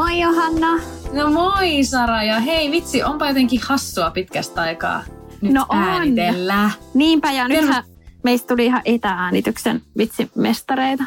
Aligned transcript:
Moi 0.00 0.20
Johanna. 0.20 0.76
No 1.12 1.30
moi 1.30 1.84
Sara 1.84 2.22
ja 2.22 2.40
hei 2.40 2.70
vitsi, 2.70 3.02
onpa 3.02 3.28
jotenkin 3.28 3.60
hassua 3.62 4.10
pitkästä 4.10 4.60
aikaa 4.62 5.04
nyt 5.40 5.52
No 5.52 5.66
on. 5.68 5.78
äänitellä. 5.78 6.70
Niinpä 6.94 7.32
ja 7.32 7.44
Terve- 7.44 7.48
nythän 7.48 7.84
meistä 8.24 8.48
tuli 8.48 8.66
ihan 8.66 8.82
etääänityksen 8.84 9.82
vitsimestareita. 9.98 11.04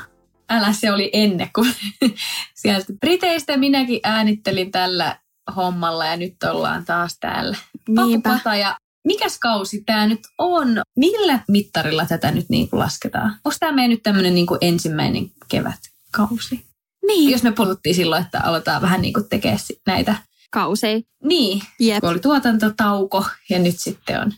Älä 0.50 0.74
se 0.74 0.92
oli 0.92 1.10
ennen 1.14 1.50
kuin 1.56 1.74
sieltä 2.62 2.94
Briteistä 3.00 3.58
minäkin 3.58 4.00
äänittelin 4.04 4.72
tällä 4.72 5.20
hommalla 5.56 6.06
ja 6.06 6.18
nyt 6.18 6.44
ollaan 6.44 6.86
taas 6.86 7.18
täällä. 7.20 7.58
Niinpä. 7.90 8.56
Ja 8.60 8.78
mikäs 9.08 9.40
kausi 9.40 9.84
tämä 9.86 10.08
nyt 10.08 10.22
on? 10.38 10.82
Millä 10.96 11.40
mittarilla 11.48 12.06
tätä 12.06 12.32
nyt 12.32 12.46
niin 12.50 12.70
kuin 12.70 12.80
lasketaan? 12.80 13.30
Onko 13.46 13.58
tämä 13.60 13.72
meidän 13.72 13.90
nyt 13.90 14.04
tämmöinen 14.04 14.36
niin 14.36 14.48
ensimmäinen 14.62 15.32
kevätkausi? 15.48 16.73
Niin. 17.08 17.32
Jos 17.32 17.44
me 17.44 17.52
puhuttiin 17.52 17.96
silloin, 17.96 18.24
että 18.24 18.42
aletaan 18.44 18.82
vähän 18.82 19.02
niin 19.02 19.14
kuin 19.14 19.30
tekemään 19.30 19.60
näitä. 19.88 20.16
Kausei. 20.52 21.04
Niin, 21.24 21.62
Jep. 21.80 22.00
kun 22.00 22.10
oli 22.10 22.20
tuotantotauko 22.20 23.26
ja 23.50 23.60
nyt 23.60 23.80
sitten 23.80 24.22
on 24.22 24.32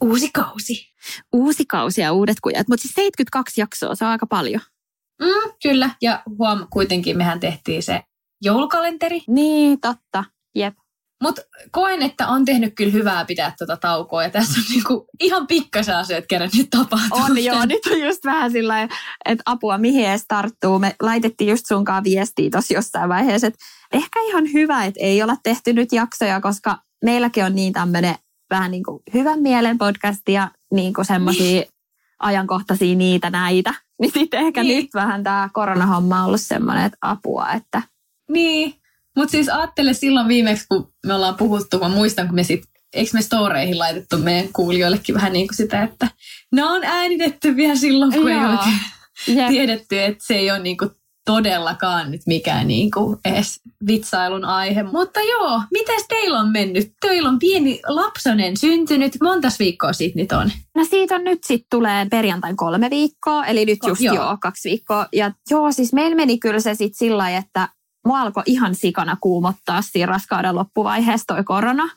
uusi 0.00 0.30
kausi. 0.34 0.86
Uusi 1.32 1.66
kausi 1.66 2.00
ja 2.00 2.12
uudet 2.12 2.36
kujat. 2.42 2.68
Mutta 2.68 2.82
siis 2.82 2.94
72 2.94 3.60
jaksoa, 3.60 3.94
se 3.94 4.04
on 4.04 4.10
aika 4.10 4.26
paljon. 4.26 4.60
Mm, 5.20 5.52
kyllä, 5.62 5.90
ja 6.02 6.22
huom, 6.38 6.66
kuitenkin 6.70 7.18
mehän 7.18 7.40
tehtiin 7.40 7.82
se 7.82 8.02
joulukalenteri. 8.42 9.20
Niin, 9.28 9.80
totta. 9.80 10.24
Jep. 10.54 10.74
Mutta 11.22 11.42
koen, 11.70 12.02
että 12.02 12.28
on 12.28 12.44
tehnyt 12.44 12.74
kyllä 12.74 12.92
hyvää 12.92 13.24
pitää 13.24 13.52
tuota 13.58 13.76
taukoa. 13.76 14.22
Ja 14.22 14.30
tässä 14.30 14.60
on 14.60 14.64
niinku 14.70 15.06
ihan 15.20 15.46
pikkasen 15.46 15.94
kerran 16.28 16.50
nyt 16.56 16.70
tapahtuu. 16.70 17.18
On 17.18 17.44
joo, 17.44 17.64
nyt 17.64 17.86
on 17.86 18.00
just 18.00 18.24
vähän 18.24 18.52
sillä 18.52 18.82
että 19.24 19.42
apua 19.46 19.78
mihin 19.78 20.08
edes 20.08 20.24
tarttuu. 20.28 20.78
Me 20.78 20.96
laitettiin 21.02 21.50
just 21.50 21.66
sunkaan 21.68 22.04
viestiä 22.04 22.50
tuossa 22.50 22.74
jossain 22.74 23.08
vaiheessa, 23.08 23.46
että 23.46 23.58
ehkä 23.92 24.20
ihan 24.20 24.52
hyvä, 24.52 24.84
että 24.84 25.00
ei 25.02 25.22
olla 25.22 25.36
tehty 25.42 25.72
nyt 25.72 25.92
jaksoja, 25.92 26.40
koska 26.40 26.78
meilläkin 27.04 27.44
on 27.44 27.54
niin 27.54 27.72
tämmöinen 27.72 28.14
vähän 28.50 28.70
niin 28.70 28.84
kuin 28.84 29.02
hyvän 29.14 29.40
mielen 29.42 29.78
podcast 29.78 30.28
ja 30.28 30.50
niin 30.74 30.94
kuin 30.94 31.04
semmoisia 31.04 31.62
ajankohtaisia 32.18 32.96
niitä 32.96 33.30
näitä. 33.30 33.74
Niin 34.00 34.12
sitten 34.12 34.40
ehkä 34.40 34.62
Niin. 34.62 34.82
nyt 34.82 34.94
vähän 34.94 35.24
tämä 35.24 35.48
koronahomma 35.52 36.20
on 36.20 36.26
ollut 36.26 36.40
semmoinen, 36.40 36.84
että 36.84 36.98
apua, 37.02 37.52
että 37.52 37.82
Niin, 38.30 38.79
mutta 39.20 39.32
siis 39.32 39.48
ajattele 39.48 39.92
silloin 39.92 40.28
viimeksi, 40.28 40.64
kun 40.68 40.92
me 41.06 41.14
ollaan 41.14 41.36
puhuttu, 41.36 41.78
mä 41.78 41.88
muistan, 41.88 42.26
kun 42.26 42.34
me 42.34 42.42
sit, 42.42 42.62
eikö 42.92 43.10
me 43.14 43.22
storeihin 43.22 43.78
laitettu 43.78 44.18
meidän 44.18 44.52
kuulijoillekin 44.52 45.14
vähän 45.14 45.32
niin 45.32 45.48
kuin 45.48 45.56
sitä, 45.56 45.82
että 45.82 46.08
ne 46.52 46.64
on 46.64 46.84
äänitetty 46.84 47.56
vielä 47.56 47.74
silloin, 47.74 48.12
kun 48.12 48.28
ei 48.28 48.36
Joo. 48.36 48.50
ole 48.50 48.58
Jep. 49.26 49.48
tiedetty, 49.48 50.00
että 50.00 50.24
se 50.26 50.34
ei 50.34 50.50
ole 50.50 50.58
niin 50.58 50.76
kuin 50.76 50.90
todellakaan 51.24 52.10
nyt 52.10 52.20
mikään 52.26 52.68
niin 52.68 52.90
kuin 52.90 53.18
edes 53.24 53.60
vitsailun 53.86 54.44
aihe. 54.44 54.82
Mutta 54.82 55.20
joo, 55.20 55.62
mitäs 55.72 56.04
teillä 56.08 56.40
on 56.40 56.52
mennyt? 56.52 56.92
Teillä 57.00 57.28
on 57.28 57.38
pieni 57.38 57.80
lapsonen 57.86 58.56
syntynyt. 58.56 59.12
Montas 59.22 59.58
viikkoa 59.58 59.92
siitä 59.92 60.18
nyt 60.18 60.32
on? 60.32 60.50
No 60.76 60.84
siitä 60.84 61.14
on 61.14 61.24
nyt 61.24 61.38
sitten 61.46 61.66
tulee 61.70 62.06
perjantain 62.10 62.56
kolme 62.56 62.90
viikkoa, 62.90 63.46
eli 63.46 63.64
nyt 63.64 63.78
just 63.88 64.00
joo. 64.00 64.14
joo. 64.14 64.36
kaksi 64.40 64.68
viikkoa. 64.68 65.06
Ja 65.12 65.32
joo, 65.50 65.72
siis 65.72 65.92
meillä 65.92 66.16
meni 66.16 66.38
kyllä 66.38 66.60
se 66.60 66.74
sitten 66.74 66.98
sillä 66.98 67.30
että 67.36 67.68
mua 68.06 68.20
alkoi 68.20 68.42
ihan 68.46 68.74
sikana 68.74 69.16
kuumottaa 69.20 69.82
siinä 69.82 70.06
raskauden 70.06 70.54
loppuvaiheessa 70.54 71.26
toi 71.26 71.44
korona. 71.44 71.90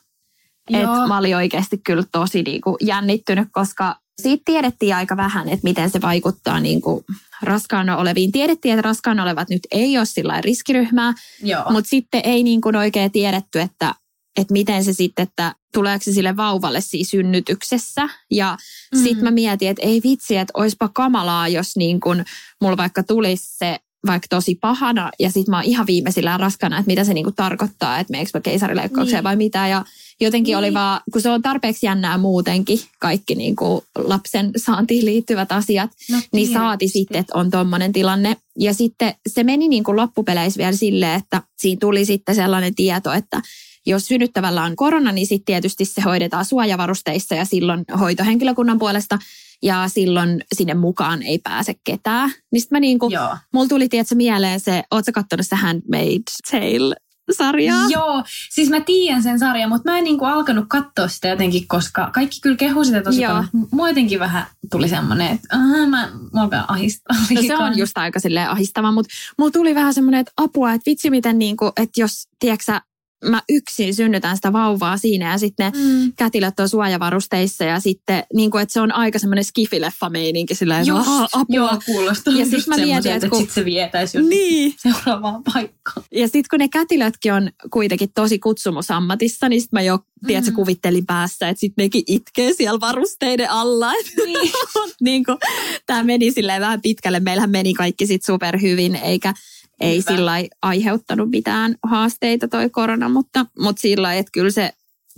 Et 0.72 0.82
Joo. 0.82 1.08
mä 1.08 1.18
olin 1.18 1.36
oikeasti 1.36 1.78
kyllä 1.78 2.04
tosi 2.12 2.42
niinku 2.42 2.76
jännittynyt, 2.80 3.48
koska 3.52 3.96
siitä 4.22 4.42
tiedettiin 4.44 4.96
aika 4.96 5.16
vähän, 5.16 5.48
että 5.48 5.64
miten 5.64 5.90
se 5.90 6.00
vaikuttaa 6.00 6.60
niinku 6.60 7.04
raskaana 7.42 7.96
oleviin. 7.96 8.32
Tiedettiin, 8.32 8.74
että 8.74 8.88
raskaana 8.88 9.22
olevat 9.22 9.48
nyt 9.48 9.60
ei 9.70 9.98
ole 9.98 10.06
sillä 10.06 10.40
riskiryhmää, 10.40 11.14
Joo. 11.42 11.72
mutta 11.72 11.90
sitten 11.90 12.20
ei 12.24 12.42
niin 12.42 12.60
kuin 12.60 12.76
oikein 12.76 13.12
tiedetty, 13.12 13.60
että, 13.60 13.94
että 14.40 14.52
miten 14.52 14.84
se 14.84 14.92
sitten, 14.92 15.22
että 15.22 15.54
tuleeko 15.74 16.04
se 16.04 16.12
sille 16.12 16.36
vauvalle 16.36 16.80
siinä 16.80 17.08
synnytyksessä. 17.10 18.08
Ja 18.30 18.56
mm. 18.94 18.98
Mm. 18.98 19.04
sitten 19.04 19.24
mä 19.24 19.30
mietin, 19.30 19.68
että 19.68 19.82
ei 19.82 20.00
vitsi, 20.04 20.36
että 20.36 20.52
oispa 20.56 20.88
kamalaa, 20.88 21.48
jos 21.48 21.76
niin 21.76 22.00
kuin 22.00 22.24
mulla 22.60 22.76
vaikka 22.76 23.02
tulisi 23.02 23.56
se 23.58 23.80
vaikka 24.06 24.26
tosi 24.30 24.54
pahana 24.60 25.10
ja 25.20 25.30
sitten 25.30 25.50
mä 25.50 25.56
oon 25.56 25.64
ihan 25.64 25.86
viimeisillään 25.86 26.40
raskana, 26.40 26.78
että 26.78 26.86
mitä 26.90 27.04
se 27.04 27.14
niin 27.14 27.24
kuin 27.24 27.34
tarkoittaa, 27.34 27.98
että 27.98 28.10
meneekö 28.10 28.30
mä 28.34 28.40
keisarileikkaukseen 28.40 29.16
Niin. 29.16 29.24
vai 29.24 29.36
mitä. 29.36 29.68
Ja 29.68 29.84
jotenkin 30.20 30.50
Niin. 30.52 30.58
oli 30.58 30.74
vaan, 30.74 31.00
kun 31.12 31.22
se 31.22 31.30
on 31.30 31.42
tarpeeksi 31.42 31.86
jännää 31.86 32.18
muutenkin, 32.18 32.80
kaikki 32.98 33.34
niin 33.34 33.56
kuin 33.56 33.84
lapsen 33.96 34.50
saantiin 34.56 35.04
liittyvät 35.04 35.52
asiat, 35.52 35.90
no, 36.10 36.18
niin 36.32 36.52
saati 36.52 36.78
tietysti. 36.78 36.98
sitten, 36.98 37.20
että 37.20 37.38
on 37.38 37.50
tuommoinen 37.50 37.92
tilanne. 37.92 38.36
Ja 38.58 38.74
sitten 38.74 39.14
se 39.28 39.44
meni 39.44 39.68
niin 39.68 39.84
kuin 39.84 39.96
loppupeleissä 39.96 40.58
vielä 40.58 40.76
silleen, 40.76 41.20
että 41.20 41.42
siinä 41.58 41.78
tuli 41.80 42.04
sitten 42.04 42.34
sellainen 42.34 42.74
tieto, 42.74 43.12
että 43.12 43.42
jos 43.86 44.06
synnyttävällä 44.06 44.62
on 44.62 44.76
korona, 44.76 45.12
niin 45.12 45.26
sitten 45.26 45.44
tietysti 45.46 45.84
se 45.84 46.00
hoidetaan 46.00 46.44
suojavarusteissa 46.44 47.34
ja 47.34 47.44
silloin 47.44 47.84
hoitohenkilökunnan 48.00 48.78
puolesta 48.78 49.18
ja 49.64 49.88
silloin 49.88 50.44
sinne 50.54 50.74
mukaan 50.74 51.22
ei 51.22 51.38
pääse 51.38 51.74
ketään. 51.84 52.30
Niin 52.52 52.60
sitten 52.60 52.76
mä 52.76 52.80
niin 52.80 52.98
kuin, 52.98 53.12
Joo. 53.12 53.36
mulla 53.52 53.68
tuli 53.68 53.88
tietysti 53.88 54.14
mieleen 54.14 54.60
se, 54.60 54.82
ootko 54.90 55.12
kattonut 55.12 55.46
se 55.46 55.56
Handmaid's 55.56 56.50
Tale-sarjaa? 56.50 57.88
Joo, 57.88 58.24
siis 58.50 58.70
mä 58.70 58.80
tiedän 58.80 59.22
sen 59.22 59.38
sarjan, 59.38 59.68
mutta 59.68 59.90
mä 59.90 59.98
en 59.98 60.04
niinku 60.04 60.24
alkanut 60.24 60.64
katsoa 60.68 61.08
sitä 61.08 61.28
jotenkin, 61.28 61.68
koska 61.68 62.10
kaikki 62.14 62.40
kyllä 62.40 62.56
kehu 62.56 62.84
sitä 62.84 63.02
tosi 63.02 63.22
Joo. 63.22 63.32
paljon. 63.32 63.48
Mua 63.72 63.88
jotenkin 63.88 64.18
vähän 64.20 64.46
tuli 64.70 64.88
semmoinen, 64.88 65.32
että 65.32 65.48
aha, 65.56 65.86
mä, 65.86 66.08
mä 66.32 66.42
alkaa 66.42 66.64
ahistaa. 66.68 67.16
No 67.34 67.42
se 67.42 67.56
on 67.56 67.78
just 67.78 67.98
aika 67.98 68.20
silleen 68.20 68.50
ahistava, 68.50 68.92
mutta 68.92 69.14
mulla 69.38 69.50
tuli 69.50 69.74
vähän 69.74 69.94
semmoinen, 69.94 70.20
että 70.20 70.32
apua, 70.36 70.72
että 70.72 70.90
vitsi 70.90 71.10
miten 71.10 71.38
niinku, 71.38 71.72
että 71.76 72.00
jos, 72.00 72.28
tiedätkö 72.38 72.80
mä 73.30 73.42
yksin 73.48 73.94
synnytän 73.94 74.36
sitä 74.36 74.52
vauvaa 74.52 74.96
siinä 74.96 75.30
ja 75.30 75.38
sitten 75.38 75.72
ne 75.72 75.78
Mm. 75.78 76.12
kätilöt 76.16 76.60
on 76.60 76.68
suojavarusteissa 76.68 77.64
ja 77.64 77.80
sitten 77.80 78.24
niin 78.34 78.50
kuin, 78.50 78.62
että 78.62 78.72
se 78.72 78.80
on 78.80 78.92
aika 78.92 79.18
semmoinen 79.18 79.44
skifileffa 79.44 80.10
meininki 80.10 80.54
sillä 80.54 80.82
Just, 80.82 81.08
"Aa, 81.08 81.28
apua. 81.32 81.44
joo, 81.56 81.70
kuulostaa 81.86 82.32
Ja 82.32 82.38
ja 82.38 82.44
sit 82.44 82.52
just 82.54 82.66
mä 82.68 82.76
mietin, 82.76 83.12
että 83.12 83.28
kun- 83.28 83.40
sit 83.40 83.50
se 83.50 83.64
vietäisi 83.64 84.22
Niin. 84.22 84.74
seuraavaan 84.76 85.42
paikkaan. 85.54 86.06
Ja 86.12 86.26
sitten 86.26 86.44
kun 86.50 86.58
ne 86.58 86.68
kätilötkin 86.68 87.32
on 87.32 87.50
kuitenkin 87.70 88.08
tosi 88.14 88.38
kutsumusammatissa, 88.38 89.48
niin 89.48 89.60
sitten 89.60 89.76
mä 89.76 89.82
jo, 89.82 89.98
tiedätkö, 90.26 90.50
Mm. 90.50 90.54
kuvittelin 90.54 91.06
päässä, 91.06 91.48
että 91.48 91.60
sitten 91.60 91.82
nekin 91.84 92.02
itkee 92.06 92.52
siellä 92.52 92.80
varusteiden 92.80 93.50
alla. 93.50 93.92
Niin. 94.26 94.52
niin 95.00 95.24
kuin, 95.24 95.38
tämä 95.86 96.02
meni 96.04 96.32
silleen 96.32 96.60
vähän 96.62 96.82
pitkälle. 96.82 97.20
Meillähän 97.20 97.50
meni 97.50 97.74
kaikki 97.74 98.06
sitten 98.06 98.34
superhyvin, 98.34 98.96
eikä 98.96 99.34
ei 99.80 99.98
Hyvä. 99.98 100.16
sillä 100.16 100.32
aiheuttanut 100.62 101.30
mitään 101.30 101.74
haasteita 101.82 102.48
toi 102.48 102.70
korona, 102.70 103.08
mutta, 103.08 103.46
mutta 103.58 103.80
sillä 103.80 104.14
että 104.14 104.30
kyllä 104.32 104.50
se 104.50 104.72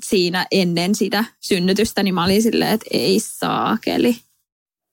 siinä 0.04 0.46
ennen 0.50 0.94
sitä 0.94 1.24
synnytystä, 1.40 2.02
niin 2.02 2.14
mä 2.14 2.24
olin 2.24 2.42
silleen, 2.42 2.70
että 2.70 2.86
ei 2.90 3.20
saakeli. 3.20 4.16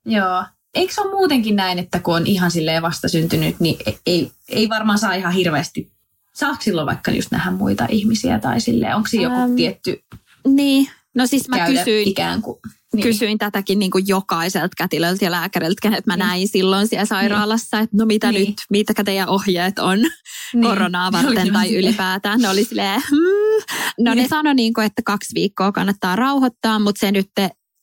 Joo. 0.05 0.43
Eikö 0.73 0.93
se 0.93 1.01
ole 1.01 1.11
muutenkin 1.11 1.55
näin, 1.55 1.79
että 1.79 1.99
kun 1.99 2.15
on 2.15 2.27
ihan 2.27 2.51
silleen 2.51 2.81
vastasyntynyt, 2.81 3.59
niin 3.59 3.77
ei, 4.05 4.31
ei 4.49 4.69
varmaan 4.69 4.99
saa 4.99 5.13
ihan 5.13 5.33
hirveästi, 5.33 5.91
saako 6.33 6.61
silloin 6.61 6.87
vaikka 6.87 7.11
just 7.11 7.31
nähdä 7.31 7.51
muita 7.51 7.87
ihmisiä 7.89 8.39
tai 8.39 8.61
silleen, 8.61 8.95
onko 8.95 9.07
siinä 9.07 9.23
joku 9.23 9.35
Äm, 9.35 9.55
tietty 9.55 10.03
Niin, 10.47 10.89
no 11.15 11.27
siis 11.27 11.49
mä 11.49 11.65
kysyin, 11.65 12.07
ikään 12.07 12.41
kuin? 12.41 12.59
Niin. 12.93 13.03
kysyin 13.03 13.37
tätäkin 13.37 13.79
niin 13.79 13.91
kuin 13.91 14.03
jokaiselta 14.07 14.73
kätilöltä 14.77 15.25
ja 15.25 15.31
lääkäriltä, 15.31 15.79
kenet 15.81 16.05
mä 16.05 16.13
Niin. 16.15 16.19
näin 16.19 16.47
silloin 16.47 16.87
siellä 16.87 17.05
sairaalassa, 17.05 17.79
että 17.79 17.97
no 17.97 18.05
mitä 18.05 18.31
Niin. 18.31 18.47
nyt, 18.49 18.55
mitkä 18.69 19.03
teidän 19.03 19.29
ohjeet 19.29 19.79
on 19.79 19.99
Niin. 19.99 20.63
koronaa 20.63 21.11
Ne 21.11 21.17
varten 21.17 21.35
vähän 21.35 21.53
tai 21.53 21.67
silleen- 21.67 21.85
ylipäätään. 21.85 22.39
Ne 22.41 22.49
oli 22.49 22.63
silleen, 22.63 23.01
hmm. 23.09 23.63
no 24.05 24.11
ne 24.13 24.15
Niin. 24.15 24.29
sanoi 24.29 24.55
niin 24.55 24.73
kuin, 24.73 24.85
että 24.85 25.01
kaksi 25.05 25.35
viikkoa 25.35 25.71
kannattaa 25.71 26.15
rauhoittaa, 26.15 26.79
mutta 26.79 26.99
se 26.99 27.11
nyt 27.11 27.29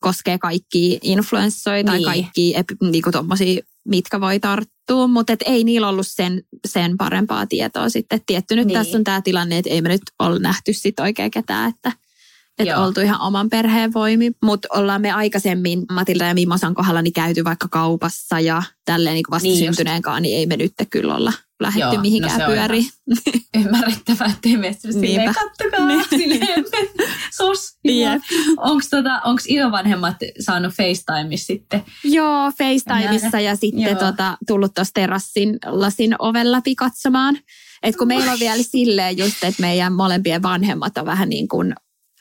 koskee 0.00 0.38
kaikkia 0.38 0.98
influenssoja 1.02 1.84
tai 1.84 1.96
Niin. 1.98 2.04
kaikkia 2.04 2.58
epi- 2.58 2.90
niin 2.90 3.02
kuin 3.02 3.12
tommosia, 3.12 3.62
mitkä 3.88 4.20
voi 4.20 4.40
tarttua, 4.40 5.06
mutta 5.06 5.32
et 5.32 5.42
ei 5.46 5.64
niillä 5.64 5.88
ollut 5.88 6.06
sen, 6.06 6.42
sen 6.68 6.96
parempaa 6.96 7.46
tietoa 7.46 7.88
sitten. 7.88 8.16
Et 8.16 8.22
tietty 8.26 8.56
nyt 8.56 8.66
Niin. 8.66 8.78
tässä 8.78 8.98
on 8.98 9.04
tämä 9.04 9.20
tilanne, 9.22 9.58
että 9.58 9.70
ei 9.70 9.82
me 9.82 9.88
nyt 9.88 10.02
ole 10.18 10.38
nähty 10.38 10.72
sit 10.72 11.00
oikein 11.00 11.30
ketään, 11.30 11.70
että 11.70 11.92
että 12.62 12.80
oltu 12.80 13.00
ihan 13.00 13.20
oman 13.20 13.50
perheen 13.50 13.92
voimi. 13.92 14.32
Mutta 14.42 14.68
ollaan 14.74 15.00
me 15.00 15.10
aikaisemmin 15.10 15.84
Matilda 15.92 16.26
ja 16.26 16.34
Mimosan 16.34 16.74
kohdalla 16.74 17.02
niin 17.02 17.12
käyty 17.12 17.44
vaikka 17.44 17.68
kaupassa 17.68 18.40
ja 18.40 18.62
tälleen 18.84 19.14
niin 19.14 19.24
vasta 19.30 19.48
niin 19.48 19.58
syntyneenkaan, 19.58 20.22
niin 20.22 20.38
ei 20.38 20.46
me 20.46 20.56
nyt 20.56 20.72
kyllä 20.90 21.14
olla 21.14 21.32
lähetty 21.60 21.80
Joo, 21.80 21.94
no 21.94 22.00
mihinkään 22.00 22.40
no 22.40 22.46
pyöriin. 22.46 22.86
Ymmärrettävää, 23.58 24.26
ettei 24.26 24.56
me 24.56 24.76
silleen, 24.80 25.34
kattokaa, 25.34 25.86
niin. 25.86 26.04
silleen, 26.08 26.64
sos. 27.36 27.78
Onko 28.56 28.82
tota, 28.90 29.20
onks 29.24 29.44
vanhemmat 29.70 30.16
saanut 30.40 30.72
FaceTimeissa 30.72 31.46
sitten? 31.46 31.84
Joo, 32.04 32.52
FaceTimeissa 32.58 33.40
ja 33.40 33.56
sitten 33.56 33.82
Joo. 33.82 33.94
tota, 33.94 34.38
tullut 34.46 34.74
tuossa 34.74 34.94
terassin 34.94 35.58
lasin 35.66 36.14
oven 36.18 36.52
läpi 36.52 36.74
katsomaan. 36.74 37.38
Et 37.82 37.96
kun 37.96 38.08
meillä 38.08 38.32
on 38.32 38.40
vielä 38.40 38.62
silleen 38.62 39.18
just, 39.18 39.44
että 39.44 39.60
meidän 39.60 39.92
molempien 39.92 40.42
vanhemmat 40.42 40.98
on 40.98 41.06
vähän 41.06 41.28
niin 41.28 41.48
kuin 41.48 41.74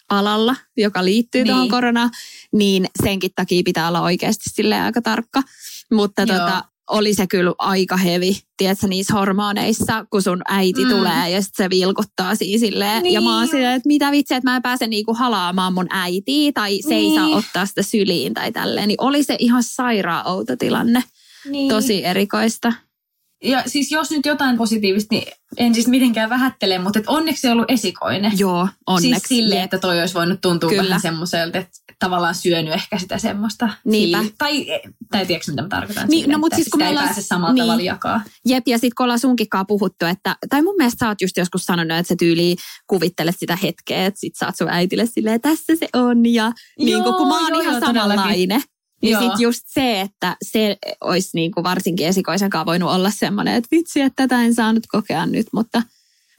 alalla, 0.10 0.56
joka 0.78 1.06
liittyy 1.06 1.44
niin. 1.44 1.52
tuohon 1.52 1.70
koronaan, 1.70 2.10
niin 2.52 2.86
senkin 3.04 3.32
takia 3.36 3.62
pitää 3.66 3.88
olla 3.88 4.02
oikeasti 4.02 4.50
sille 4.50 4.82
aika 4.82 5.02
tarkka. 5.02 5.42
Mutta 5.92 6.26
tota, 6.26 6.64
oli 6.90 7.14
se 7.14 7.28
kyllä 7.28 7.54
aika 7.58 7.98
hevi, 7.98 8.40
tiedätkö, 8.58 8.88
niissä 8.88 9.14
hormoneissa, 9.14 10.06
kun 10.12 10.22
sun 10.22 10.42
äiti 10.48 10.84
mm. 10.86 10.90
tulee 10.90 11.30
ja 11.30 11.42
sitten 11.42 11.66
se 11.66 11.70
vilkuttaa 11.70 12.36
siinä 12.36 12.60
silleen. 12.60 13.04
Niin. 13.04 13.14
Ja 13.14 13.22
mä 13.22 13.34
oon 13.34 13.42
niin. 13.42 13.52
silleen, 13.52 13.76
että 13.76 13.88
mitä 13.88 14.12
vitsi, 14.12 14.34
että 14.34 14.50
mä 14.50 14.56
en 14.56 14.62
pääse 14.62 14.88
niinku 14.88 15.14
halaamaan 15.14 15.74
mun 15.74 15.88
äitiä 15.90 16.52
tai 16.52 16.80
se 16.82 16.90
niin. 16.90 17.12
ei 17.12 17.16
saa 17.16 17.26
niin. 17.26 17.38
ottaa 17.38 17.66
sitä 17.66 17.84
syliin 17.84 18.34
tai 18.34 18.52
tälleen. 18.52 18.88
Niin 18.88 19.02
oli 19.02 19.24
se 19.24 19.36
ihan 19.40 19.64
sairaan 19.64 20.28
outo 20.28 20.56
tilanne. 20.56 21.04
Niin. 21.50 21.70
Tosi 21.70 22.06
erikoista. 22.06 22.74
Ja 23.44 23.64
siis 23.68 23.92
jos 23.92 24.12
nyt 24.12 24.26
jotain 24.26 24.58
positiivista, 24.58 25.16
niin 25.16 25.28
en 25.58 25.74
siis 25.74 25.88
mitenkään 25.88 26.30
vähättele, 26.30 26.78
mutta 26.78 27.00
et 27.00 27.08
onneksi 27.08 27.42
se 27.42 27.48
on 27.48 27.54
ollut 27.54 27.72
esikoinen. 27.72 28.32
Joo, 28.40 28.68
onneksi. 28.88 29.10
Siis 29.10 29.24
silleen, 29.28 29.64
että 29.64 29.80
toi 29.80 30.00
olisi 30.00 30.14
voinut 30.14 30.42
tuntua 30.42 30.70
Kyllä. 30.70 30.84
vähän 30.84 31.02
semmoiselta, 31.02 31.58
että 31.58 31.72
tavallaan 32.00 32.36
syönyt 32.36 32.74
ehkä 32.74 33.00
sitä 33.00 33.18
semmoista. 33.18 33.70
Niinpä. 33.86 34.22
Fiil- 34.22 34.32
tai, 34.38 34.66
tai 35.12 35.26
tiedätkö 35.26 35.52
mitä 35.52 35.62
mä 35.62 35.68
tarkoitan? 35.68 36.08
Niin, 36.08 36.22
sille, 36.22 36.34
no, 36.34 36.40
mutta 36.40 36.56
siis 36.56 36.70
kun 36.70 36.80
meillä 36.80 37.02
ei 37.02 37.06
pääse 37.06 37.22
samalla 37.22 37.54
niin. 37.54 37.64
tavalla 37.64 37.84
jakaa. 37.84 38.22
Jep, 38.46 38.68
ja 38.68 38.78
sitten 38.78 38.96
kun 38.98 39.04
ollaan 39.04 39.20
sunkikaan 39.20 39.68
puhuttu, 39.68 40.06
että, 40.06 40.36
tai 40.50 40.62
mun 40.62 40.76
mielestä 40.78 41.06
sä 41.06 41.10
oot 41.10 41.22
just 41.22 41.38
joskus 41.38 41.64
sanonut, 41.64 41.98
että 41.98 42.08
sä 42.08 42.16
tyyli 42.20 42.56
kuvittelet 42.88 43.36
sitä 43.40 43.56
hetkeä, 43.56 44.06
että 44.06 44.20
sit 44.20 44.36
sä 44.40 44.46
oot 44.46 44.56
sun 44.58 44.70
äitille 44.70 45.06
silleen, 45.06 45.42
tässä 45.42 45.76
se 45.76 45.90
on, 45.94 46.26
ja 46.26 46.52
niin 46.80 47.04
kun, 47.04 47.14
kun 47.14 47.28
mä 47.28 47.40
oon 47.40 47.50
joo, 47.50 47.62
ihan 47.62 47.74
joo, 47.74 47.80
samanlainen. 47.80 48.62
Niin 49.02 49.20
sitten 49.20 49.40
just 49.40 49.64
se, 49.68 50.02
että 50.02 50.38
se 50.44 50.78
olisi 51.02 51.30
niin 51.34 51.52
kuin 51.52 51.64
varsinkin 51.64 52.08
esikoisenkaan 52.08 52.66
voinut 52.66 52.92
olla 52.92 53.10
semmoinen, 53.10 53.56
että 53.56 53.68
vitsi, 53.72 54.02
että 54.02 54.28
tätä 54.28 54.44
en 54.44 54.56
saanut 54.56 54.88
kokea 54.88 55.26
nyt, 55.26 55.48
mutta 55.54 55.82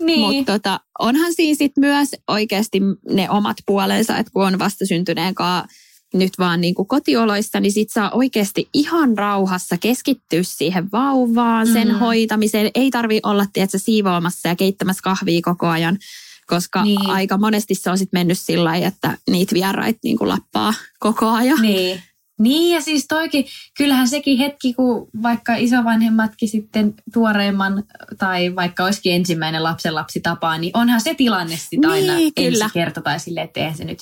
niin. 0.03 0.21
Mutta 0.21 0.53
tota, 0.53 0.81
onhan 0.99 1.35
siinä 1.35 1.59
sit 1.59 1.73
myös 1.77 2.09
oikeasti 2.29 2.81
ne 3.09 3.31
omat 3.31 3.57
puolensa, 3.67 4.19
että 4.19 4.33
kun 4.33 4.47
on 4.47 4.59
vastasyntyneen 4.59 5.35
kanssa 5.35 5.77
nyt 6.15 6.33
vaan 6.39 6.61
niin 6.61 6.75
kuin 6.75 6.89
kotioloissa, 6.89 7.61
niin 7.61 7.73
sit 7.73 7.91
saa 7.91 8.11
oikeasti 8.11 8.69
ihan 8.75 9.19
rauhassa 9.19 9.77
keskittyä 9.79 10.43
siihen 10.43 10.93
vauvaan, 10.93 11.67
sen 11.67 11.89
mm. 11.89 11.95
hoitamiseen. 11.95 12.71
Ei 12.75 12.91
tarvi 12.91 13.21
olla 13.23 13.47
tiedätkö, 13.53 13.79
siivoamassa 13.79 14.49
ja 14.49 14.57
keittämässä 14.57 15.03
kahvia 15.03 15.41
koko 15.45 15.67
ajan, 15.67 15.99
koska 16.47 16.85
niin. 16.85 17.11
aika 17.11 17.39
monesti 17.39 17.75
se 17.75 17.91
on 17.91 17.99
sit 17.99 18.13
mennyt 18.13 18.39
sillä 18.39 18.65
lailla, 18.65 18.87
että 18.87 19.19
niitä 19.31 19.55
vieraita 19.55 20.01
niin 20.05 20.19
kuin 20.19 20.29
lappaa 20.29 20.75
koko 20.99 21.29
ajan. 21.29 21.63
Niin. 21.63 22.03
Niin 22.41 22.75
ja 22.75 22.81
siis 22.81 23.05
toikin, 23.09 23.45
kyllähän 23.77 24.09
sekin 24.09 24.39
hetki, 24.39 24.75
kun 24.75 25.09
vaikka 25.23 25.55
isovanhemmatkin 25.57 26.49
sitten 26.49 26.95
tuoreemman 27.13 27.85
tai 28.19 28.57
vaikka 28.57 28.85
olisikin 28.85 29.15
ensimmäinen 29.15 29.63
lapsen 29.63 29.95
lapsi 29.95 30.21
tapaa, 30.21 30.59
niin 30.59 30.71
onhan 30.75 31.01
se 31.01 31.15
tilanne 31.15 31.57
sitten 31.57 31.91
aina 31.91 32.15
niin, 32.15 32.35
kyllä. 32.35 32.65
ensi 32.65 32.75
kerta 32.75 33.01
tai 33.03 33.21
silleen, 33.21 33.45
että 33.45 33.61
eihän 33.61 33.77
se 33.77 33.85
nyt 33.85 33.99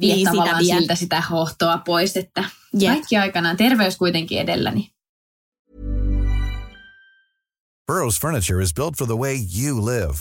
vie 0.00 0.14
niin, 0.14 0.24
tavallaan 0.24 0.64
sitä 0.64 0.78
siltä 0.78 0.94
sitä 0.94 1.20
hohtoa 1.20 1.78
pois, 1.78 2.16
että 2.16 2.44
yep. 2.82 2.92
kaikki 2.92 3.16
aikanaan 3.16 3.56
terveys 3.56 3.96
kuitenkin 3.96 4.38
edelläni. 4.38 4.90
Burroughs 7.86 8.20
Furniture 8.20 8.62
is 8.62 8.74
built 8.74 8.96
for 8.96 9.06
the 9.06 9.16
way 9.16 9.36
you 9.62 9.84
live. 9.84 10.14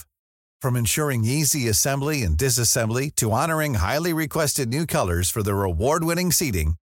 From 0.62 0.76
ensuring 0.76 1.26
easy 1.26 1.70
assembly 1.70 2.24
and 2.24 2.38
disassembly 2.38 3.10
to 3.20 3.32
honoring 3.32 3.76
highly 3.76 4.14
requested 4.14 4.70
new 4.70 4.86
colors 4.86 5.32
for 5.32 5.44
their 5.44 5.64
award-winning 5.64 6.32
seating, 6.32 6.76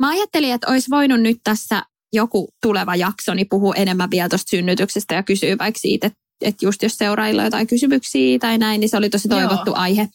Mä 0.00 0.08
ajattelin, 0.08 0.52
että 0.52 0.70
olisi 0.70 0.90
voinut 0.90 1.20
nyt 1.20 1.38
tässä 1.44 1.82
joku 2.12 2.48
tuleva 2.62 2.96
jakso 2.96 3.34
niin 3.34 3.48
puhua 3.50 3.74
enemmän 3.74 4.10
vielä 4.10 4.28
tuosta 4.28 4.50
synnytyksestä 4.50 5.14
ja 5.14 5.22
kysyä 5.22 5.58
vaikka 5.58 5.80
siitä, 5.80 6.06
että, 6.06 6.18
että 6.40 6.66
just 6.66 6.82
jos 6.82 6.98
seurailla 6.98 7.44
jotain 7.44 7.66
kysymyksiä 7.66 8.38
tai 8.38 8.58
näin, 8.58 8.80
niin 8.80 8.88
se 8.88 8.96
oli 8.96 9.10
tosi 9.10 9.28
toivottu 9.28 9.70
Joo. 9.70 9.76
aihe 9.76 10.08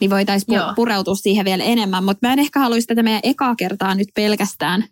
niin 0.00 0.10
voitaisiin 0.10 0.58
pu- 0.58 0.74
pureutua 0.74 1.14
siihen 1.14 1.44
vielä 1.44 1.64
enemmän. 1.64 2.04
Mutta 2.04 2.26
mä 2.26 2.32
en 2.32 2.38
ehkä 2.38 2.60
haluaisi 2.60 2.86
tätä 2.86 3.02
meidän 3.02 3.20
ekaa 3.22 3.54
kertaa 3.54 3.94
nyt 3.94 4.08
pelkästään 4.14 4.84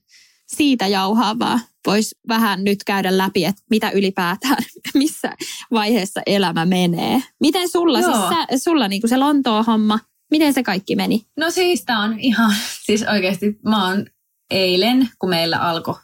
siitä 0.46 0.86
jauhaa, 0.86 1.38
vaan 1.38 1.60
voisi 1.86 2.14
vähän 2.28 2.64
nyt 2.64 2.84
käydä 2.84 3.18
läpi, 3.18 3.44
että 3.44 3.62
mitä 3.70 3.90
ylipäätään, 3.90 4.64
missä 4.94 5.36
vaiheessa 5.70 6.20
elämä 6.26 6.66
menee. 6.66 7.22
Miten 7.40 7.68
sulla, 7.68 8.02
siis 8.02 8.16
sä, 8.16 8.58
sulla 8.58 8.88
niin 8.88 9.00
kuin 9.00 9.08
se 9.08 9.16
Lontoon-homma, 9.16 9.98
miten 10.30 10.54
se 10.54 10.62
kaikki 10.62 10.96
meni? 10.96 11.26
No 11.36 11.50
siis 11.50 11.84
tämä 11.84 12.02
on 12.02 12.20
ihan, 12.20 12.54
siis 12.84 13.04
oikeasti 13.12 13.58
mä 13.64 13.88
oon 13.88 14.06
eilen, 14.50 15.08
kun 15.18 15.30
meillä 15.30 15.58
alkoi 15.58 15.94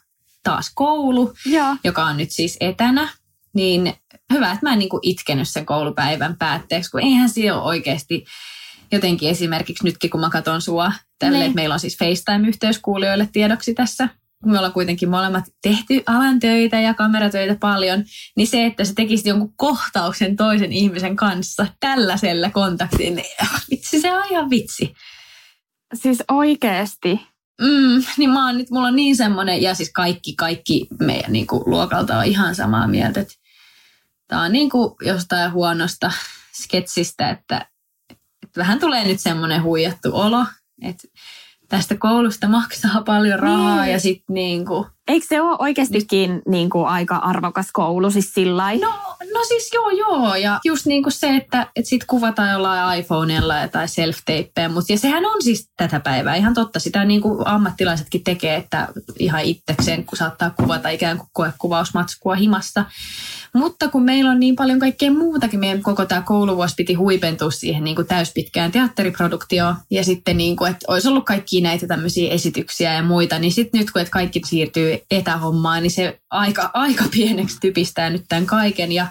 taas 0.43 0.71
koulu, 0.75 1.33
Joo. 1.45 1.75
joka 1.83 2.03
on 2.03 2.17
nyt 2.17 2.31
siis 2.31 2.57
etänä, 2.59 3.09
niin 3.53 3.93
hyvä, 4.33 4.51
että 4.51 4.65
mä 4.65 4.73
en 4.73 4.79
niin 4.79 4.89
kuin 4.89 4.99
itkenyt 5.03 5.49
sen 5.49 5.65
koulupäivän 5.65 6.37
päätteeksi, 6.37 6.91
kun 6.91 7.01
eihän 7.01 7.29
se 7.29 7.53
ole 7.53 7.61
oikeasti 7.61 8.25
jotenkin 8.91 9.29
esimerkiksi 9.29 9.83
nytkin, 9.83 10.09
kun 10.09 10.19
mä 10.19 10.29
katson 10.29 10.61
sua 10.61 10.91
tälle, 11.19 11.37
niin. 11.37 11.45
että 11.45 11.55
meillä 11.55 11.73
on 11.73 11.79
siis 11.79 11.97
FaceTime-yhteys 11.97 12.79
kuulijoille 12.79 13.29
tiedoksi 13.31 13.73
tässä, 13.73 14.09
me 14.45 14.57
ollaan 14.57 14.73
kuitenkin 14.73 15.09
molemmat 15.09 15.45
tehty 15.61 16.03
alan 16.05 16.39
töitä 16.39 16.79
ja 16.79 16.93
kameratöitä 16.93 17.55
paljon, 17.59 18.03
niin 18.37 18.47
se, 18.47 18.65
että 18.65 18.83
se 18.83 18.93
tekisi 18.93 19.29
jonkun 19.29 19.53
kohtauksen 19.55 20.35
toisen 20.35 20.71
ihmisen 20.71 21.15
kanssa 21.15 21.67
tällaisella 21.79 22.49
kontaktiin, 22.49 23.15
niin 23.15 23.35
vitsi, 23.71 24.01
se 24.01 24.13
on 24.13 24.23
ihan 24.29 24.49
vitsi. 24.49 24.93
Siis 25.93 26.23
oikeesti? 26.31 27.21
Mm, 27.63 28.03
niin 28.17 28.29
mä 28.29 28.45
oon 28.45 28.57
nyt, 28.57 28.69
mulla 28.69 28.87
on 28.87 28.95
niin 28.95 29.15
semmoinen, 29.15 29.61
ja 29.61 29.75
siis 29.75 29.91
kaikki, 29.91 30.35
kaikki 30.35 30.87
meidän 30.99 31.33
niin 31.33 31.47
kuin, 31.47 31.63
luokalta 31.65 32.17
on 32.17 32.25
ihan 32.25 32.55
samaa 32.55 32.87
mieltä, 32.87 33.19
että 33.19 33.33
tää 34.27 34.41
on 34.41 34.51
niin 34.51 34.69
kuin 34.69 34.95
jostain 35.01 35.51
huonosta 35.51 36.11
sketsistä, 36.61 37.29
että 37.29 37.67
vähän 38.57 38.79
tulee 38.79 39.07
nyt 39.07 39.19
semmoinen 39.19 39.63
huijattu 39.63 40.09
olo, 40.13 40.45
että 40.81 41.07
tästä 41.73 41.95
koulusta 41.99 42.47
maksaa 42.47 43.01
paljon 43.05 43.39
rahaa 43.39 43.83
niin. 43.83 43.93
ja 43.93 43.99
sitten 43.99 44.33
niin 44.33 44.65
kuin... 44.65 44.87
Eikö 45.07 45.25
se 45.29 45.41
ole 45.41 45.57
oikeastikin 45.59 46.41
niin 46.47 46.69
kuin 46.69 46.87
aika 46.87 47.15
arvokas 47.15 47.69
koulu 47.73 48.11
siis 48.11 48.33
sillä 48.33 48.71
No, 48.81 48.93
no 49.33 49.43
siis 49.47 49.73
joo 49.73 49.89
joo 49.89 50.35
ja 50.35 50.59
just 50.65 50.85
niin 50.85 51.03
kuin 51.03 51.13
se, 51.13 51.35
että, 51.35 51.67
että 51.75 51.89
sit 51.89 52.05
kuvataan 52.05 52.51
jollain 52.51 52.99
iPhoneella 52.99 53.67
tai 53.67 53.87
self 53.87 54.17
mutta 54.73 54.93
ja 54.93 54.97
sehän 54.97 55.25
on 55.25 55.41
siis 55.41 55.69
tätä 55.77 55.99
päivää 55.99 56.35
ihan 56.35 56.53
totta. 56.53 56.79
Sitä 56.79 57.05
niin 57.05 57.21
kuin 57.21 57.47
ammattilaisetkin 57.47 58.23
tekee, 58.23 58.55
että 58.55 58.87
ihan 59.19 59.41
itsekseen 59.41 60.05
kun 60.05 60.17
saattaa 60.17 60.49
kuvata 60.49 60.89
ikään 60.89 61.17
kuin 61.17 61.29
koekuvausmatskua 61.33 62.35
himasta. 62.35 62.85
Mutta 63.53 63.87
kun 63.87 64.03
meillä 64.03 64.31
on 64.31 64.39
niin 64.39 64.55
paljon 64.55 64.79
kaikkea 64.79 65.11
muutakin, 65.11 65.59
meidän 65.59 65.83
koko 65.83 66.05
tämä 66.05 66.21
kouluvuosi 66.21 66.75
piti 66.75 66.93
huipentua 66.93 67.51
siihen 67.51 67.83
niin 67.83 67.95
kuin 67.95 68.07
täyspitkään 68.07 68.71
teatteriproduktioon. 68.71 69.75
Ja 69.91 70.03
sitten, 70.03 70.37
niin 70.37 70.55
kuin, 70.55 70.71
että 70.71 70.85
olisi 70.87 71.07
ollut 71.07 71.25
kaikki 71.25 71.61
näitä 71.61 71.87
tämmöisiä 71.87 72.31
esityksiä 72.31 72.93
ja 72.93 73.03
muita, 73.03 73.39
niin 73.39 73.51
sitten 73.51 73.79
nyt 73.79 73.91
kun 73.91 74.01
että 74.01 74.11
kaikki 74.11 74.41
siirtyy 74.45 74.99
etähommaan, 75.11 75.83
niin 75.83 75.91
se 75.91 76.19
aika, 76.29 76.69
aika 76.73 77.03
pieneksi 77.11 77.57
typistää 77.61 78.09
nyt 78.09 78.25
tämän 78.29 78.45
kaiken. 78.45 78.91
Ja 78.91 79.07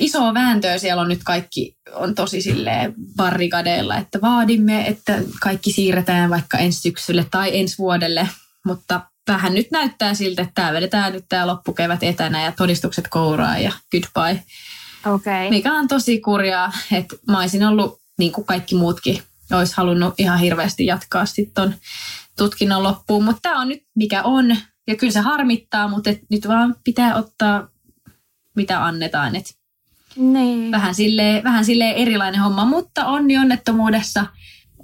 isoa 0.00 0.34
vääntöä 0.34 0.78
siellä 0.78 1.02
on 1.02 1.08
nyt 1.08 1.24
kaikki 1.24 1.76
on 1.94 2.14
tosi 2.14 2.42
silleen 2.42 2.94
barrikadeilla, 3.16 3.96
että 3.96 4.20
vaadimme, 4.20 4.86
että 4.86 5.22
kaikki 5.40 5.72
siirretään 5.72 6.30
vaikka 6.30 6.58
ensi 6.58 6.80
syksylle 6.80 7.26
tai 7.30 7.58
ensi 7.58 7.78
vuodelle, 7.78 8.28
mutta 8.66 9.00
vähän 9.28 9.54
nyt 9.54 9.70
näyttää 9.70 10.14
siltä, 10.14 10.42
että 10.42 10.54
tämä 10.54 10.72
vedetään 10.72 11.12
nyt 11.12 11.24
tämä 11.28 11.46
loppukevät 11.46 12.02
etänä 12.02 12.42
ja 12.42 12.52
todistukset 12.52 13.08
kouraa 13.08 13.58
ja 13.58 13.72
goodbye. 13.90 14.44
Okay. 15.06 15.50
Mikä 15.50 15.72
on 15.74 15.88
tosi 15.88 16.20
kurjaa, 16.20 16.72
että 16.92 17.16
mä 17.28 17.38
olisin 17.40 17.64
ollut 17.64 18.00
niin 18.18 18.32
kuin 18.32 18.44
kaikki 18.44 18.74
muutkin, 18.74 19.22
olisi 19.52 19.74
halunnut 19.76 20.14
ihan 20.18 20.38
hirveästi 20.38 20.86
jatkaa 20.86 21.26
sitten 21.26 21.74
tutkinnon 22.38 22.82
loppuun, 22.82 23.24
mutta 23.24 23.40
tämä 23.42 23.60
on 23.60 23.68
nyt 23.68 23.82
mikä 23.94 24.22
on. 24.22 24.56
Ja 24.86 24.96
kyllä 24.96 25.12
se 25.12 25.20
harmittaa, 25.20 25.88
mutta 25.88 26.10
et 26.10 26.20
nyt 26.30 26.48
vaan 26.48 26.76
pitää 26.84 27.14
ottaa 27.14 27.68
mitä 28.56 28.84
annetaan. 28.84 29.36
Et 29.36 29.54
Niin. 30.16 30.72
vähän, 30.72 30.94
silleen, 30.94 31.44
vähän 31.44 31.64
silleen 31.64 31.96
erilainen 31.96 32.40
homma, 32.40 32.64
mutta 32.64 33.06
onni 33.06 33.38
onnettomuudessa, 33.38 34.26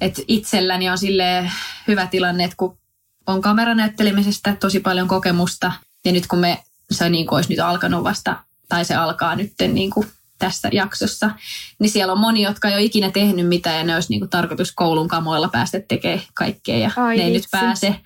että 0.01 0.23
itselläni 0.29 0.91
on 0.91 0.99
sille 0.99 1.51
hyvä 1.89 2.07
tilanne, 2.07 2.45
että 2.45 2.57
kun 2.57 2.79
on 3.27 3.43
kameranäyttelemisestä 3.43 4.57
tosi 4.61 4.81
paljon 4.81 5.09
kokemusta 5.09 5.73
ja 6.05 6.13
nyt 6.13 6.27
kun 6.27 6.39
me, 6.39 6.63
se 6.91 7.11
niin 7.11 7.27
kuin 7.27 7.37
olisi 7.37 7.51
nyt 7.51 7.61
alkanut 7.61 8.05
vasta, 8.05 8.37
tai 8.69 8.85
se 8.85 8.95
alkaa 8.95 9.37
nyt 9.37 9.53
niin 9.73 9.91
kuin 9.91 10.07
tässä 10.39 10.69
jaksossa, 10.73 11.31
niin 11.79 11.91
siellä 11.91 12.13
on 12.13 12.19
moni, 12.19 12.43
jotka 12.43 12.69
ei 12.69 12.75
ole 12.75 12.83
ikinä 12.83 13.11
tehnyt 13.11 13.49
mitään 13.49 13.77
ja 13.77 13.85
ne 13.85 13.95
olisi 13.95 14.09
niin 14.11 14.21
kuin 14.21 14.31
tarkoitus 14.31 14.73
koulun 14.73 15.09
kamoilla 15.09 15.49
päästä 15.49 15.81
tekemään 15.89 16.23
kaikkea 16.35 16.79
ja 16.79 16.91
Ai 16.97 17.17
ne 17.17 17.23
ei 17.23 17.29
nyt 17.29 17.35
vitsi. 17.35 17.49
pääse. 17.51 17.97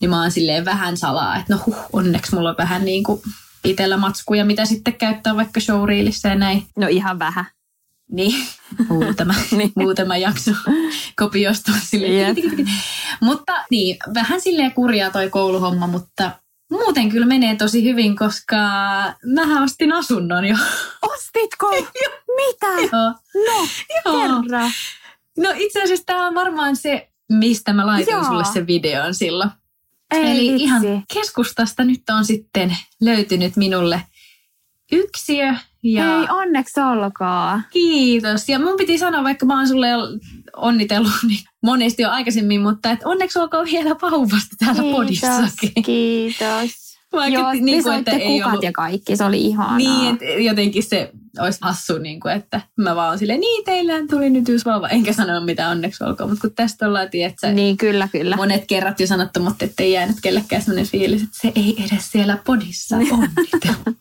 Niin 0.00 0.10
mä 0.10 0.20
oon 0.20 0.30
silleen 0.30 0.64
vähän 0.64 0.96
salaa, 0.96 1.36
että 1.36 1.54
no 1.54 1.60
huh, 1.66 1.76
onneksi 1.92 2.34
mulla 2.34 2.50
on 2.50 2.56
vähän 2.58 2.84
niin 2.84 3.02
kuin 3.04 3.22
itsellä 3.64 3.96
matskuja, 3.96 4.44
mitä 4.44 4.64
sitten 4.64 4.94
käyttää 4.94 5.36
vaikka 5.36 5.60
showreelissä 5.60 6.28
ja 6.28 6.34
näin. 6.34 6.66
No 6.76 6.86
ihan 6.88 7.18
vähän. 7.18 7.44
Niin, 8.10 8.46
muutama, 8.88 9.34
Niin. 9.56 9.72
muutama 9.76 10.16
jakso 10.16 10.50
kopiosta 11.16 11.72
sille. 11.84 12.34
Mutta 13.20 13.52
niin, 13.70 13.96
vähän 14.14 14.40
silleen 14.40 14.72
kurjaa 14.72 15.10
toi 15.10 15.30
kouluhomma, 15.30 15.86
mutta 15.86 16.30
muuten 16.70 17.08
kyllä 17.08 17.26
menee 17.26 17.56
tosi 17.56 17.84
hyvin, 17.84 18.16
koska 18.16 18.56
mähän 19.34 19.62
ostin 19.62 19.92
asunnon 19.92 20.44
jo. 20.44 20.56
Ostitko? 21.02 21.70
Mitä? 22.46 22.66
Joo. 22.66 23.14
No, 23.46 23.68
Joo. 24.04 24.42
kerran. 24.42 24.70
No 25.38 25.52
itse 25.56 25.82
asiassa 25.82 26.06
tämä 26.06 26.26
on 26.26 26.34
varmaan 26.34 26.76
se, 26.76 27.08
mistä 27.32 27.72
mä 27.72 27.86
laitoin 27.86 28.14
Joo. 28.14 28.24
sulle 28.24 28.44
sen 28.52 28.66
videon 28.66 29.14
silloin. 29.14 29.50
Ei 30.14 30.30
Eli 30.30 30.40
vitsi. 30.52 30.62
ihan 30.64 30.82
keskustasta 31.14 31.84
nyt 31.84 32.02
on 32.10 32.24
sitten 32.24 32.76
löytynyt 33.00 33.56
minulle 33.56 34.02
yksiö. 34.92 35.54
Ja 35.82 36.04
Hei, 36.04 36.26
onneksi 36.30 36.80
olkoon. 36.80 37.62
Kiitos. 37.70 38.48
Ja 38.48 38.58
mun 38.58 38.76
piti 38.76 38.98
sanoa, 38.98 39.24
vaikka 39.24 39.46
mä 39.46 39.56
oon 39.56 39.68
sulle 39.68 39.86
onnitellut 40.56 41.12
niin 41.28 41.40
monesti 41.62 42.02
jo 42.02 42.10
aikaisemmin, 42.10 42.60
mutta 42.60 42.90
et 42.90 43.00
onneksi 43.04 43.38
olkoon 43.38 43.66
vielä 43.72 43.96
vauvasta 44.02 44.56
täällä 44.58 44.82
podissakin. 44.82 45.82
kiitos. 45.84 46.86
Vaikka, 47.12 47.40
Joo, 47.40 47.52
niin 47.52 47.82
kuin, 47.82 47.98
että 47.98 48.10
ei 48.10 48.26
kukat 48.26 48.46
ollut, 48.46 48.64
ja 48.64 48.72
kaikki, 48.72 49.16
se 49.16 49.24
oli 49.24 49.40
ihanaa. 49.40 49.76
niin, 49.76 50.12
että 50.12 50.24
jotenkin 50.24 50.82
se 50.82 51.12
olisi 51.38 51.58
hassu, 51.62 51.98
niin 51.98 52.20
kuin, 52.20 52.34
että 52.34 52.60
mä 52.76 52.96
vaan 52.96 53.18
silleen, 53.18 53.40
niin 53.40 53.64
teillähän 53.64 54.08
tuli 54.08 54.30
nyt 54.30 54.48
yksi 54.48 54.64
vauva, 54.64 54.88
enkä 54.88 55.12
sano 55.12 55.40
mitä 55.40 55.68
onneksi 55.68 56.04
olkoon, 56.04 56.30
mutta 56.30 56.48
kun 56.48 56.56
tästä 56.56 56.86
ollaan, 56.86 57.10
tiedätkö, 57.10 57.52
niin 57.52 57.76
kyllä, 57.76 58.08
kyllä. 58.12 58.36
monet 58.36 58.64
kerrat 58.66 59.00
jo 59.00 59.06
sanottu, 59.06 59.40
mutta 59.40 59.64
ettei 59.64 59.92
jäänyt 59.92 60.16
kellekään 60.22 60.62
sellainen 60.62 60.90
fiilis, 60.90 61.22
että 61.22 61.38
se 61.40 61.52
ei 61.54 61.76
edes 61.84 62.12
siellä 62.12 62.38
podissa 62.46 62.96
onnitella. 63.12 63.92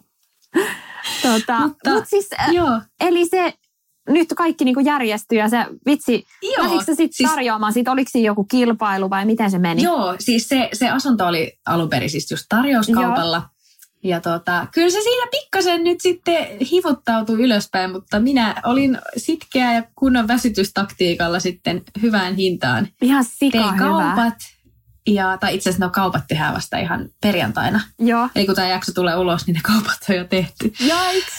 Tota, 1.34 1.60
Mutta- 1.60 1.90
mut 1.94 2.04
siis, 2.08 2.30
Joo. 2.52 2.82
eli 3.00 3.26
se 3.30 3.54
nyt 4.10 4.28
kaikki 4.38 4.66
niinku 4.66 4.80
järjestyy 4.80 5.38
ja 5.38 5.50
se 5.50 5.66
vitsi, 5.86 6.24
Joo, 6.42 6.64
lähdikö 6.64 6.84
sä 6.84 6.96
sitten 6.96 7.14
siis- 7.14 7.30
tarjoamaan 7.30 7.74
siitä, 7.74 7.92
oliko 7.92 8.10
siinä 8.12 8.26
joku 8.28 8.44
kilpailu 8.44 9.10
vai 9.10 9.26
miten 9.26 9.52
se 9.52 9.60
meni? 9.60 9.84
Joo, 9.84 10.16
siis 10.20 10.48
se, 10.50 10.70
se 10.74 10.90
asunto 10.90 11.28
oli 11.28 11.58
alun 11.66 11.90
perin 11.90 12.10
siis 12.10 12.32
just 12.32 12.46
tarjouskaupalla. 12.50 13.50
Ja 14.04 14.22
tota, 14.22 14.68
kyllä 14.74 14.90
se 14.90 15.02
siinä 15.02 15.28
pikkasen 15.32 15.84
nyt 15.84 16.02
sitten 16.02 16.48
hivuttautui 16.72 17.42
ylöspäin, 17.44 17.92
mutta 17.92 18.20
minä 18.20 18.56
olin 18.66 18.98
sitkeä 19.18 19.74
ja 19.74 19.84
kunnon 19.96 20.28
väsytystaktiikalla 20.28 21.40
sitten 21.40 21.82
hyvään 22.02 22.36
hintaan. 22.36 22.88
Ihan 23.02 23.24
sika 23.24 23.58
Tein 23.58 23.74
hyvä. 23.76 24.32
Ja, 25.08 25.38
tai 25.38 25.56
itse 25.56 25.70
asiassa 25.70 25.86
no 25.86 25.92
kaupat 25.92 26.24
tehdään 26.28 26.54
vasta 26.54 26.78
ihan 26.78 27.10
perjantaina. 27.22 27.82
Joo. 28.00 28.30
Eli 28.36 28.46
kun 28.46 28.56
tämä 28.56 28.68
jakso 28.68 28.92
tulee 28.94 29.16
ulos, 29.16 29.48
niin 29.48 29.54
ne 29.56 29.62
kaupat 29.64 30.00
on 30.10 30.16
jo 30.16 30.24
tehty. 30.24 30.74
Jaiks. 30.80 31.34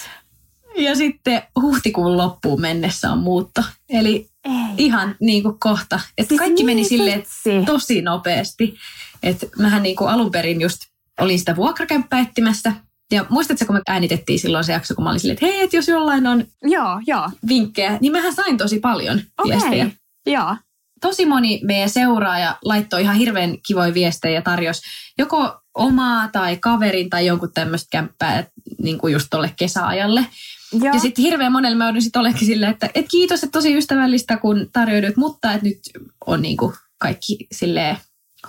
Ja 0.77 0.95
sitten 0.95 1.41
huhtikuun 1.61 2.17
loppuun 2.17 2.61
mennessä 2.61 3.11
on 3.11 3.17
muutto. 3.17 3.61
Eli 3.89 4.29
Ei. 4.45 4.51
ihan 4.77 5.15
niin 5.19 5.43
kuin 5.43 5.59
kohta. 5.59 5.99
Että 6.17 6.29
Siis 6.29 6.39
kaikki 6.39 6.63
meni 6.63 6.75
niin 6.75 6.89
silleen 6.89 7.19
vitsi. 7.19 7.65
tosi 7.65 8.01
nopeasti. 8.01 8.75
Että 9.23 9.45
mähän 9.57 9.83
niin 9.83 9.95
kuin 9.95 10.09
alun 10.09 10.31
perin 10.31 10.61
just 10.61 10.77
olin 11.19 11.39
sitä 11.39 11.55
vuokrakämppää 11.55 12.19
etsimässä. 12.19 12.73
Ja 13.11 13.25
muistatko, 13.29 13.65
kun 13.65 13.75
me 13.75 13.81
äänitettiin 13.87 14.39
silloin 14.39 14.63
se 14.63 14.73
jakso, 14.73 14.95
kun 14.95 15.03
mä 15.03 15.09
olin 15.09 15.19
silleen, 15.19 15.33
että 15.33 15.45
hei, 15.45 15.61
että 15.61 15.75
jos 15.75 15.87
jollain 15.87 16.27
on 16.27 16.45
Joo, 16.63 17.01
joo. 17.07 17.29
vinkkejä, 17.47 17.97
niin 18.01 18.11
mähän 18.11 18.35
sain 18.35 18.57
tosi 18.57 18.79
paljon 18.79 19.21
Okei. 19.39 19.51
viestejä. 19.51 19.89
Joo. 20.25 20.55
Tosi 21.01 21.25
moni 21.25 21.59
meidän 21.63 21.89
seuraaja 21.89 22.57
laittoi 22.61 23.01
ihan 23.01 23.15
hirveän 23.15 23.57
kivoja 23.67 23.93
viestejä 23.93 24.35
ja 24.35 24.41
tarjosi 24.41 24.81
joko 25.17 25.61
omaa 25.73 26.27
tai 26.27 26.57
kaverin 26.57 27.09
tai 27.09 27.25
jonkun 27.25 27.53
tämmöistä 27.53 27.87
kämppää 27.91 28.43
niin 28.81 28.97
kuin 28.97 29.13
just 29.13 29.27
tolle 29.29 29.53
kesäajalle. 29.57 30.25
Joo. 30.73 30.93
Ja 30.93 30.99
sitten 30.99 31.23
hirveän 31.23 31.51
monelle 31.51 31.77
mä 31.77 31.85
joudun 31.85 32.01
sitten 32.01 32.19
olekin 32.19 32.47
silleen, 32.47 32.71
että 32.71 32.89
et 32.95 33.05
kiitos, 33.11 33.43
että 33.43 33.57
tosi 33.57 33.77
ystävällistä, 33.77 34.37
kun 34.37 34.69
tarjoudut, 34.73 35.17
mutta 35.17 35.53
että 35.53 35.67
nyt 35.67 35.79
on 36.25 36.41
niinku 36.41 36.73
kaikki 36.97 37.47
silleen 37.51 37.97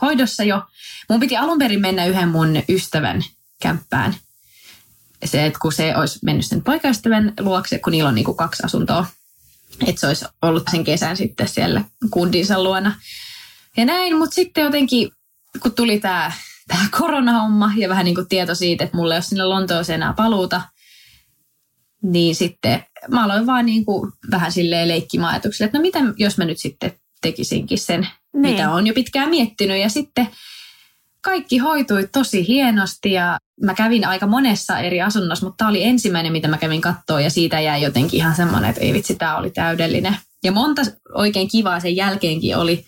hoidossa 0.01 0.45
jo. 0.45 0.63
Mun 1.11 1.21
piti 1.21 1.37
alun 1.37 1.59
perin 1.59 1.81
mennä 1.81 2.07
yhden 2.07 2.29
mun 2.29 2.63
ystävän 2.69 3.25
kämppään. 3.63 4.15
Se, 5.25 5.47
että 5.47 5.59
kun 5.63 5.73
se 5.73 5.97
olisi 5.97 6.19
mennyt 6.23 6.47
sen 6.47 6.65
poikaystävän 6.65 7.33
luokse, 7.41 7.79
kun 7.79 7.91
niillä 7.91 8.09
on 8.09 8.15
niinku 8.15 8.35
kaksi 8.35 8.63
asuntoa. 8.67 9.07
Että 9.87 10.01
se 10.01 10.07
olisi 10.07 10.25
ollut 10.43 10.63
sen 10.71 10.85
kesän 10.85 11.17
sitten 11.17 11.49
siellä 11.49 11.85
kundinsa 12.11 12.63
luona. 12.63 12.95
Ja 13.77 13.85
näin, 13.85 14.17
mutta 14.17 14.35
sitten 14.35 14.65
jotenkin, 14.65 15.11
kun 15.63 15.73
tuli 15.75 16.01
tämä 16.01 16.33
tää 16.69 16.89
koronahomma 16.99 17.73
ja 17.77 17.89
vähän 17.89 18.05
niin 18.05 18.15
kuin 18.15 18.29
tieto 18.29 18.55
siitä, 18.55 18.85
että 18.85 18.97
mulla 18.97 19.15
ei 19.15 19.19
ole 19.19 19.23
sinne 19.23 19.45
Lontooseen 19.45 20.03
enää 20.03 20.13
paluuta, 20.13 20.63
niin 22.03 22.35
sitten 22.35 22.85
mä 23.09 23.25
aloin 23.25 23.47
vaan 23.47 23.67
niin 23.67 23.85
kuin 23.85 24.13
vähän 24.31 24.53
silleen 24.53 24.89
leikkimään 24.89 25.31
ajatuksille, 25.31 25.67
että 25.67 25.79
no 25.79 25.83
mitä 25.83 25.99
jos 26.17 26.39
mä 26.39 26.45
nyt 26.45 26.59
sitten 26.59 26.93
tekisinkin 27.23 27.79
sen, 27.79 28.09
Niin. 28.33 28.43
mitä 28.43 28.73
olen 28.73 28.87
jo 28.87 28.95
pitkään 28.95 29.31
miettinyt. 29.31 29.81
Ja 29.81 29.89
sitten 29.89 30.29
kaikki 31.21 31.59
hoitui 31.59 32.09
tosi 32.13 32.49
hienosti 32.49 33.13
ja 33.13 33.39
mä 33.63 33.75
kävin 33.75 34.07
aika 34.07 34.27
monessa 34.27 34.79
eri 34.79 35.03
asunnossa, 35.03 35.47
mutta 35.47 35.57
tämä 35.57 35.71
oli 35.71 35.85
ensimmäinen, 35.85 36.33
mitä 36.33 36.49
mä 36.49 36.59
kävin 36.59 36.81
kattoon 36.81 37.25
ja 37.25 37.31
siitä 37.31 37.61
jäi 37.61 37.83
jotenkin 37.83 38.21
ihan 38.21 38.35
semmoinen, 38.35 38.71
että 38.71 38.83
ei 38.83 38.93
vitsi, 38.93 39.15
tämä 39.15 39.37
oli 39.37 39.51
täydellinen. 39.51 40.17
Ja 40.45 40.53
monta 40.53 40.83
oikein 41.15 41.49
kivaa 41.49 41.81
sen 41.81 41.97
jälkeenkin 41.97 42.57
oli, 42.57 42.85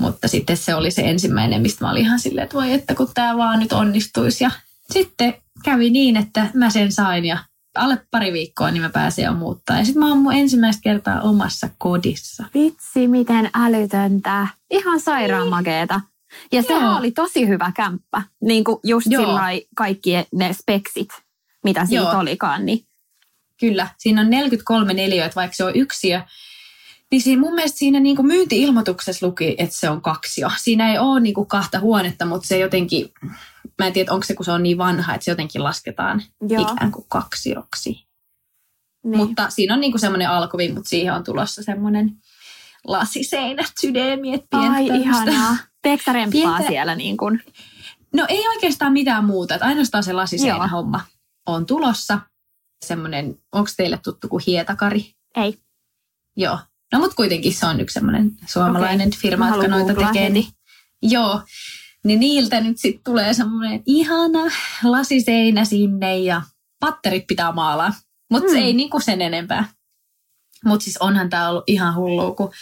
mutta 0.00 0.28
sitten 0.28 0.56
se 0.56 0.74
oli 0.74 0.90
se 0.90 1.02
ensimmäinen, 1.02 1.62
mistä 1.62 1.84
mä 1.84 1.90
olin 1.90 2.02
ihan 2.02 2.20
silleen, 2.20 2.44
että 2.44 2.56
voi 2.56 2.72
että 2.72 2.94
kun 2.94 3.08
tämä 3.14 3.36
vaan 3.36 3.58
nyt 3.58 3.72
onnistuisi. 3.72 4.44
Ja 4.44 4.50
sitten 4.92 5.34
kävi 5.64 5.90
niin, 5.90 6.16
että 6.16 6.46
mä 6.54 6.70
sen 6.70 6.92
sain 6.92 7.24
ja 7.24 7.38
alle 7.76 8.00
pari 8.10 8.32
viikkoa 8.32 8.70
niin 8.70 8.82
mä 8.82 8.90
pääsin 8.90 9.24
jo 9.24 9.32
muuttaa. 9.32 9.78
Ja 9.78 9.84
sitten 9.84 10.02
mä 10.02 10.08
oon 10.08 10.18
mun 10.18 10.32
ensimmäistä 10.32 10.82
kertaa 10.82 11.20
omassa 11.20 11.68
kodissa. 11.78 12.44
Vitsi, 12.54 13.08
miten 13.08 13.50
älytöntä. 13.54 14.46
Ihan 14.70 15.00
sairaan 15.00 15.48
makeeta. 15.48 16.00
Ja 16.52 16.62
Joo. 16.68 16.96
oli 16.96 17.10
tosi 17.10 17.48
hyvä 17.48 17.72
kämppä. 17.76 18.22
Niin 18.40 18.64
kuin 18.64 18.80
just 18.84 19.06
sillai 19.08 19.66
kaikki 19.76 20.10
ne 20.34 20.52
speksit, 20.52 21.08
mitä 21.64 21.86
siitä 21.86 22.02
Joo. 22.02 22.18
olikaan. 22.18 22.66
Niin. 22.66 22.84
Kyllä, 23.60 23.88
siinä 23.98 24.20
on 24.20 24.30
43 24.30 24.94
neliöitä, 24.94 25.34
vaikka 25.34 25.54
se 25.56 25.64
on 25.64 25.76
yksiö. 25.76 26.20
Niin 27.10 27.22
siinä, 27.22 27.40
mun 27.40 27.54
mielestä 27.54 27.78
siinä 27.78 28.00
niin 28.00 28.16
kuin 28.16 28.26
myynti-ilmoituksessa 28.26 29.26
luki, 29.26 29.54
että 29.58 29.76
se 29.78 29.90
on 29.90 30.02
kaksio. 30.02 30.50
Siinä 30.62 30.92
ei 30.92 30.98
ole 30.98 31.20
niin 31.20 31.34
kuin 31.34 31.46
kahta 31.46 31.80
huonetta, 31.80 32.26
mutta 32.26 32.48
se 32.48 32.58
jotenkin, 32.58 33.12
mä 33.78 33.86
en 33.86 33.92
tiedä, 33.92 34.12
onko 34.12 34.24
se 34.24 34.34
kun 34.34 34.44
se 34.44 34.52
on 34.52 34.62
niin 34.62 34.78
vanha, 34.78 35.14
että 35.14 35.24
se 35.24 35.30
jotenkin 35.30 35.64
lasketaan 35.64 36.22
Joo. 36.48 36.62
ikään 36.62 36.92
kuin 36.92 37.06
kaksioksi. 37.08 38.06
Niin. 39.04 39.16
Mutta 39.16 39.50
siinä 39.50 39.74
on 39.74 39.80
niin 39.80 39.92
kuin 39.92 40.00
semmoinen 40.00 40.30
alkuvi, 40.30 40.72
mutta 40.72 40.88
siihen 40.88 41.14
on 41.14 41.24
tulossa 41.24 41.62
semmoinen 41.62 42.12
lasiseinät, 42.84 43.72
sydämiet, 43.80 44.44
pientä 44.50 44.70
Ai 44.70 44.86
ihanaa. 44.86 45.56
Teekö 45.86 46.02
sä 46.06 46.12
remppaa 46.12 46.40
Pientä- 46.40 46.68
siellä 46.68 46.94
niin 46.94 47.16
kuin? 47.16 47.42
No 48.14 48.26
ei 48.28 48.48
oikeastaan 48.48 48.92
mitään 48.92 49.24
muuta, 49.24 49.54
että 49.54 49.66
ainoastaan 49.66 50.04
se 50.04 50.10
Joo. 50.10 50.16
lasiseinähomma 50.16 51.00
on 51.46 51.66
tulossa. 51.66 52.20
Semmoinen, 52.84 53.38
onko 53.52 53.70
teille 53.76 53.98
tuttu 54.04 54.28
kuin 54.28 54.42
hietakari? 54.46 55.14
Ei. 55.36 55.58
Joo. 56.36 56.58
No 56.92 56.98
mutta 56.98 57.16
kuitenkin 57.16 57.54
se 57.54 57.66
on 57.66 57.80
yksi 57.80 57.94
semmoinen 57.94 58.30
suomalainen 58.46 59.08
Okei. 59.08 59.20
firma, 59.20 59.48
jotka 59.48 59.68
noita 59.68 59.94
tekee. 59.94 60.22
heti. 60.22 60.32
Niin, 60.32 60.46
joo. 61.02 61.40
Niin 62.04 62.20
niiltä 62.20 62.60
nyt 62.60 62.78
sitten 62.78 63.04
tulee 63.04 63.34
semmoinen 63.34 63.82
ihana 63.86 64.42
lasiseinä 64.84 65.64
sinne 65.64 66.18
ja 66.18 66.42
patterit 66.80 67.26
pitää 67.26 67.52
maalaa. 67.52 67.94
Mutta 68.30 68.52
mm. 68.52 68.56
ei 68.58 68.72
niinku 68.72 69.00
sen 69.00 69.22
enempää. 69.22 69.64
Mutta 70.64 70.84
siis 70.84 70.96
onhan 70.96 71.30
tämä 71.30 71.48
ollut 71.48 71.64
ihan 71.66 71.94
hullua, 71.94 72.34
kun 72.34 72.52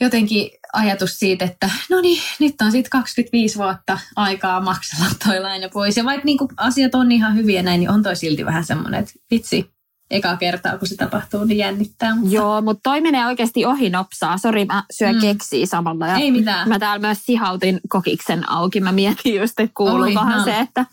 jotenkin 0.00 0.50
ajatus 0.72 1.18
siitä, 1.18 1.44
että 1.44 1.70
no 1.90 2.00
niin, 2.00 2.22
nyt 2.38 2.54
on 2.62 2.72
sitten 2.72 2.90
25 2.90 3.58
vuotta 3.58 3.98
aikaa 4.16 4.60
maksella 4.60 5.06
toi 5.26 5.40
laina 5.40 5.68
pois. 5.68 5.96
Ja 5.96 6.04
vaikka 6.04 6.24
niinku 6.24 6.48
asiat 6.56 6.94
on 6.94 7.12
ihan 7.12 7.36
hyviä 7.36 7.62
näin, 7.62 7.80
niin 7.80 7.90
on 7.90 8.02
toi 8.02 8.16
silti 8.16 8.44
vähän 8.44 8.64
semmoinen, 8.64 9.00
että 9.00 9.12
vitsi, 9.30 9.72
eka 10.10 10.36
kertaa 10.36 10.78
kun 10.78 10.88
se 10.88 10.96
tapahtuu, 10.96 11.44
niin 11.44 11.58
jännittää. 11.58 12.14
Mutta... 12.14 12.34
Joo, 12.34 12.60
mutta 12.60 12.80
toi 12.82 13.00
menee 13.00 13.26
oikeasti 13.26 13.64
ohi 13.64 13.90
nopsaa. 13.90 14.38
Sori, 14.38 14.64
mä 14.64 14.84
syön 14.90 15.14
mm. 15.14 15.20
keksiä 15.20 15.66
samalla. 15.66 16.06
Ja 16.06 16.16
Ei 16.16 16.30
mitään. 16.30 16.68
Mä 16.68 16.78
täällä 16.78 17.06
myös 17.06 17.18
sihautin 17.22 17.80
kokiksen 17.88 18.50
auki. 18.50 18.80
Mä 18.80 18.92
mietin 18.92 19.34
just, 19.40 19.60
että 19.60 19.74
kuuluukohan 19.76 20.38
no. 20.38 20.44
se, 20.44 20.58
että 20.58 20.86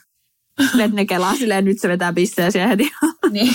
että 0.60 0.96
ne 0.96 1.06
kelaa 1.06 1.36
silleen, 1.36 1.66
nyt 1.66 1.80
se 1.80 1.88
vetää 1.88 2.13
pisseä 2.13 2.51
siihen 2.51 2.70
heti. 2.70 2.92
niin. 3.32 3.54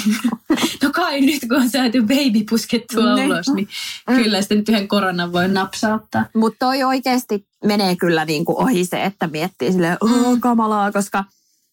No 0.83 0.91
kai 0.93 1.21
nyt, 1.21 1.41
kun 1.49 1.57
on 1.57 1.71
saatu 1.71 2.03
baby 2.03 2.45
puskettua 2.51 3.15
niin. 3.15 3.27
ulos, 3.27 3.47
niin 3.55 3.69
kyllä 4.07 4.41
sitten 4.41 4.59
nyt 4.59 4.69
yhden 4.69 4.89
koronan 4.89 5.33
voi 5.33 5.49
napsauttaa. 5.49 6.27
Mutta 6.35 6.67
toi 6.67 6.85
oikeasti 6.85 7.47
menee 7.65 7.97
kyllä 7.97 8.25
niinku 8.25 8.61
ohi 8.63 8.85
se, 8.85 9.05
että 9.05 9.27
miettii 9.27 9.73
silleen, 9.73 9.97
oh, 10.01 10.41
kamalaa, 10.41 10.93
koska 10.93 11.25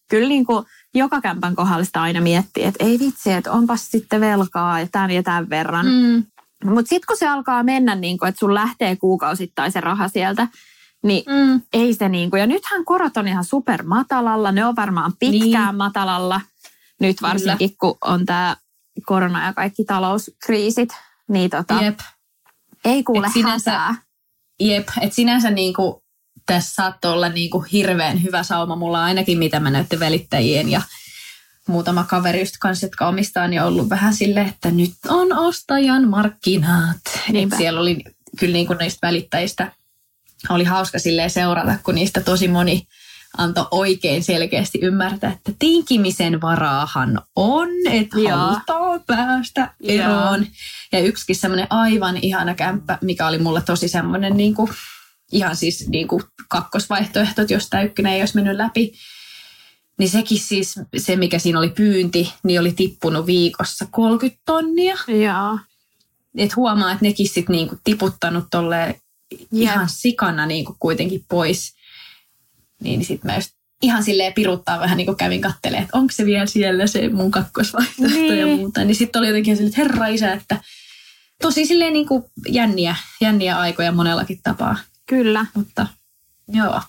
kyllä 0.08 0.28
niinku 0.28 0.64
joka 0.94 1.20
kämpän 1.20 1.56
kohdalla 1.56 1.84
sitä 1.84 2.02
aina 2.02 2.20
miettii, 2.20 2.64
että 2.64 2.84
ei 2.84 2.98
vitsi, 2.98 3.32
että 3.32 3.52
onpas 3.52 3.90
sitten 3.90 4.20
velkaa 4.20 4.80
ja 4.80 4.88
tämän 4.92 5.10
ja 5.10 5.22
tämän 5.22 5.50
verran. 5.50 5.86
Mm. 5.86 6.24
Mutta 6.64 6.88
sitten 6.88 7.06
kun 7.06 7.16
se 7.16 7.28
alkaa 7.28 7.62
mennä, 7.62 7.94
niin 7.94 8.18
kuin, 8.18 8.28
että 8.28 8.38
sun 8.38 8.54
lähtee 8.54 8.96
kuukausittain 8.96 9.72
se 9.72 9.80
raha 9.80 10.08
sieltä, 10.08 10.48
niin 11.02 11.24
mm. 11.26 11.60
ei 11.72 11.94
se 11.94 12.08
niin 12.08 12.30
kuin, 12.30 12.40
ja 12.40 12.46
nythän 12.46 12.84
korot 12.84 13.16
on 13.16 13.28
ihan 13.28 13.44
super 13.44 13.82
matalalla, 13.82 14.52
ne 14.52 14.64
on 14.64 14.76
varmaan 14.76 15.12
pitkään 15.18 15.66
niin. 15.66 15.76
matalalla. 15.76 16.40
Nyt 17.00 17.22
varsinkin, 17.22 17.68
Kyllä. 17.68 17.78
kun 17.80 17.98
on 18.04 18.26
tämä 18.26 18.56
korona 19.06 19.46
ja 19.46 19.52
kaikki 19.52 19.84
talouskriisit, 19.84 20.88
niin 21.28 21.50
tota, 21.50 21.82
Jep. 21.82 21.98
ei 22.84 23.02
kuule 23.02 23.26
et 23.26 23.32
sinänsä, 23.32 23.70
hätää. 23.70 23.94
Jep, 24.60 24.88
että 25.00 25.16
sinänsä 25.16 25.50
niin 25.50 25.74
kuin, 25.74 26.02
tässä 26.46 26.74
saattoi 26.74 27.12
olla 27.12 27.28
niin 27.28 27.50
kuin 27.50 27.64
hirveän 27.64 28.22
hyvä 28.22 28.42
sauma 28.42 28.76
mulla 28.76 29.04
ainakin, 29.04 29.38
mitä 29.38 29.60
mä 29.60 29.70
näytin 29.70 30.00
välittäjien 30.00 30.68
ja 30.68 30.82
muutama 31.68 32.04
kaveri 32.04 32.40
just 32.40 32.54
kanssa, 32.60 32.86
jotka 32.86 33.08
omistaa, 33.08 33.48
niin 33.48 33.62
ollut 33.62 33.90
vähän 33.90 34.14
silleen, 34.14 34.48
että 34.48 34.70
nyt 34.70 34.92
on 35.08 35.32
ostajan 35.32 36.08
markkinat. 36.08 36.96
Siellä 37.56 37.80
oli 37.80 38.04
kyllä 38.38 38.52
niin 38.52 38.66
kuin 38.66 38.78
niistä 38.78 39.06
välittäjistä 39.06 39.72
oli 40.48 40.64
hauska 40.64 40.98
silleen 40.98 41.30
seurata, 41.30 41.78
kun 41.84 41.94
niistä 41.94 42.20
tosi 42.20 42.48
moni 42.48 42.86
antoi 43.38 43.66
oikein 43.70 44.24
selkeästi 44.24 44.78
ymmärtää, 44.82 45.32
että 45.32 45.52
tinkimisen 45.58 46.40
varaahan 46.40 47.20
on, 47.36 47.68
että 47.90 48.18
Joo. 48.18 48.36
halutaan 48.36 49.02
päästä 49.06 49.74
eroon. 49.82 50.40
Joo. 50.40 50.50
Ja 50.92 50.98
yksikin 50.98 51.36
semmoinen 51.36 51.66
aivan 51.70 52.16
ihana 52.16 52.54
kämppä, 52.54 52.98
mikä 53.00 53.26
oli 53.26 53.38
mulle 53.38 53.62
tosi 53.62 53.88
semmoinen 53.88 54.36
niin 54.36 54.54
kuin, 54.54 54.70
ihan 55.32 55.56
siis 55.56 55.88
niin 55.88 56.08
kuin 56.08 56.22
kakkosvaihtoehto, 56.48 57.42
jos 57.48 57.68
tämä 57.68 57.82
ykkönen 57.82 58.12
ei 58.12 58.22
olisi 58.22 58.36
mennyt 58.36 58.56
läpi. 58.56 58.92
Niin 59.98 60.10
sekin 60.10 60.38
siis, 60.38 60.80
se 60.96 61.16
mikä 61.16 61.38
siinä 61.38 61.58
oli 61.58 61.68
pyynti, 61.68 62.32
niin 62.44 62.60
oli 62.60 62.72
tippunut 62.72 63.26
viikossa 63.26 63.86
30 63.90 64.42
tonnia. 64.44 64.96
Joo. 65.08 65.58
Et 66.36 66.56
huomaa, 66.56 66.92
että 66.92 67.04
nekin 67.04 67.28
sitten 67.28 67.56
niinku 67.56 67.76
tiputtanut 67.84 68.44
tolleen 68.50 68.94
ihan 69.52 69.88
sikana 69.88 70.46
niin 70.46 70.64
kuin 70.64 70.76
kuitenkin 70.80 71.24
pois. 71.28 71.74
Niin, 72.82 73.04
sitten 73.04 73.30
mä 73.30 73.36
just 73.36 73.50
ihan 73.82 74.04
silleen 74.04 74.32
piruttaa 74.32 74.80
vähän 74.80 74.96
niin 74.96 75.06
kuin 75.06 75.16
kävin 75.16 75.40
kattelemaan, 75.40 75.84
että 75.84 75.98
onko 75.98 76.12
se 76.12 76.26
vielä 76.26 76.46
siellä 76.46 76.86
se 76.86 77.08
mun 77.08 77.30
kakkosvaihtoehto 77.30 78.18
niin. 78.18 78.38
ja 78.38 78.46
muuta. 78.46 78.84
Niin 78.84 78.94
sitten 78.94 79.20
oli 79.20 79.28
jotenkin 79.28 79.56
silleen, 79.56 79.70
että 79.70 79.82
herra 79.82 80.06
isä, 80.06 80.32
että 80.32 80.60
tosi 81.42 81.66
silleen 81.66 81.92
niin 81.92 82.06
kuin 82.06 82.24
jänniä, 82.48 82.96
jänniä 83.20 83.58
aikoja 83.58 83.92
monellakin 83.92 84.40
tapaa. 84.42 84.76
Kyllä. 85.06 85.46
Mutta 85.54 85.86
joo. 86.48 86.80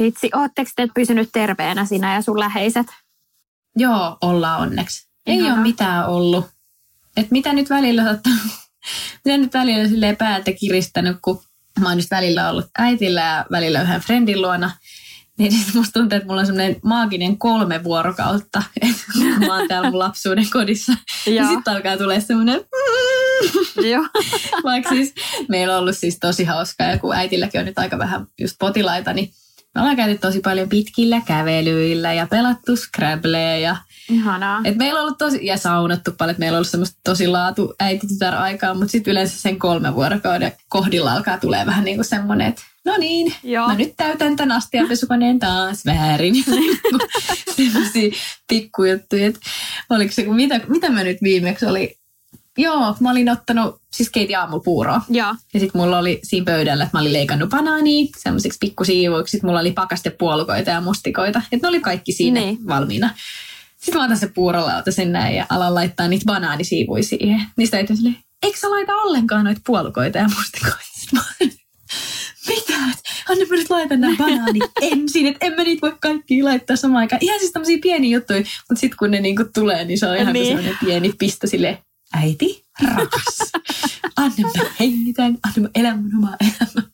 Vitsi, 0.00 0.30
ootteko 0.34 0.70
te 0.76 0.88
pysynyt 0.94 1.28
terveenä 1.32 1.84
sinä 1.84 2.14
ja 2.14 2.22
sun 2.22 2.40
läheiset? 2.40 2.86
Joo, 3.76 4.18
ollaan 4.20 4.60
onneksi. 4.60 5.08
Ei 5.26 5.36
Ihana. 5.36 5.54
ole 5.54 5.62
mitään 5.62 6.06
ollut. 6.06 6.46
Et 7.16 7.30
mitä 7.30 7.52
nyt 7.52 7.70
välillä 7.70 8.04
saattaa, 8.04 8.32
mitä 9.24 9.38
nyt 9.38 9.54
välillä 9.54 9.88
silleen 9.88 10.16
päältä 10.16 10.52
kiristänyt, 10.52 11.16
kun 11.22 11.42
mä 11.80 11.88
oon 11.88 11.98
just 11.98 12.10
välillä 12.10 12.50
ollut 12.50 12.66
äitillä 12.78 13.20
ja 13.20 13.46
välillä 13.50 13.82
yhden 13.82 14.00
friendin 14.00 14.42
luona, 14.42 14.70
niin 15.38 15.52
sit 15.52 15.74
musta 15.74 15.92
tuntuu, 15.92 16.16
että 16.16 16.26
mulla 16.26 16.40
on 16.40 16.46
semmoinen 16.46 16.76
maaginen 16.84 17.38
kolme 17.38 17.84
vuorokautta, 17.84 18.62
että 18.82 19.46
mä 19.46 19.58
oon 19.58 19.68
täällä 19.68 19.90
mun 19.90 19.98
lapsuuden 19.98 20.50
kodissa. 20.52 20.92
ja 21.26 21.48
sitten 21.48 21.74
alkaa 21.74 21.96
tulee 21.96 22.20
semmoinen... 22.20 22.60
Vaikka 24.64 24.90
siis 24.90 25.14
meillä 25.48 25.74
on 25.74 25.80
ollut 25.80 25.98
siis 25.98 26.18
tosi 26.20 26.44
hauskaa 26.44 26.86
ja 26.86 26.98
kun 26.98 27.14
äitilläkin 27.14 27.60
on 27.60 27.66
nyt 27.66 27.78
aika 27.78 27.98
vähän 27.98 28.26
just 28.40 28.56
potilaita, 28.58 29.12
niin 29.12 29.30
me 29.74 29.80
ollaan 29.80 29.96
käyty 29.96 30.18
tosi 30.18 30.40
paljon 30.40 30.68
pitkillä 30.68 31.20
kävelyillä 31.20 32.12
ja 32.12 32.26
pelattu 32.26 32.76
Scrabbleja 32.76 33.58
ja 33.58 33.76
Ihanaa. 34.08 34.60
Et 34.64 34.76
meillä 34.76 35.00
on 35.00 35.04
ollut 35.04 35.18
tosi, 35.18 35.46
ja 35.46 35.56
saunattu 35.56 36.12
paljon, 36.18 36.30
että 36.30 36.40
meillä 36.40 36.56
on 36.56 36.58
ollut 36.58 36.70
semmoista 36.70 37.00
tosi 37.04 37.26
laatu 37.26 37.74
äititytär 37.80 38.34
aikaa, 38.34 38.74
mutta 38.74 38.92
sitten 38.92 39.10
yleensä 39.10 39.40
sen 39.40 39.58
kolme 39.58 39.94
vuorokauden 39.94 40.52
kohdilla 40.68 41.12
alkaa 41.12 41.38
tulee 41.38 41.66
vähän 41.66 41.84
niin 41.84 41.96
kuin 41.96 42.04
semmoinen, 42.04 42.46
että 42.46 42.62
no 42.84 42.96
niin, 42.96 43.34
Joo. 43.42 43.68
mä 43.68 43.74
nyt 43.74 43.94
täytän 43.96 44.36
tämän 44.36 44.56
astianpesukoneen 44.56 45.38
taas 45.38 45.86
väärin. 45.86 46.34
Semmoisia 47.56 48.10
pikkujuttuja, 48.48 49.26
että 49.26 49.40
oliko 49.90 50.12
se, 50.12 50.24
mitä, 50.28 50.60
mitä 50.68 50.90
mä 50.90 51.04
nyt 51.04 51.18
viimeksi 51.22 51.66
oli, 51.66 51.98
Joo, 52.58 52.96
mä 53.00 53.10
olin 53.10 53.28
ottanut, 53.30 53.80
siis 53.92 54.10
keitin 54.10 54.38
aamupuuroa. 54.38 55.02
Ja, 55.10 55.34
ja 55.54 55.60
sitten 55.60 55.80
mulla 55.80 55.98
oli 55.98 56.20
siinä 56.22 56.44
pöydällä, 56.44 56.84
että 56.84 56.96
mä 56.96 57.00
olin 57.00 57.12
leikannut 57.12 57.50
banaania 57.50 58.06
semmoisiksi 58.16 58.58
pikkusiivoiksi. 58.60 59.30
Sitten 59.30 59.48
mulla 59.48 59.60
oli 59.60 59.72
pakastepuolukoita 59.72 60.70
ja 60.70 60.80
mustikoita. 60.80 61.42
Että 61.52 61.66
ne 61.66 61.68
oli 61.68 61.80
kaikki 61.80 62.12
siinä 62.12 62.40
niin. 62.40 62.66
valmiina. 62.66 63.10
Sitten 63.78 64.00
mä 64.00 64.04
otan 64.04 64.18
se 64.18 64.28
puurolauta 64.34 64.92
sen 64.92 65.12
näin 65.12 65.36
ja 65.36 65.46
alan 65.48 65.74
laittaa 65.74 66.08
niitä 66.08 66.24
banaanisiivuja 66.26 67.02
siihen. 67.02 67.42
Niistä 67.56 67.78
ei 67.78 67.86
sille, 67.86 68.14
eikö 68.42 68.58
sä 68.58 68.70
laita 68.70 68.92
ollenkaan 68.92 69.44
noita 69.44 69.60
puolukoita 69.66 70.18
ja 70.18 70.28
mustikoita? 70.36 70.78
Mitä? 72.48 72.74
Anna 73.28 73.44
mä 73.50 73.56
nyt 73.56 73.70
laitan 73.70 74.00
nämä 74.00 74.16
banaanit 74.16 74.62
ensin, 74.82 75.26
että 75.26 75.46
en 75.46 75.52
mä 75.52 75.62
niitä 75.62 75.80
voi 75.82 75.96
kaikki 76.00 76.42
laittaa 76.42 76.76
samaan 76.76 77.00
aikaan. 77.00 77.18
Ihan 77.22 77.38
siis 77.38 77.52
tämmöisiä 77.52 77.78
pieniä 77.82 78.16
juttuja, 78.16 78.38
mutta 78.38 78.80
sitten 78.80 78.96
kun 78.98 79.10
ne 79.10 79.20
niinku 79.20 79.44
tulee, 79.54 79.84
niin 79.84 79.98
se 79.98 80.06
on 80.06 80.16
ihan 80.16 80.32
niin. 80.32 80.46
sellainen 80.46 80.78
pieni 80.84 81.12
pistä 81.18 81.46
sille 81.46 81.82
äiti, 82.14 82.64
rakas, 82.84 83.52
anna 84.16 84.50
mä 84.56 84.70
hengitän, 84.80 85.38
anna 85.42 85.62
mä 85.62 85.68
elän 85.74 86.02
mun 86.02 86.14
omaa 86.16 86.36
elämää. 86.40 86.90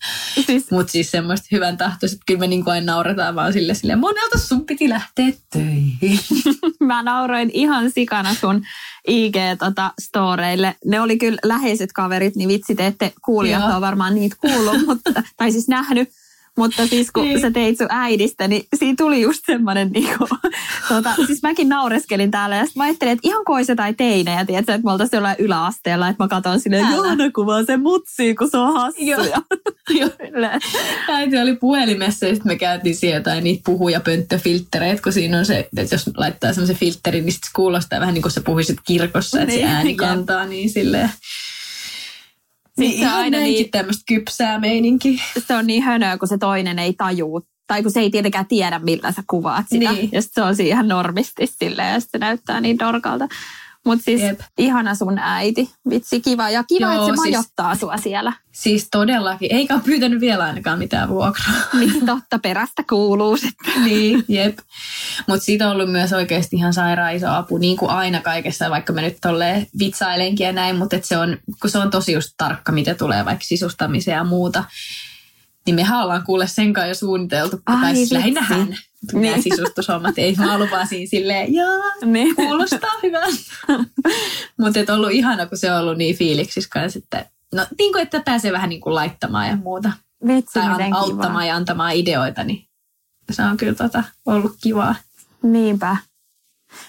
Siis, 0.47 0.71
Mutta 0.71 0.93
siis 0.93 1.11
semmoista 1.11 1.49
hyvän 1.53 1.77
tahtoiset, 1.77 2.19
kyllä 2.27 2.41
me 2.41 2.47
niinku 2.47 2.71
aina 2.71 2.93
naurataan 2.93 3.35
vaan 3.35 3.53
sille 3.53 3.75
sille, 3.75 3.97
monelta 3.97 4.39
sun 4.39 4.67
piti 4.67 4.89
lähteä 4.89 5.33
töihin. 5.53 6.21
mä 6.81 7.03
nauroin 7.03 7.51
ihan 7.53 7.91
sikana 7.91 8.35
sun 8.35 8.63
IG-storeille. 9.09 10.67
Tota, 10.67 10.79
ne 10.85 11.01
oli 11.01 11.19
kyllä 11.19 11.39
läheiset 11.45 11.93
kaverit, 11.93 12.37
niin 12.37 12.49
vitsi 12.49 12.75
te 12.75 12.87
ette 12.87 13.13
kuulijat 13.25 13.75
on 13.75 13.81
varmaan 13.81 14.15
niitä 14.15 14.37
kuullut, 14.41 14.77
mutta, 14.87 15.23
tai 15.37 15.53
siis 15.53 15.69
nähnyt. 15.69 16.09
Mutta 16.57 16.87
siis 16.87 17.11
kun 17.11 17.25
niin. 17.25 17.41
sä 17.41 17.51
teit 17.51 17.79
sun 17.79 17.87
äidistä, 17.91 18.49
niin 18.49 18.67
siinä 18.77 18.95
tuli 18.99 19.21
just 19.21 19.43
semmoinen, 19.47 19.91
niinku, 19.93 20.29
tota, 20.89 21.15
siis 21.27 21.43
mäkin 21.43 21.69
naureskelin 21.69 22.31
täällä 22.31 22.57
ja 22.57 22.65
sitten 22.65 22.81
mä 22.81 22.85
ajattelin, 22.85 23.13
että 23.13 23.29
ihan 23.29 23.45
koise 23.45 23.75
tai 23.75 23.95
teinejä, 23.95 24.45
tiedätkö, 24.45 24.75
että 24.75 24.85
me 24.85 24.93
oltaisiin 24.93 25.19
jollain 25.19 25.37
yläasteella, 25.39 26.09
että 26.09 26.25
mä 26.25 26.29
katson 26.29 26.61
silleen, 26.61 26.87
Joona 26.93 27.31
kuvaa 27.35 27.65
se 27.65 27.77
mutsi, 27.77 28.35
kun 28.35 28.51
se 28.51 28.57
on 28.57 28.75
hassuja. 28.75 29.17
Joo. 29.89 30.11
Äiti 31.09 31.39
oli 31.39 31.57
puhelimessa 31.57 32.27
ja 32.27 32.35
sitten 32.35 32.53
me 32.53 32.57
käytiin 32.57 32.97
sieltä 32.97 33.41
niitä 33.41 33.63
puhuja 33.67 34.01
pönttöfilttereitä, 34.01 35.03
kun 35.03 35.13
siinä 35.13 35.39
on 35.39 35.47
se, 35.47 35.59
että 35.59 35.95
jos 35.95 36.11
laittaa 36.17 36.53
semmoisen 36.53 36.77
filterin, 36.77 37.25
niin 37.25 37.33
sitten 37.33 37.49
se 37.49 37.55
kuulostaa 37.55 38.01
vähän 38.01 38.15
niin 38.15 38.23
kuin 38.23 38.33
sä 38.33 38.41
puhuisit 38.41 38.79
kirkossa, 38.85 39.41
että 39.41 39.55
niin, 39.55 39.67
se 39.67 39.73
ääni 39.73 39.95
kantaa 39.95 40.47
niin 40.47 40.71
silleen. 40.71 41.11
Niin 42.79 42.93
ihan 42.93 43.15
aina 43.15 43.39
niin, 43.39 43.71
tämmöistä 43.71 44.03
kypsää 44.07 44.59
meininki. 44.61 45.23
Se 45.47 45.55
on 45.55 45.67
niin 45.67 45.83
hönöä, 45.83 46.19
kun 46.19 46.29
se 46.29 46.39
toinen 46.39 46.79
ei 46.79 46.93
tajuu. 46.93 47.47
Tai 47.67 47.83
kun 47.83 47.93
se 47.93 48.01
ei 48.01 48.11
tietenkään 48.11 48.47
tiedä, 48.47 48.79
millä 48.79 49.13
sä 49.13 49.23
kuvaat 49.27 49.67
sitä. 49.69 49.93
Niin. 49.93 50.09
Ja 50.13 50.23
se 50.23 50.43
on 50.43 50.55
ihan 50.59 50.89
normisti 50.89 51.47
silleen, 51.47 51.93
ja 51.93 52.01
se 52.01 52.19
näyttää 52.19 52.61
niin 52.61 52.79
dorkalta. 52.79 53.29
Mutta 53.85 54.05
siis 54.05 54.21
Jep. 54.21 54.41
ihana 54.59 54.95
sun 54.95 55.19
äiti. 55.19 55.71
Vitsi, 55.91 56.21
kiva. 56.21 56.51
Ja 56.51 56.65
kiva, 56.65 56.87
Joo, 56.87 56.93
että 56.93 57.07
se 57.07 57.07
siis, 57.07 57.31
majoittaa 57.33 57.75
sua 57.75 57.97
siellä. 57.97 58.33
Siis 58.53 58.89
todellakin. 58.91 59.55
Eikä 59.55 59.75
ole 59.75 59.83
pyytänyt 59.83 60.21
vielä 60.21 60.45
ainakaan 60.45 60.79
mitään 60.79 61.09
vuokraa. 61.09 61.55
Niin 61.81 62.07
totta, 62.07 62.39
perästä 62.39 62.85
kuuluu 62.89 63.37
sitten. 63.37 63.85
niin, 63.85 64.25
jep. 64.29 64.59
Mutta 65.27 65.45
siitä 65.45 65.67
on 65.67 65.73
ollut 65.73 65.93
myös 65.93 66.13
oikeasti 66.13 66.57
ihan 66.57 66.75
sairaan 66.75 67.17
iso 67.17 67.29
apu, 67.29 67.59
niin 67.59 67.77
kuin 67.77 67.91
aina 67.91 68.21
kaikessa, 68.21 68.71
vaikka 68.71 68.93
mä 68.93 69.01
nyt 69.01 69.17
tolleen 69.21 69.67
vitsailenkin 69.79 70.45
ja 70.45 70.53
näin, 70.53 70.77
mutta 70.77 70.97
se 71.03 71.17
on, 71.17 71.39
kun 71.61 71.71
se 71.71 71.79
on 71.79 71.91
tosi 71.91 72.13
just 72.13 72.35
tarkka, 72.37 72.73
mitä 72.73 72.95
tulee 72.95 73.25
vaikka 73.25 73.45
sisustamiseen 73.45 74.17
ja 74.17 74.25
muuta, 74.25 74.65
Niin 75.67 75.77
mehän 75.77 76.03
ollaan 76.03 76.25
kuule 76.25 76.47
sen 76.47 76.73
kanssa 76.73 76.89
jo 76.89 76.95
suunniteltu, 76.95 77.61
Ai 77.67 77.81
tai 77.81 77.95
siis 77.95 78.13
lähinnä 78.13 78.43
hän. 78.43 78.77
Nämä 79.13 79.23
Niin. 79.23 79.43
sisustushommat, 79.43 80.15
ei 80.19 80.35
mä 80.35 80.59
lupasin 80.59 81.09
silleen, 81.09 81.55
joo, 81.55 81.83
Niin. 82.05 82.37
kuulostaa 82.37 82.91
hyvältä. 83.03 83.39
Mutta 84.61 84.81
et 84.81 84.91
ollut 84.91 85.11
ihana, 85.11 85.47
kun 85.47 85.59
se 85.59 85.73
on 85.73 85.81
ollut 85.81 85.99
niin 85.99 86.17
fiiliksissä 86.17 86.71
kanssa, 86.73 86.99
että 86.99 87.27
no 87.55 87.67
niin 87.79 87.93
kuin, 87.93 88.03
että 88.03 88.21
pääsee 88.25 88.53
vähän 88.53 88.69
niin 88.69 88.81
kuin 88.81 88.95
laittamaan 88.95 89.49
ja 89.49 89.57
muuta. 89.57 89.93
Vitsi, 90.27 90.53
Tai 90.53 90.69
miten 90.69 90.85
an- 90.85 90.91
kiva. 90.91 90.99
auttamaan 90.99 91.47
ja 91.47 91.57
antamaan 91.57 91.95
ideoita, 91.95 92.45
niin 92.45 92.65
se 93.31 93.43
on 93.43 93.57
kyllä 93.57 93.75
tota, 93.75 94.05
ollut 94.27 94.53
kivaa. 94.63 94.95
Niinpä. 95.43 95.97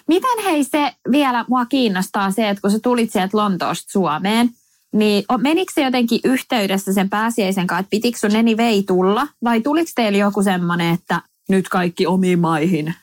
Miten 0.08 0.44
hei 0.44 0.64
se 0.64 0.96
vielä, 1.12 1.46
mua 1.50 1.66
kiinnostaa 1.66 2.32
se, 2.32 2.50
että 2.50 2.62
kun 2.62 2.72
sä 2.72 2.80
tulit 2.84 3.12
sieltä 3.12 3.38
Lontoosta 3.38 3.92
Suomeen, 3.92 4.50
niin 4.94 5.24
menikö 5.38 5.72
se 5.76 5.82
jotenkin 5.84 6.20
yhteydessä 6.24 6.94
sen 6.94 7.10
pääsiäisen 7.10 7.68
kanssa, 7.68 7.80
että 7.80 7.90
pitikö 7.90 8.18
sun 8.20 8.36
anyway 8.36 8.84
tulla? 8.88 9.28
Vai 9.44 9.62
tuliko 9.62 9.92
teillä 9.96 10.18
joku 10.18 10.44
semmoinen, 10.44 10.94
että 10.94 11.22
nyt 11.50 11.70
kaikki 11.70 12.08
omiin 12.08 12.40
maihin? 12.40 12.96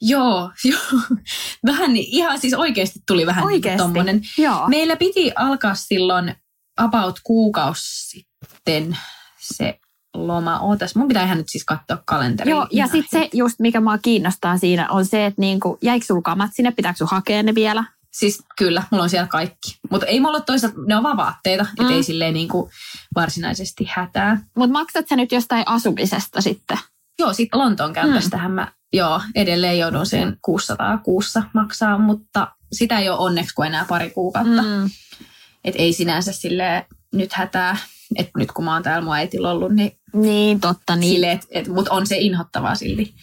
Joo, 0.00 0.50
joo. 0.64 1.00
Vähän 1.66 1.92
niin, 1.92 2.06
ihan 2.08 2.40
siis 2.40 2.54
oikeasti 2.54 3.00
tuli 3.06 3.26
vähän 3.26 3.42
niin 3.42 3.54
Oikeesti? 3.54 3.82
tommonen. 3.82 4.22
Joo. 4.38 4.68
Meillä 4.68 4.96
piti 4.96 5.32
alkaa 5.36 5.74
silloin 5.74 6.34
about 6.76 7.20
kuukausi 7.24 8.08
sitten 8.08 8.98
se 9.40 9.78
loma. 10.14 10.58
Ootas, 10.60 10.96
mun 10.96 11.08
pitää 11.08 11.24
ihan 11.24 11.38
nyt 11.38 11.48
siis 11.48 11.64
katsoa 11.64 12.02
kalenteria. 12.04 12.54
Joo, 12.54 12.66
ja 12.70 12.86
sitten 12.86 13.20
se 13.20 13.28
just, 13.32 13.60
mikä 13.60 13.80
mua 13.80 13.98
kiinnostaa 13.98 14.58
siinä, 14.58 14.88
on 14.90 15.06
se, 15.06 15.26
että 15.26 15.40
niinku, 15.40 15.78
jäikö 15.82 16.06
sulla 16.06 16.22
kamat 16.22 16.50
sinne, 16.54 16.72
pitääkö 16.72 16.96
sun 16.96 17.08
hakea 17.10 17.42
ne 17.42 17.54
vielä? 17.54 17.84
Siis 18.12 18.42
kyllä, 18.58 18.82
mulla 18.90 19.04
on 19.04 19.10
siellä 19.10 19.26
kaikki. 19.26 19.78
Mutta 19.90 20.06
ei 20.06 20.20
mulla 20.20 20.36
ole 20.36 20.44
toisaalta, 20.46 20.78
ne 20.86 20.96
on 20.96 21.02
vaan 21.02 21.16
vaatteita, 21.16 21.64
mm. 21.64 21.84
Mm. 21.84 21.90
et 21.90 21.96
ei 21.96 22.02
silleen 22.02 22.34
niin 22.34 22.48
kuin 22.48 22.70
varsinaisesti 23.14 23.88
hätää. 23.90 24.40
Mutta 24.56 24.72
maksat 24.72 25.08
sä 25.08 25.16
nyt 25.16 25.32
jostain 25.32 25.64
asumisesta 25.66 26.40
sitten? 26.40 26.78
Joo, 27.18 27.32
sitten 27.32 27.60
Lontoon 27.60 27.92
kämpästähän 27.92 28.50
mä 28.50 28.72
joo, 28.92 29.20
edelleen 29.34 29.78
joudun 29.78 30.06
sen 30.06 30.36
600 30.42 30.98
kuussa 30.98 31.42
maksaa, 31.54 31.98
mutta 31.98 32.48
sitä 32.72 32.98
ei 32.98 33.08
ole 33.08 33.18
onneksi 33.18 33.54
kuin 33.54 33.66
enää 33.66 33.84
pari 33.88 34.10
kuukautta. 34.10 34.62
Mm. 34.62 34.68
Mm. 34.68 34.90
Et 35.64 35.74
ei 35.78 35.92
sinänsä 35.92 36.32
sille 36.32 36.86
nyt 37.14 37.32
hätää, 37.32 37.76
että 38.16 38.32
nyt 38.38 38.52
kun 38.52 38.64
mä 38.64 38.72
oon 38.74 38.82
täällä 38.82 39.04
mun 39.04 39.14
äitillä 39.14 39.50
ollut, 39.50 39.72
niin, 39.72 39.92
Niin, 40.12 40.60
totta. 40.60 40.96
niin. 40.96 41.12
Sille, 41.12 41.32
et, 41.32 41.46
et, 41.50 41.68
mutta 41.68 41.92
on 41.92 42.06
se 42.06 42.16
inhottavaa 42.18 42.74
silti. 42.74 43.14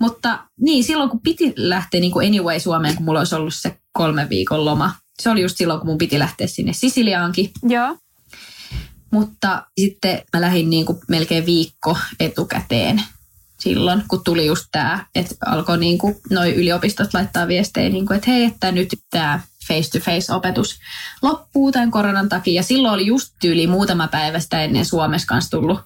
Mutta 0.00 0.38
niin, 0.60 0.84
silloin 0.84 1.10
kun 1.10 1.20
piti 1.20 1.52
lähteä 1.56 2.00
niin 2.00 2.12
kuin 2.12 2.26
anyway 2.28 2.60
Suomeen, 2.60 2.96
kun 2.96 3.04
mulla 3.04 3.18
olisi 3.18 3.34
ollut 3.34 3.54
se 3.54 3.78
kolme 3.92 4.28
viikon 4.28 4.64
loma, 4.64 4.94
se 5.22 5.30
oli 5.30 5.42
just 5.42 5.56
silloin, 5.56 5.80
kun 5.80 5.88
mun 5.88 5.98
piti 5.98 6.18
lähteä 6.18 6.46
sinne 6.46 6.72
Sisiliaankin. 6.72 7.50
Joo. 7.62 7.96
Mutta 9.12 9.66
sitten 9.80 10.22
mä 10.32 10.40
lähdin 10.40 10.70
niin 10.70 10.86
kuin 10.86 10.98
melkein 11.08 11.46
viikko 11.46 11.98
etukäteen 12.20 13.02
silloin, 13.60 14.02
kun 14.08 14.24
tuli 14.24 14.46
just 14.46 14.64
tämä, 14.72 15.06
että 15.14 15.34
alkoi 15.46 15.78
niin 15.78 15.98
kuin 15.98 16.16
noi 16.30 16.54
yliopistot 16.54 17.14
laittaa 17.14 17.48
viestejä, 17.48 17.88
niin 17.88 18.06
kuin, 18.06 18.16
että 18.16 18.30
hei, 18.30 18.44
että 18.44 18.72
nyt 18.72 18.88
tämä 19.10 19.40
face-to-face-opetus 19.68 20.78
loppuu 21.22 21.72
tämän 21.72 21.90
koronan 21.90 22.28
takia. 22.28 22.54
Ja 22.54 22.62
silloin 22.62 22.94
oli 22.94 23.06
just 23.06 23.32
tyyli 23.40 23.66
muutama 23.66 24.08
päivä 24.08 24.40
sitä 24.40 24.62
ennen 24.62 24.84
Suomessa 24.84 25.26
kanssa 25.26 25.50
tullut 25.50 25.80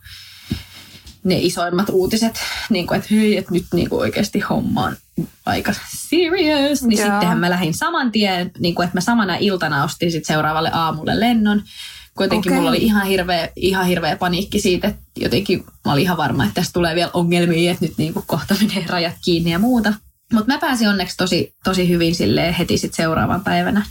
ne 1.25 1.39
isoimmat 1.39 1.89
uutiset, 1.89 2.41
niin 2.71 2.87
kuin, 2.87 2.99
että 2.99 3.15
hei, 3.15 3.37
että 3.37 3.53
nyt 3.53 3.67
niin 3.75 3.89
kuin 3.89 4.01
oikeasti 4.01 4.41
homma 4.41 4.85
on 4.85 4.97
aika 5.47 5.75
serious. 6.09 6.83
Niin 6.83 6.99
Joo. 6.99 7.11
sittenhän 7.11 7.39
mä 7.39 7.51
lähdin 7.51 7.75
saman 7.75 8.13
tien, 8.13 8.51
niin 8.59 8.75
kuin, 8.75 8.85
että 8.85 8.97
mä 8.97 9.01
samana 9.01 9.37
iltana 9.37 9.85
ostin 9.85 10.13
sit 10.13 10.25
seuraavalle 10.25 10.71
aamulle 10.73 11.21
lennon. 11.21 11.63
Kuitenkin 12.21 12.53
Okei. 12.53 12.57
mulla 12.59 12.71
oli 12.71 12.83
ihan 12.83 13.07
hirveä, 13.07 13.49
ihan 13.57 13.87
hirveä 13.87 14.17
paniikki 14.17 14.61
siitä, 14.61 14.89
että 14.89 15.03
jotenkin 15.17 15.65
mä 15.85 15.93
olin 15.93 16.03
ihan 16.03 16.17
varma, 16.17 16.45
että 16.45 16.55
tästä 16.55 16.73
tulee 16.73 16.95
vielä 16.95 17.11
ongelmia, 17.15 17.73
että 17.73 17.85
nyt 17.85 17.99
niin 17.99 18.13
kuin 18.13 18.25
kohta 18.27 18.57
menee 18.61 18.87
rajat 18.89 19.15
kiinni 19.25 19.51
ja 19.51 19.59
muuta. 19.59 19.93
Mutta 20.33 20.53
mä 20.53 20.59
pääsin 20.59 20.89
onneksi 20.89 21.17
tosi, 21.17 21.55
tosi 21.65 21.89
hyvin 21.89 22.15
silleen 22.15 22.55
heti 22.55 22.79
sit 22.79 22.95
seuraavan 22.95 23.45
päivänä 23.45 23.87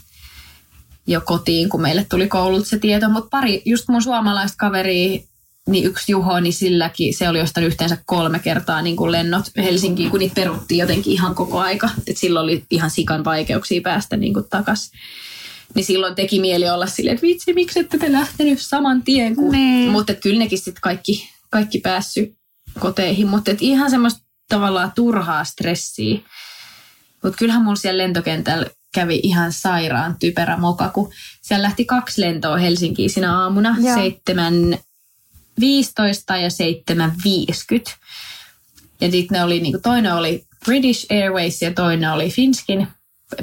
jo 1.08 1.22
kotiin, 1.22 1.70
kun 1.70 1.82
meille 1.82 2.06
tuli 2.10 2.28
koululta 2.28 2.66
se 2.66 2.80
tieto. 2.80 3.10
Mutta 3.10 3.30
pari, 3.30 3.62
just 3.66 3.88
mun 3.88 4.02
suomalaista 4.02 4.58
kaveria, 4.58 5.20
niin 5.68 5.86
yksi 5.86 6.12
Juho, 6.12 6.40
niin 6.40 6.54
silläkin 6.54 7.14
se 7.14 7.30
oli 7.30 7.42
ostanut 7.42 7.68
yhteensä 7.68 7.98
kolme 8.06 8.40
kertaa 8.40 8.82
niin 8.82 8.96
kuin 8.96 9.12
lennot 9.12 9.46
Helsinkiin, 9.58 10.10
kun 10.10 10.20
niitä 10.20 10.36
peruttiin 10.36 10.80
jotenkin 10.80 11.14
ihan 11.14 11.36
koko 11.36 11.60
aika. 11.60 11.90
Et 12.08 12.18
silloin 12.18 12.44
oli 12.44 12.64
ihan 12.72 12.90
sikan 12.90 13.26
vaikeuksia 13.26 13.82
päästä 13.82 14.18
niin 14.18 14.34
kuin 14.34 14.46
takas. 14.50 14.92
Niin 15.76 15.86
silloin 15.86 16.16
teki 16.16 16.40
mieli 16.42 16.70
olla 16.70 16.88
silleen, 16.88 17.16
että 17.16 17.28
vitsi, 17.28 17.54
miksi 17.54 17.80
ette 17.80 17.98
te 17.98 18.12
lähtenyt 18.12 18.62
saman 18.62 19.04
tien. 19.04 19.36
Kun... 19.36 19.52
Niin. 19.52 19.92
Mutta 19.92 20.14
kyllä 20.14 20.40
nekin 20.40 20.58
sitten 20.58 20.82
kaikki, 20.82 21.30
kaikki 21.50 21.80
päässyt 21.80 22.36
koteihin. 22.80 23.28
Mutta 23.28 23.52
ihan 23.60 23.90
semmoista 23.90 24.20
tavallaan 24.50 24.92
turhaa 24.96 25.44
stressiä. 25.44 26.20
Mutta 27.24 27.38
kyllähän 27.38 27.64
mulla 27.64 27.76
siellä 27.76 28.04
lentokentällä 28.04 28.66
kävi 28.94 29.20
ihan 29.24 29.54
sairaan 29.54 30.16
typerä 30.20 30.58
moka, 30.58 30.90
kun 30.90 31.12
siellä 31.42 31.64
lähti 31.64 31.86
kaksi 31.86 32.22
lentoa 32.22 32.58
Helsinkiin 32.58 33.10
sinä 33.10 33.40
aamuna, 33.40 33.76
Joo. 33.80 33.96
7.15 33.96 34.04
ja 36.38 36.50
7.50. 36.96 37.92
Ja 39.02 39.12
sitten 39.12 39.36
ne 39.38 39.44
oli, 39.44 39.60
niinku, 39.60 39.80
toinen 39.84 40.16
oli 40.16 40.46
British 40.66 41.06
Airways 41.10 41.62
ja 41.62 41.74
toinen 41.74 42.12
oli 42.12 42.30
Finskin, 42.30 42.88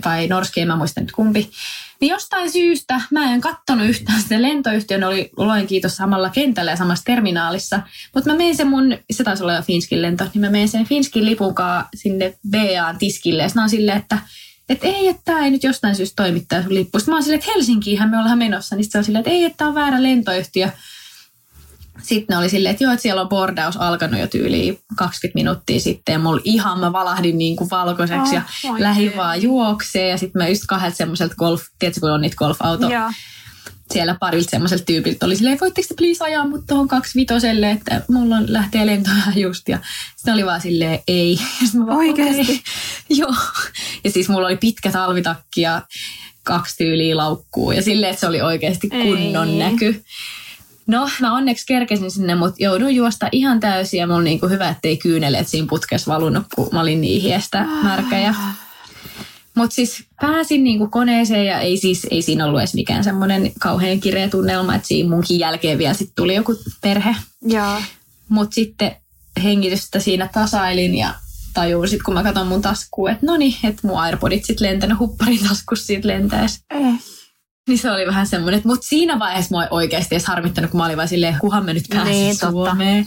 vai 0.05 0.27
Norski, 0.27 0.61
en 0.61 0.69
mä 0.69 0.77
muista 0.77 1.01
nyt 1.01 1.13
kumpi. 1.13 1.51
Niin 2.01 2.11
jostain 2.11 2.51
syystä 2.51 3.01
mä 3.11 3.35
en 3.35 3.41
kattonut 3.41 3.89
yhtään 3.89 4.23
sitä 4.23 4.43
lentoyhtiön, 4.43 5.05
oli 5.05 5.31
luen 5.37 5.67
kiitos 5.67 5.97
samalla 5.97 6.31
kentällä 6.31 6.71
ja 6.71 6.77
samassa 6.77 7.05
terminaalissa. 7.05 7.81
Mutta 8.15 8.31
mä 8.31 8.37
menin 8.37 8.57
sen 8.57 8.67
mun, 8.67 8.99
se 9.11 9.25
taisi 9.25 9.43
olla 9.43 9.55
jo 9.55 9.63
Finskin 9.63 10.03
lento, 10.03 10.25
niin 10.25 10.41
mä 10.41 10.51
menin 10.51 10.69
sen 10.69 10.87
Finskin 10.87 11.27
lipun 11.27 11.55
kanssa 11.55 11.89
sinne 11.95 12.39
BAn 12.51 12.99
tiskille. 12.99 13.43
Ja 13.43 13.49
sitten 13.49 13.63
on 13.63 13.71
silleen, 13.71 13.99
että 13.99 14.19
et 14.69 14.79
ei, 14.83 15.09
että 15.09 15.23
tämä 15.25 15.45
ei 15.45 15.51
nyt 15.51 15.65
jostain 15.65 15.97
syystä 15.97 16.23
toimittaa 16.23 16.63
sun 16.63 16.75
lippu. 16.75 16.99
Sitten 16.99 17.13
mä 17.13 17.17
oon 17.17 17.23
silleen, 17.23 17.39
että 17.39 17.53
Helsinkiinhän 17.55 18.11
me 18.11 18.19
ollaan 18.19 18.39
menossa. 18.39 18.77
Niin 18.77 18.85
sit 18.85 18.93
se 18.93 18.99
on 18.99 19.05
silleen, 19.05 19.21
että 19.21 19.31
ei, 19.31 19.45
että 19.45 19.57
tämä 19.57 19.69
on 19.69 19.75
väärä 19.75 20.03
lentoyhtiö. 20.03 20.71
Sitten 22.03 22.35
ne 22.35 22.39
oli 22.39 22.49
silleen, 22.49 22.71
että 22.73 22.85
joo, 22.85 22.93
että 22.93 23.03
siellä 23.03 23.23
on 23.23 23.29
bordaus 23.29 23.77
alkanut 23.77 24.21
jo 24.21 24.27
tyyliin 24.27 24.79
20 24.97 25.35
minuuttia 25.39 25.81
sitten. 25.81 26.13
Ja 26.13 26.19
mulla 26.19 26.41
ihan, 26.45 26.81
mä 26.81 26.93
valahdin 26.93 27.39
niin 27.39 27.57
kuin 27.57 27.71
valkoiseksi 27.71 28.35
ja 28.35 28.43
Oh, 28.65 28.71
oikein. 28.71 28.83
lähdin 28.89 29.17
vaan 29.17 29.43
juokseen. 29.43 30.11
Ja 30.11 30.19
sitten 30.19 30.43
mä 30.43 30.49
just 30.49 30.63
kahdelta 30.69 30.97
semmoiselta 30.97 31.35
golf, 31.35 31.63
tiedätkö 31.79 32.01
kun 32.01 32.11
on 32.11 32.21
niitä 32.21 32.37
golfauto, 32.37 32.91
Joo. 32.91 33.11
siellä 33.93 34.17
parilta 34.21 34.51
semmoiselta 34.51 34.85
tyypiltä 34.85 35.27
oli 35.27 35.37
silleen, 35.37 35.59
voitteko 35.61 35.89
te 35.89 35.95
please 35.95 36.25
ajaa 36.25 36.47
mut 36.49 36.67
tuohon 36.67 36.89
kaksivitoselle, 36.89 37.71
että 37.71 38.03
mulla 38.09 38.37
on 38.37 38.53
lähtee 38.53 38.87
lentoja 38.87 39.17
just. 39.37 39.69
Ja 39.69 39.79
sitten 40.17 40.35
oli 40.35 40.47
vaan 40.47 40.61
silleen, 40.61 40.99
ei. 41.09 41.39
Ja 41.75 41.87
vaan, 41.87 41.97
Oikeesti? 41.99 42.41
"Okei." 42.43 42.61
Joo. 43.21 43.35
Ja 44.05 44.11
siis 44.11 44.29
mulla 44.29 44.47
oli 44.47 44.57
pitkä 44.57 44.91
talvitakki 44.93 45.61
ja 45.61 45.83
kaksi 46.43 46.77
tyyliä 46.77 47.17
laukkuu. 47.17 47.73
Ja 47.73 47.83
silleen, 47.83 48.11
että 48.11 48.21
se 48.21 48.27
oli 48.27 48.41
oikeasti 48.41 48.89
kunnon 48.89 49.49
Ei. 49.49 49.59
näky. 49.59 50.05
No, 50.87 51.09
mä 51.21 51.35
onneksi 51.35 51.67
kerkesin 51.67 52.11
sinne, 52.11 52.35
mutta 52.35 52.57
jouduin 52.59 52.97
juosta 52.97 53.29
ihan 53.33 53.61
täysin 53.61 53.99
ja 53.99 54.07
mulla 54.07 54.23
niinku 54.23 54.49
hyvä, 54.49 54.69
ettei 54.69 54.97
kyyneleet 54.97 55.49
siinä 55.49 55.67
putkessa 55.71 56.13
valunut, 56.13 56.47
kun 56.55 56.69
mä 56.73 56.81
olin 56.81 57.01
niin 57.01 57.23
hiestä 57.23 57.67
märkä. 57.83 58.19
Ja... 58.19 58.35
Mutta 59.57 59.75
siis 59.75 60.05
pääsin 60.21 60.65
niinku 60.65 60.89
koneeseen 60.89 61.47
ja 61.47 61.61
ei 61.61 61.77
siis 61.77 62.07
ei 62.11 62.23
siinä 62.23 62.47
ollut 62.47 62.61
edes 62.61 62.75
mikään 62.75 63.05
semmoinen 63.05 63.53
kauhean 63.61 64.01
kireä 64.01 64.29
tunnelma, 64.29 64.75
että 64.75 64.89
siinä 64.89 65.11
munkin 65.11 65.39
jälkeen 65.39 65.79
vielä 65.79 65.95
sit 65.95 66.13
tuli 66.17 66.35
joku 66.35 66.57
perhe. 66.81 67.17
Mutta 68.29 68.55
sitten 68.55 68.97
hengitystä 69.43 70.01
siinä 70.01 70.29
tasailin 70.33 70.95
ja 70.95 71.15
tajuin 71.55 71.89
sitten, 71.89 72.05
kun 72.05 72.15
mä 72.15 72.23
katson 72.23 72.47
mun 72.47 72.63
taskuun, 72.63 73.11
että 73.11 73.27
no 73.27 73.37
niin, 73.37 73.55
että 73.65 73.87
mun 73.87 73.99
Airpodit 73.99 74.45
sitten 74.45 74.69
lentänyt 74.69 74.99
hupparin 74.99 75.49
taskussa 75.49 75.87
siitä 75.87 76.09
lentäessä. 76.09 76.65
Eh. 76.71 76.95
Niin 77.69 77.79
se 77.79 77.91
oli 77.91 78.07
vähän 78.07 78.27
semmoinen, 78.27 78.57
että 78.59 78.69
mut 78.69 78.83
siinä 78.83 79.19
vaiheessa 79.19 79.55
mua 79.55 79.63
ei 79.63 79.69
oikeasti 79.71 80.15
edes 80.15 80.27
harmittanut, 80.27 80.71
kun 80.71 80.79
mä 80.79 80.85
olin 80.87 80.97
vaan 80.97 81.09
silleen, 81.09 81.37
kuhan 81.41 81.65
mä 81.65 81.73
nyt 81.73 81.85
pääsin 81.91 82.13
Niin, 82.13 82.25
niin, 82.25 82.39
totta. 82.39 82.51
Suomeen 82.71 83.05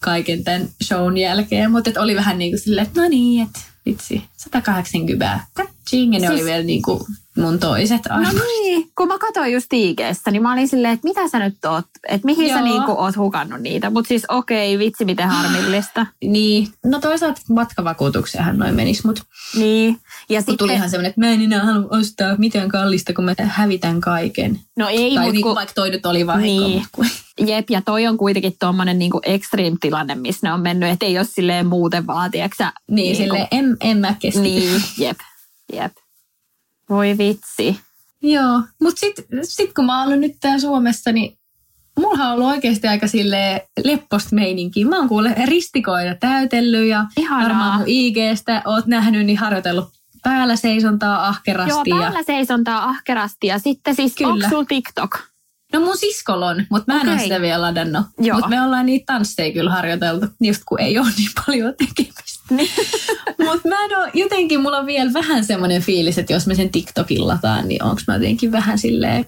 kaiken 0.00 0.44
tämän 0.44 0.68
shown 0.84 1.16
jälkeen. 1.16 1.70
Mutta 1.70 1.90
oli 2.00 2.16
vähän 2.16 2.38
niin 2.38 2.52
kuin 2.52 2.60
silleen, 2.60 2.86
että 2.86 3.00
no 3.02 3.08
niin, 3.08 3.42
että 3.46 3.60
vitsi, 3.86 4.24
180. 4.36 5.40
Katching, 5.54 6.14
ja 6.14 6.20
ne 6.20 6.26
Siis- 6.26 6.40
oli 6.40 6.50
vielä 6.50 6.62
niin 6.64 6.82
kuin 6.82 7.00
mun 7.36 7.58
toiset 7.58 8.00
No 8.08 8.14
arvot. 8.16 8.32
niin, 8.62 8.90
kun 8.98 9.08
mä 9.08 9.18
katsoin 9.18 9.52
just 9.52 9.72
IGstä, 9.72 10.30
niin 10.30 10.42
mä 10.42 10.52
olin 10.52 10.68
silleen, 10.68 10.94
että 10.94 11.08
mitä 11.08 11.28
sä 11.28 11.38
nyt 11.38 11.64
oot, 11.64 11.84
että 12.08 12.24
mihin 12.26 12.48
sä 12.48 12.54
Joo. 12.54 12.64
niinku 12.64 12.92
oot 12.92 13.16
hukannut 13.16 13.60
niitä. 13.60 13.90
Mutta 13.90 14.08
siis 14.08 14.22
okei, 14.28 14.78
vitsi 14.78 15.04
miten 15.04 15.28
harmillista. 15.28 16.06
Niin, 16.24 16.68
no 16.84 17.00
toisaalta 17.00 17.40
matkavakuutuksiahan 17.50 18.58
noin 18.58 18.74
menis, 18.74 19.04
mutta 19.04 19.22
Niin. 19.56 19.88
Ja 20.28 20.40
Sitten 20.40 20.40
sitten, 20.40 20.56
tuli 20.58 20.74
ihan 20.74 20.90
semmoinen, 20.90 21.08
että 21.08 21.20
mä 21.20 21.30
en 21.30 21.42
enää 21.42 21.64
halua 21.64 21.88
ostaa 21.90 22.36
mitään 22.36 22.68
kallista, 22.68 23.12
kun 23.12 23.24
mä 23.24 23.34
hävitän 23.38 24.00
kaiken. 24.00 24.60
no 24.76 24.88
ei, 24.88 25.14
tai 25.14 25.24
mut 25.24 25.32
niin, 25.32 25.42
kun, 25.42 25.54
vaikka 25.54 25.74
toi 25.74 25.90
nyt 25.90 26.06
oli 26.06 26.26
vahinko. 26.26 26.66
Niin. 26.68 26.84
kun- 26.92 27.06
jep, 27.48 27.70
ja 27.70 27.82
toi 27.82 28.06
on 28.06 28.16
kuitenkin 28.16 28.56
tuommoinen 28.60 28.98
niinku 28.98 29.20
extreme-tilanne, 29.26 30.14
missä 30.14 30.46
ne 30.46 30.52
on 30.52 30.60
mennyt, 30.60 30.88
että 30.90 31.06
ei 31.06 31.18
ole 31.18 31.26
silleen 31.30 31.66
muuten 31.66 32.06
vaan, 32.06 32.30
Niin, 32.30 32.50
niinku- 32.90 33.16
silleen 33.16 33.48
en, 33.50 33.76
en 33.80 33.98
mä 33.98 34.14
keskity. 34.18 34.42
Niin, 34.42 34.82
jep, 34.98 35.18
jep. 35.72 35.92
Voi 36.90 37.18
vitsi. 37.18 37.80
Joo, 38.22 38.62
mutta 38.82 39.00
sitten 39.00 39.24
sit 39.42 39.72
kun 39.72 39.84
mä 39.84 39.98
oon 39.98 40.08
ollut 40.08 40.20
nyt 40.20 40.36
täällä 40.40 40.60
Suomessa, 40.60 41.12
niin 41.12 41.38
mulla 41.98 42.24
on 42.24 42.32
ollut 42.32 42.46
oikeasti 42.46 42.88
aika 42.88 43.06
sille 43.06 43.68
lepposta 43.84 44.34
meininkiä. 44.34 44.86
Mä 44.86 44.98
oon 44.98 45.08
kuule 45.08 45.34
ristikoida 45.44 46.14
täytellyt 46.14 46.88
ja 46.88 47.04
Ihanaa. 47.16 47.44
varmaan 47.48 47.78
mun 47.78 47.84
IGstä 47.88 48.62
oot 48.64 48.86
nähnyt, 48.86 49.26
niin 49.26 49.38
harjoitellut 49.38 49.88
päällä 50.22 50.56
seisontaa 50.56 51.28
ahkerasti. 51.28 51.90
Joo, 51.90 51.98
ja... 51.98 52.02
päällä 52.02 52.22
seisontaa 52.22 52.84
ahkerasti 52.84 53.46
ja 53.46 53.58
sitten 53.58 53.94
siis, 53.94 54.14
Kyllä. 54.14 54.32
onko 54.32 54.48
sulla 54.48 54.64
TikTok? 54.64 55.18
No 55.72 55.80
mun 55.80 55.96
siskolla 55.96 56.46
on, 56.48 56.66
mutta 56.70 56.92
mä 56.92 57.00
en 57.00 57.06
ole 57.06 57.14
Okei. 57.14 57.28
sitä 57.28 57.40
vielä 57.40 57.62
ladannut. 57.62 58.06
Mutta 58.32 58.48
me 58.48 58.62
ollaan 58.62 58.86
niitä 58.86 59.12
tansseja 59.12 59.52
kyllä 59.52 59.70
harjoiteltu, 59.70 60.26
just 60.40 60.62
kun 60.66 60.80
ei 60.80 60.98
ole 60.98 61.08
niin 61.18 61.30
paljon 61.46 61.74
tekemistä. 61.78 62.35
Mutta 63.44 63.68
mä 63.68 63.84
en 63.84 63.98
oo, 63.98 64.06
jotenkin 64.14 64.60
mulla 64.60 64.78
on 64.78 64.86
vielä 64.86 65.12
vähän 65.12 65.44
semmoinen 65.44 65.82
fiilis, 65.82 66.18
että 66.18 66.32
jos 66.32 66.46
mä 66.46 66.54
sen 66.54 66.70
TikTokin 66.70 67.26
lataan, 67.26 67.68
niin 67.68 67.82
onko 67.82 68.02
mä 68.06 68.14
jotenkin 68.14 68.52
vähän 68.52 68.78
silleen... 68.78 69.26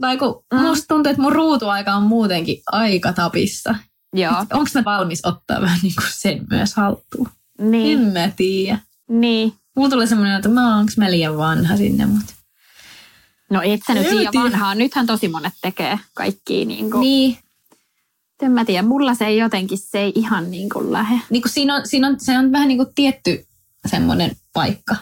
Tai 0.00 0.16
kun 0.16 0.44
Mm. 0.52 0.60
musta 0.60 0.84
tuntuu, 0.88 1.10
että 1.10 1.22
mun 1.22 1.32
ruutuaika 1.32 1.94
on 1.94 2.02
muutenkin 2.02 2.62
aika 2.66 3.12
tapissa. 3.12 3.74
Joo, 4.16 4.32
Onko 4.52 4.70
mä 4.74 4.82
valmis 4.84 5.20
ottaa 5.24 5.60
vähän 5.60 5.78
niin 5.82 5.94
kuin 5.94 6.06
sen 6.10 6.46
myös 6.50 6.74
haltuun? 6.74 7.28
En 7.58 7.70
niin, 7.70 8.00
mä 8.00 8.30
tiedä. 8.36 8.78
niin. 9.08 9.52
Mulla 9.76 9.90
tulee 9.90 10.06
semmoinen, 10.06 10.36
että 10.36 10.48
mä 10.48 10.76
onko 10.76 10.92
mä 10.96 11.10
liian 11.10 11.36
vanha 11.36 11.76
sinne, 11.76 12.06
mutta... 12.06 12.32
No 13.50 13.62
et 13.62 13.80
sä 13.86 13.94
nyt 13.94 14.06
En 14.06 14.16
liian 14.16 14.32
vanhaa. 14.34 14.74
Nythän 14.74 15.06
tosi 15.06 15.28
monet 15.28 15.52
tekee 15.62 15.98
kaikkia 16.14 16.64
niin 16.66 16.90
kuin, 16.90 17.00
Niin, 17.00 17.38
en 18.42 18.52
mä 18.52 18.64
tiedä, 18.64 18.82
mulla 18.82 19.14
se 19.14 19.26
ei 19.26 19.38
jotenkin, 19.38 19.78
se 19.78 19.98
ei 20.00 20.12
ihan 20.14 20.50
niin 20.50 20.68
kuin 20.70 20.92
lähe. 20.92 21.20
niin 21.30 21.42
kuin 21.42 21.52
siinä, 21.52 21.76
on, 21.76 21.82
siinä 21.86 22.06
on, 22.08 22.20
se 22.20 22.38
on 22.38 22.52
vähän 22.52 22.68
niin 22.68 22.78
kuin 22.78 22.88
tietty 22.94 23.44
semmoinen 23.86 24.30
paikka. 24.52 24.96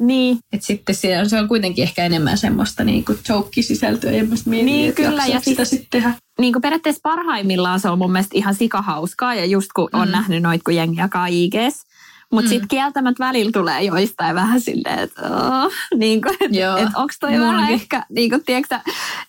Niin, 0.00 0.38
Et 0.52 0.62
sitten 0.62 0.94
se 0.94 1.18
on, 1.18 1.30
se 1.30 1.38
on 1.38 1.48
kuitenkin 1.48 1.82
ehkä 1.82 2.04
enemmän 2.04 2.38
semmoista 2.38 2.84
niin 2.84 3.04
kuin 3.04 3.18
joke-sisältöä. 3.28 4.10
Ja 4.12 4.24
mä 4.24 4.36
sit 4.36 4.46
mietin, 4.46 4.66
Niin, 4.66 4.88
että 4.88 5.02
kyllä, 5.02 5.26
ja 5.26 5.40
sitä 5.40 5.64
siis- 5.64 5.70
sitten 5.70 6.00
tehdä. 6.02 6.14
niin 6.40 6.52
kuin 6.52 6.62
periaatteessa 6.62 7.00
parhaimmillaan 7.02 7.80
se 7.80 7.88
on 7.88 7.98
mun 7.98 8.12
mielestä 8.12 8.32
ihan 8.38 8.54
sikahauskaa 8.54 9.34
ja 9.34 9.44
just 9.44 9.68
kun 9.76 9.88
on 9.92 10.08
Mm. 10.08 10.12
nähnyt 10.12 10.42
noit, 10.42 10.62
kun 10.62 10.74
jengi 10.74 11.00
jakaa 11.00 11.26
IGs. 11.26 11.82
Mutta 12.32 12.46
Mm. 12.46 12.48
sitten 12.48 12.68
kieltämättä 12.68 13.24
välillä 13.24 13.52
tulee 13.52 13.82
joistain 13.82 14.34
vähän 14.34 14.60
silleen, 14.60 14.98
että 14.98 15.22
oh, 15.22 15.72
niin 15.94 16.22
kuin, 16.22 16.34
et, 16.40 16.50
et 16.82 16.88
onko 16.94 17.14
toi 17.20 17.40
vähän 17.40 17.70
ehkä, 17.72 18.06
niin 18.08 18.30
kuin, 18.30 18.44
tiedätkö, 18.44 18.76
sä, 18.76 18.80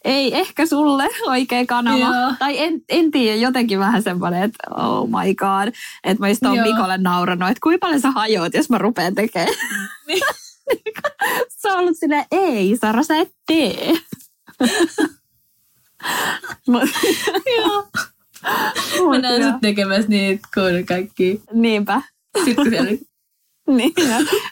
ei 0.05 0.37
ehkä 0.37 0.65
sulle 0.65 1.09
oikea 1.27 1.65
kanava. 1.65 1.97
Joo. 1.97 2.33
Tai 2.39 2.59
en, 2.59 2.81
en 2.89 3.11
tiedä, 3.11 3.35
jotenkin 3.37 3.79
vähän 3.79 4.03
semmoinen, 4.03 4.43
että 4.43 4.57
oh 4.75 5.07
my 5.09 5.35
god. 5.35 5.73
Että 6.03 6.23
mä 6.23 6.29
just 6.29 6.43
oon. 6.45 6.59
Mikolle 6.61 6.97
nauranut, 6.97 7.49
että 7.49 7.59
kuinka 7.63 7.85
paljon 7.85 8.01
sä 8.01 8.11
hajoat, 8.11 8.53
jos 8.53 8.69
mä 8.69 8.77
rupean 8.77 9.15
tekemään. 9.15 9.55
Niin. 10.07 10.21
se 11.61 11.71
on 11.71 11.79
ollut 11.79 11.97
silleen, 11.99 12.25
ei 12.31 12.77
Sara, 12.81 13.03
sä 13.03 13.17
et 13.17 13.31
tee. 13.47 13.93
Joo. 17.57 17.87
Mä 19.09 19.17
näen 19.21 19.43
sut 19.43 19.61
tekemässä 19.61 20.09
niitä 20.09 20.47
kun 20.53 20.85
kaikki. 20.87 21.41
Niinpä. 21.53 22.01
Sitten 22.45 22.69
siellä 22.69 22.91
Niin. 23.77 23.93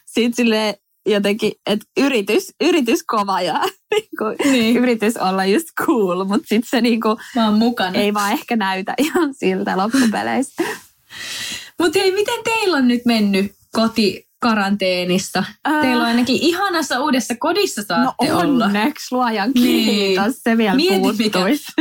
Sitten 0.06 0.34
silleen 0.34 0.74
jotenkin, 1.10 1.52
että 1.66 1.86
yritys, 1.98 2.54
yritys 2.62 3.04
kova 3.04 3.42
ja 3.42 3.54
niinku, 3.92 4.44
Niin. 4.52 4.78
yritys 4.78 5.18
olla 5.18 5.46
just 5.46 5.68
cool, 5.86 6.24
mutta 6.24 6.48
sitten 6.48 6.70
se 6.70 6.82
niinku, 6.82 7.18
mä 7.36 7.46
oon 7.46 7.58
mukana. 7.58 8.00
ei 8.00 8.14
vaan 8.14 8.32
ehkä 8.32 8.56
näytä 8.56 8.94
ihan 9.04 9.34
siltä 9.34 9.78
loppupeleissä. 9.78 10.64
Mutta 11.80 12.00
hei, 12.00 12.12
miten 12.12 12.44
teillä 12.44 12.78
on 12.78 12.88
nyt 12.88 13.02
mennyt 13.06 13.52
kotikaranteenissa? 13.72 15.44
Ää. 15.66 15.82
Teillä 15.82 16.02
on 16.04 16.08
ainakin 16.10 16.38
ihanassa 16.42 17.00
uudessa 17.00 17.34
kodissa 17.40 17.82
No 17.82 17.86
saatte 17.88 18.34
olla. 18.34 18.66
onneksi 18.66 19.08
luojan 19.16 19.52
Niin. 19.56 19.86
kiitos, 19.90 20.36
se 20.44 20.58
vielä 20.58 20.76
Mieti, 20.76 21.00
mikä 21.24 21.40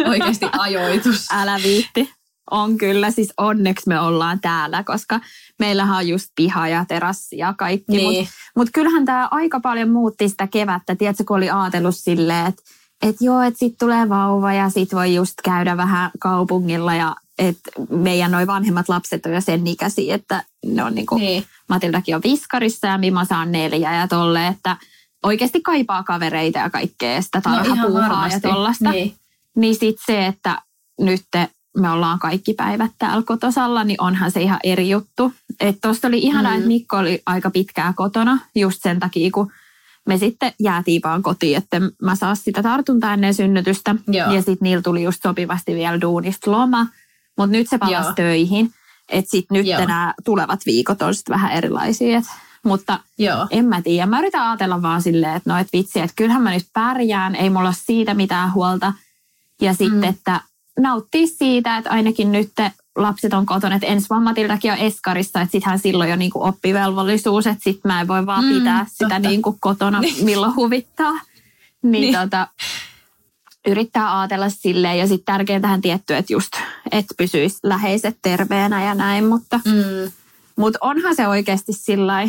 oikeasti 0.09 0.47
ajoitus. 0.59 1.27
Älä 1.33 1.61
viitti. 1.63 2.11
On 2.51 2.79
kyllä, 2.79 3.11
siis 3.11 3.33
onneksi 3.37 3.89
me 3.89 4.01
ollaan 4.01 4.41
täällä, 4.41 4.85
koska 4.85 5.21
meillähän 5.59 5.97
on 5.97 6.09
just 6.09 6.29
piha 6.37 6.69
ja 6.69 6.85
terassi 6.89 7.39
ja 7.39 7.55
kaikki. 7.59 7.97
Niin. 7.97 8.25
Mutta 8.25 8.33
mut 8.57 8.69
kyllähän 8.73 9.05
tämä 9.05 9.29
aika 9.31 9.61
paljon 9.61 9.91
muutti 9.91 10.29
sitä 10.29 10.47
kevättä. 10.47 10.97
Tiedätkö, 10.97 11.25
kun 11.25 11.37
oli 11.37 11.51
ajatellut 11.51 11.97
silleen, 11.97 12.47
että 12.47 12.63
et 13.03 13.17
joo, 13.21 13.41
että 13.41 13.59
sitten 13.59 13.79
tulee 13.79 14.09
vauva 14.09 14.53
ja 14.53 14.71
sitten 14.71 14.97
voi 14.97 15.15
just 15.15 15.35
käydä 15.45 15.77
vähän 15.77 16.11
kaupungilla 16.19 16.95
ja 16.95 17.17
että 17.39 17.71
meidän 17.91 18.31
noi 18.31 18.47
vanhemmat 18.47 18.89
lapset 18.89 19.27
on 19.27 19.33
jo 19.33 19.41
sen 19.41 19.67
ikäisiä, 19.67 20.15
että 20.15 20.45
ne 20.67 20.85
on 20.85 20.95
niinku, 20.95 21.17
Niin. 21.17 21.45
Matildakin 21.69 22.17
on 22.17 22.23
viskarissa 22.25 22.87
ja 22.87 22.99
Mima 22.99 23.25
saa 23.25 23.45
neljä 23.45 23.95
ja 23.95 24.09
tolle, 24.09 24.47
että 24.47 24.77
oikeasti 25.23 25.61
kaipaa 25.61 26.03
kavereita 26.03 26.59
ja 26.59 26.71
kaikkea 26.71 27.23
sitä 27.23 27.41
tarhapuuhaa 27.41 28.29
ja 28.29 28.41
tollasta. 28.41 28.91
Niin. 28.91 29.15
Niin 29.57 29.75
sitten 29.75 30.05
se, 30.07 30.27
että 30.27 30.63
nyt 31.01 31.23
me 31.77 31.91
ollaan 31.91 32.19
kaikki 32.19 32.55
päivät 32.55 32.91
täällä 32.99 33.23
kotosalla, 33.27 33.85
niin 33.85 34.01
onhan 34.01 34.31
se 34.31 34.43
ihan 34.43 34.61
eri 34.65 34.91
juttu. 34.91 35.33
Että 35.61 35.81
tuosta 35.89 36.09
oli 36.09 36.19
ihanaa, 36.19 36.53
Mm. 36.53 36.57
että 36.57 36.69
Mikko 36.69 36.97
oli 36.97 37.23
aika 37.27 37.51
pitkään 37.51 37.95
kotona 37.95 38.39
just 38.55 38.83
sen 38.83 39.01
takia, 39.01 39.31
kun 39.31 39.53
me 40.09 40.19
sitten 40.19 40.53
jäätiin 40.61 41.01
vaan 41.05 41.23
kotiin, 41.23 41.57
että 41.57 41.81
mä 42.03 42.17
saa 42.17 42.35
sitä 42.35 42.63
tartuntaa 42.63 43.15
ennen 43.15 43.35
synnytystä. 43.35 43.95
Joo. 44.09 44.33
Ja 44.33 44.43
sitten 44.43 44.59
niillä 44.61 44.83
tuli 44.83 45.03
just 45.03 45.23
sopivasti 45.23 45.75
vielä 45.75 46.01
duunista 46.01 46.51
loma. 46.51 46.87
Mutta 47.39 47.53
nyt 47.53 47.69
se 47.69 47.79
palasi 47.79 48.07
Joo. 48.07 48.15
töihin. 48.15 48.73
Että 49.09 49.31
sitten 49.31 49.57
nyt 49.59 49.67
Joo. 49.67 49.79
nämä 49.81 50.15
tulevat 50.25 50.61
viikot 50.67 51.03
on 51.03 51.15
sitten 51.15 51.35
vähän 51.35 51.53
erilaisia. 51.53 52.19
Et, 52.19 52.25
mutta 52.65 53.01
Joo. 53.19 53.47
en 53.51 53.65
mä 53.65 53.83
tiedä. 53.83 54.07
Mä 54.07 54.19
yritän 54.19 54.43
ajatella 54.47 54.83
vaan 54.83 55.03
silleen, 55.03 55.37
että 55.37 55.51
no 55.53 55.59
et 55.59 55.69
vitsi, 55.73 56.01
että 56.01 56.17
kyllähän 56.17 56.43
mä 56.43 56.51
nyt 56.51 56.67
pärjään, 56.73 57.35
ei 57.35 57.51
mulla 57.51 57.69
ole 57.69 57.77
siitä 57.87 58.15
mitään 58.15 58.53
huolta. 58.55 58.93
Ja 59.61 59.73
sitten, 59.75 59.99
Mm. 59.99 60.03
että 60.05 60.41
nauttii 60.81 61.27
siitä, 61.27 61.77
että 61.77 61.91
ainakin 61.91 62.33
nyt 62.33 62.53
lapset 62.97 63.33
on 63.33 63.47
kotona, 63.47 63.75
että 63.75 63.87
ensi 63.87 64.07
vuonna 64.11 64.31
Matildakin 64.31 64.73
on 64.73 64.79
eskarissa, 64.79 65.41
että 65.41 65.53
sittenhän 65.53 65.79
silloin 65.79 66.11
jo 66.11 66.17
niinku 66.17 66.43
oppivelvollisuus, 66.45 67.47
että 67.47 67.65
sitten 67.65 67.89
mä 67.93 68.01
en 68.01 68.09
voi 68.09 68.27
vaan 68.27 68.45
Mm, 68.45 68.55
pitää 68.59 68.87
sitä 68.89 69.05
totta. 69.15 69.19
niinku 69.29 69.57
kotona, 69.61 70.03
milloin 70.23 70.57
huvittaa. 70.57 71.13
Niin, 71.83 71.91
Niin. 72.01 72.15
tota, 72.15 72.49
yrittää 73.69 74.21
ajatella 74.21 74.49
silleen 74.49 74.99
ja 74.99 75.07
sitten 75.07 75.35
tärkeintähän 75.35 75.81
tietty, 75.81 76.15
että 76.15 76.33
just, 76.33 76.53
että 76.93 77.15
pysyisi 77.19 77.59
läheiset 77.63 78.19
terveenä 78.23 78.85
ja 78.85 78.95
näin, 78.95 79.25
mutta 79.25 79.61
Mm. 79.65 80.13
mutta 80.57 80.79
onhan 80.83 81.17
se 81.17 81.29
oikeasti 81.29 81.73
sillä 81.73 82.29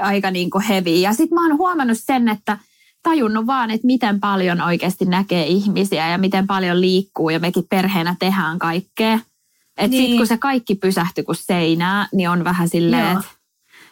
aika 0.00 0.30
niinku 0.30 0.60
heavy. 0.68 0.90
Ja 0.90 1.12
sitten 1.12 1.34
mä 1.34 1.46
oon 1.48 1.58
huomannut 1.58 1.98
sen, 2.00 2.28
että 2.28 2.58
tajunnut 3.02 3.46
vaan, 3.46 3.70
että 3.70 3.86
miten 3.86 4.20
paljon 4.20 4.60
oikeasti 4.60 5.04
näkee 5.04 5.46
ihmisiä 5.46 6.08
ja 6.08 6.18
miten 6.18 6.46
paljon 6.46 6.80
liikkuu 6.80 7.30
ja 7.30 7.40
mekin 7.40 7.64
perheenä 7.70 8.16
tehdään 8.18 8.58
kaikkea. 8.58 9.14
Että 9.76 9.90
niin. 9.90 10.02
Sitten 10.02 10.16
kun 10.16 10.26
se 10.26 10.36
kaikki 10.36 10.74
pysähtyy 10.74 11.24
kuin 11.24 11.36
seinää, 11.36 12.08
niin 12.12 12.30
on 12.30 12.44
vähän 12.44 12.68
silleen, 12.68 13.12
että 13.12 13.30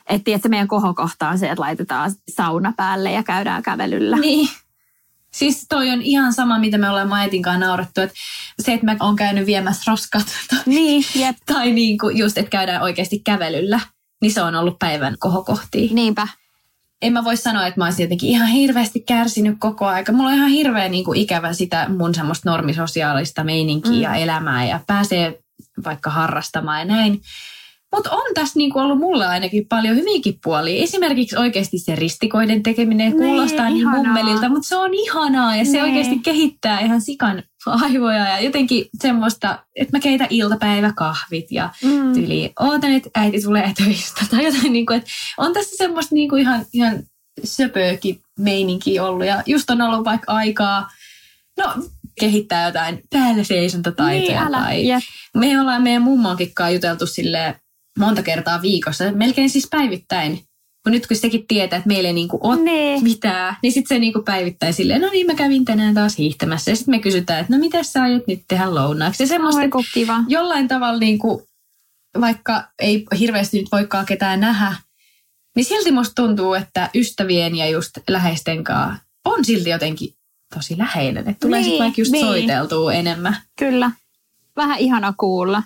et, 0.09 0.25
tiedätkö, 0.25 0.49
meidän 0.49 0.69
kohokohta 0.69 1.29
on 1.29 1.39
se, 1.39 1.51
että 1.51 1.63
laitetaan 1.63 2.13
sauna 2.29 2.73
päälle 2.77 3.13
ja 3.13 3.23
käydään 3.23 3.63
kävelyllä. 3.63 4.17
Niin. 4.17 4.49
Siis 5.33 5.67
toi 5.69 5.91
on 5.91 6.03
ihan 6.03 6.33
sama, 6.33 6.59
mitä 6.59 6.79
me 6.79 6.91
ollaan 6.91 7.09
Maetin 7.09 7.43
kanssa 7.43 7.67
naurettu, 7.67 8.01
että 8.01 8.15
se, 8.63 8.73
että 8.73 8.87
mä 8.87 8.97
oon 9.01 9.17
käynyt 9.17 9.47
viemässä 9.47 9.91
roskat 9.91 10.27
Niin, 10.67 11.05
jep. 11.15 11.37
tai 11.47 11.73
niin 11.73 11.99
kuin 11.99 12.17
just, 12.17 12.39
että 12.39 12.51
käydään 12.51 12.83
oikeasti 12.83 13.19
kävelyllä, 13.19 13.81
niin 14.23 14.33
se 14.33 14.43
on 14.43 14.55
ollut 14.55 14.79
päivän 14.79 15.17
kohokohtia. 15.19 15.95
Niinpä. 15.95 16.29
En 17.03 17.13
mä 17.13 17.25
voi 17.25 17.37
sanoa, 17.37 17.67
että 17.67 17.81
mä 17.81 17.85
olisin 17.85 18.03
jotenkin 18.05 18.31
ihan 18.31 18.49
hirveästi 18.49 19.01
kärsinyt 19.01 19.57
koko 19.59 19.87
aika. 19.87 20.13
Mulla 20.13 20.31
on 20.31 20.37
ihan 20.37 20.49
hirveä 20.51 20.89
niin 20.89 21.05
kuin 21.05 21.21
ikävä 21.21 21.53
sitä 21.53 21.87
mun 21.89 22.15
semmoista 22.15 22.51
normisosiaalista 22.51 23.45
meininkiä 23.45 23.93
Mm. 23.93 24.01
ja 24.01 24.15
elämää 24.15 24.65
ja 24.67 24.81
pääsee 24.87 25.39
vaikka 25.85 26.11
harrastamaan 26.11 26.79
ja 26.79 26.85
näin. 26.85 27.23
Mutta 27.95 28.11
on 28.11 28.35
tässä 28.35 28.59
niinku 28.59 28.79
ollut 28.79 28.99
mulle 28.99 29.27
ainakin 29.27 29.67
paljon 29.69 29.97
hyvinkin 29.97 30.39
puolia. 30.45 30.83
Esimerkiksi 30.83 31.37
oikeasti 31.37 31.79
se 31.79 31.95
ristikoiden 31.95 32.63
tekeminen 32.63 33.11
Niin, 33.11 33.19
kuulostaa 33.19 33.67
niin 33.69 33.77
ihanaa. 33.77 34.03
mummelilta, 34.03 34.49
mutta 34.49 34.69
se 34.69 34.77
on 34.77 34.95
ihanaa 34.95 35.57
ja 35.57 35.65
se 35.65 35.71
Niin. 35.73 35.83
oikeasti 35.85 36.19
kehittää 36.19 36.81
ihan 36.81 37.01
sikan 37.01 37.43
aivoja 37.67 38.29
ja 38.29 38.41
jotenkin 38.41 38.85
semmoista, 39.03 39.59
että 39.77 39.97
mä 39.97 40.01
keitän 40.01 40.27
iltapäiväkahvit 40.31 41.53
ja 41.53 41.71
Mm. 41.85 42.13
tyyliin 42.15 42.51
ootan, 42.61 42.93
että 42.93 43.11
äiti 43.15 43.43
tulee 43.43 43.73
töistä 43.85 44.21
tai 44.31 44.45
jotain, 44.45 44.73
niin 44.73 44.87
kuin, 44.87 44.97
että 44.97 45.11
on 45.39 45.53
tässä 45.53 45.77
semmoista 45.77 46.15
niin 46.15 46.29
kuin 46.29 46.43
ihan, 46.43 46.65
ihan 46.73 47.03
söpöäkin 47.45 48.21
meininkiä 48.39 49.05
ollut 49.05 49.27
ja 49.27 49.43
just 49.47 49.71
on 49.71 49.83
ollut 49.83 50.05
vaikka 50.05 50.33
aikaa, 50.33 50.91
no 51.59 51.75
kehittää 52.21 52.67
jotain 52.67 53.03
päällä 53.11 53.45
seisontotaitoja 53.45 54.45
Niin, 54.45 54.55
älä. 54.55 54.63
tai 54.63 54.85
me 55.37 55.61
ollaan 55.61 55.83
meidän 55.83 56.03
mummonkin 56.03 56.53
juteltu 56.75 57.07
sille 57.07 57.61
monta 57.99 58.23
kertaa 58.23 58.63
viikossa, 58.63 59.13
melkein 59.13 59.51
siis 59.51 59.69
päivittäin. 59.71 60.41
Kun 60.85 60.93
nyt 60.93 61.07
kun 61.07 61.17
sekin 61.17 61.47
tietää, 61.49 61.77
että 61.77 61.89
meillä 61.89 62.07
ei 62.07 62.13
niinku 62.13 62.39
ole 62.43 62.57
Niin. 62.63 63.03
mitään, 63.05 63.57
niin 63.63 63.73
sitten 63.73 63.97
se 63.97 63.99
niinku 63.99 64.23
päivittäin 64.23 64.75
silleen, 64.75 65.01
no 65.01 65.11
niin 65.11 65.27
mä 65.27 65.35
kävin 65.35 65.65
tänään 65.65 65.95
taas 65.95 66.19
hiihtämässä. 66.19 66.71
Ja 66.71 66.77
sitten 66.77 66.95
me 66.95 66.99
kysytään, 66.99 67.41
että 67.41 67.53
no 67.53 67.59
mitä 67.61 67.83
sä 67.83 68.03
aiot 68.03 68.27
nyt 68.27 68.41
tehdä 68.49 68.75
lounaaksi. 68.75 69.23
Ja 69.23 69.27
semmoista, 69.27 69.61
Oi, 69.61 69.69
kun 69.69 69.85
kiva. 69.95 70.17
jollain 70.29 70.69
tavalla, 70.69 70.99
niin 71.01 71.19
kuin, 71.19 71.43
vaikka 72.21 72.65
ei 72.79 73.05
hirveästi 73.19 73.59
nyt 73.59 73.69
voikaan 73.73 74.07
ketään 74.07 74.41
nähdä, 74.41 74.77
niin 75.57 75.65
silti 75.65 75.93
musta 75.93 76.23
tuntuu, 76.23 76.55
että 76.55 76.91
ystävien 76.95 77.55
ja 77.57 77.69
just 77.69 77.91
läheisten 78.09 78.65
kanssa 78.65 79.03
on 79.25 79.45
silti 79.45 79.71
jotenkin 79.71 80.15
tosi 80.55 80.79
läheinen. 80.79 81.29
Että 81.29 81.47
tulee 81.47 81.61
Niin, 81.61 81.65
sitten 81.71 81.85
vaikka 81.85 82.01
just 82.01 82.13
niin. 82.13 82.27
soiteltua 82.27 82.93
enemmän. 82.93 83.37
Kyllä. 83.59 83.91
Vähän 84.57 84.79
ihana 84.79 85.15
kuulla. 85.17 85.63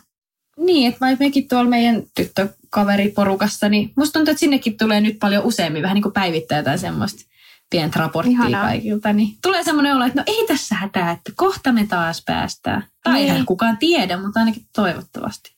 Niin, 0.58 0.88
että 0.88 1.00
vaikka 1.00 1.24
mekin 1.24 1.48
tuolla 1.48 1.70
meidän 1.70 2.02
tyttökaveriporukassa, 2.16 3.68
niin 3.68 3.92
musta 3.96 4.12
tuntuu, 4.12 4.32
että 4.32 4.40
sinnekin 4.40 4.78
tulee 4.78 5.00
nyt 5.00 5.18
paljon 5.20 5.44
useammin 5.44 5.82
vähän 5.82 5.94
niin 5.94 6.02
kuin 6.02 6.12
päivittää 6.12 6.58
jotain 6.58 6.78
semmoista 6.78 7.24
pientä 7.70 7.98
raporttia 7.98 8.32
Ihanaa. 8.32 8.64
kaikilta. 8.64 9.12
Niin 9.12 9.36
tulee 9.42 9.64
semmoinen 9.64 9.96
olo, 9.96 10.04
että 10.04 10.20
no 10.20 10.24
ei 10.26 10.46
tässä 10.46 10.74
hätää, 10.74 11.10
että 11.10 11.32
kohta 11.36 11.72
me 11.72 11.86
taas 11.86 12.22
päästään. 12.26 12.84
Tai 13.04 13.12
Niin. 13.14 13.30
eihän 13.30 13.46
kukaan 13.46 13.78
tiedä, 13.78 14.16
mutta 14.16 14.40
ainakin 14.40 14.66
toivottavasti. 14.74 15.52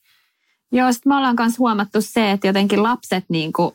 Joo, 0.73 0.93
sit 0.93 1.07
me 1.07 1.17
ollaan 1.17 1.37
myös 1.39 1.59
huomattu 1.59 2.01
se, 2.01 2.31
että 2.31 2.47
jotenkin 2.47 2.83
lapset 2.83 3.25
niin 3.29 3.53
kuin 3.53 3.73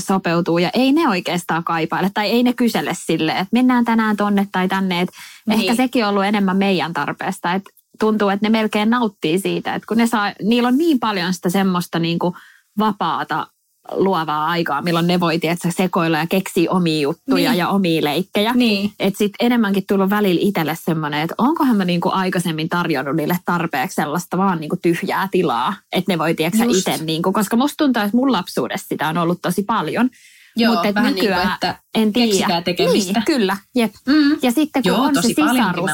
sopeutuu 0.00 0.58
ja 0.58 0.70
ei 0.74 0.92
ne 0.92 1.08
oikeastaan 1.08 1.64
kaipaile 1.64 2.10
tai 2.14 2.26
ei 2.30 2.42
ne 2.42 2.52
kysele 2.52 2.90
silleen, 2.94 3.36
että 3.36 3.48
mennään 3.52 3.84
tänään 3.84 4.16
tonne 4.16 4.48
tai 4.52 4.68
tänne. 4.68 5.00
Et 5.00 5.08
Niin. 5.46 5.60
Ehkä 5.60 5.74
sekin 5.74 6.04
on 6.04 6.10
ollut 6.10 6.24
enemmän 6.24 6.56
meidän 6.56 6.92
tarpeesta, 6.92 7.52
että 7.52 7.70
tuntuu, 8.02 8.28
että 8.28 8.46
ne 8.46 8.50
melkein 8.50 8.90
nauttii 8.90 9.38
siitä, 9.38 9.74
että 9.74 9.86
kun 9.86 9.96
ne 9.96 10.06
saa, 10.06 10.32
niillä 10.42 10.68
on 10.68 10.78
niin 10.78 10.98
paljon 11.00 11.34
sitä 11.34 11.50
semmoista 11.50 11.98
niin 11.98 12.18
kuin 12.18 12.34
vapaata 12.78 13.46
luovaa 13.92 14.46
aikaa, 14.46 14.82
milloin 14.82 15.06
ne 15.06 15.20
voi 15.20 15.38
tietysti 15.38 15.72
sekoilla 15.72 16.18
ja 16.18 16.26
keksiä 16.26 16.70
omia 16.70 17.00
juttuja 17.00 17.50
Niin. 17.50 17.58
ja 17.58 17.68
omia 17.68 18.04
leikkejä. 18.04 18.52
Niin. 18.52 18.92
Että 19.00 19.18
sitten 19.18 19.46
enemmänkin 19.46 19.84
tullut 19.88 20.10
välillä 20.10 20.40
itselle 20.42 20.78
semmoinen, 20.84 21.20
että 21.20 21.34
onkohan 21.38 21.76
mä 21.76 21.84
niinku 21.84 22.10
aikaisemmin 22.12 22.68
tarjonnut 22.68 23.16
niille 23.16 23.38
tarpeeksi 23.44 23.94
sellaista 23.94 24.38
vaan 24.38 24.60
niinku 24.60 24.76
tyhjää 24.82 25.28
tilaa, 25.30 25.74
että 25.92 26.12
ne 26.12 26.18
voi 26.18 26.34
Just. 26.64 26.88
itse, 26.88 27.04
niinku, 27.04 27.32
koska 27.32 27.56
musta 27.56 27.84
tuntuu, 27.84 28.02
että 28.02 28.16
mun 28.16 28.32
lapsuudessa 28.32 28.86
sitä 28.88 29.08
on 29.08 29.18
ollut 29.18 29.42
tosi 29.42 29.62
paljon. 29.62 30.10
Joo, 30.56 30.72
Mutta 30.74 30.88
et 30.88 30.94
vähän 30.94 31.14
niin 31.14 31.26
kuin, 31.26 31.30
nykyään 31.30 31.54
että 31.54 31.78
en 31.94 32.12
tiedä. 32.12 32.26
keksikää 32.28 32.62
tekemistä. 32.62 33.12
Niin, 33.12 33.24
kyllä, 33.24 33.56
jep. 33.74 33.92
Mm. 34.06 34.36
Ja 34.42 34.52
sitten 34.52 34.82
kun 34.82 34.92
Joo, 34.92 35.02
on 35.02 35.14
se 35.14 35.22
sisarus, 35.22 35.90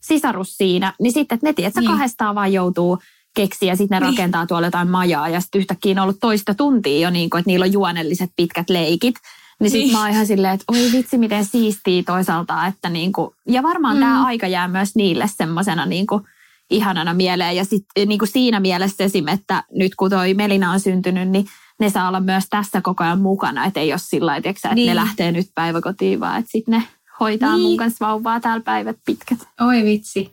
sisarus 0.00 0.56
siinä, 0.56 0.92
niin 1.00 1.12
sitten 1.12 1.36
että 1.36 1.46
ne 1.46 1.52
tiedät, 1.52 1.74
Niin. 1.74 1.80
niin. 1.82 1.90
kahdestaan 1.92 2.34
vaan 2.34 2.52
joutuu 2.52 2.98
keksiä 3.36 3.72
ja 3.72 3.76
sitten 3.76 3.96
ne 4.00 4.06
Niin. 4.06 4.16
rakentaa 4.18 4.46
tuolla 4.46 4.66
jotain 4.66 4.90
majaa 4.90 5.28
ja 5.28 5.40
sitten 5.40 5.58
yhtäkkiä 5.58 5.92
on 5.92 5.98
ollut 5.98 6.20
toista 6.20 6.54
tuntia 6.54 7.00
jo 7.00 7.10
niin 7.10 7.30
kuin, 7.30 7.38
että 7.38 7.48
niillä 7.50 7.64
on 7.64 7.72
juonelliset 7.72 8.30
pitkät 8.36 8.70
leikit. 8.70 9.14
Niin 9.60 9.70
sitten 9.70 9.86
Niin. 9.88 9.96
mä 9.96 10.00
oon 10.02 10.10
ihan 10.10 10.26
silleen, 10.26 10.54
että 10.54 10.64
oi 10.72 10.92
vitsi 10.92 11.18
miten 11.18 11.44
siistiä 11.44 12.02
toisaalta, 12.06 12.66
että 12.66 12.88
niin 12.88 13.12
kuin, 13.12 13.30
ja 13.48 13.62
varmaan 13.62 13.96
mm. 13.96 14.00
tämä 14.00 14.24
aika 14.26 14.46
jää 14.46 14.68
myös 14.68 14.94
niille 14.96 15.30
semmoisena 15.36 15.86
niin 15.86 16.06
kuin 16.06 16.22
ihanana 16.70 17.14
mieleen 17.14 17.56
ja 17.56 17.64
sitten 17.64 18.08
niin 18.08 18.18
kuin 18.18 18.28
siinä 18.28 18.60
mielessä 18.60 19.04
esim. 19.04 19.28
että 19.28 19.62
nyt 19.72 19.94
kun 19.94 20.10
toi 20.10 20.34
Melina 20.34 20.72
on 20.72 20.80
syntynyt, 20.80 21.28
niin 21.28 21.46
ne 21.82 21.90
saa 21.90 22.08
olla 22.08 22.20
myös 22.20 22.44
tässä 22.50 22.80
koko 22.80 23.04
ajan 23.04 23.20
mukana, 23.20 23.64
että 23.64 23.80
ei 23.80 23.92
ole 23.92 23.98
sillä 24.02 24.26
lailla, 24.26 24.42
tiiäksä, 24.42 24.68
että 24.68 24.74
Niin. 24.74 24.88
ne 24.88 24.94
lähtee 24.94 25.32
nyt 25.32 25.46
päiväkotiin, 25.54 26.20
vaan 26.20 26.38
että 26.38 26.50
sitten 26.50 26.72
ne 26.72 26.82
hoitaa 27.20 27.56
Niin. 27.56 27.62
mun 27.68 27.76
kanssa 27.76 28.06
vauvaa 28.06 28.40
täällä 28.40 28.62
päivät 28.64 28.96
pitkät. 29.06 29.38
Oi 29.60 29.84
vitsi. 29.84 30.30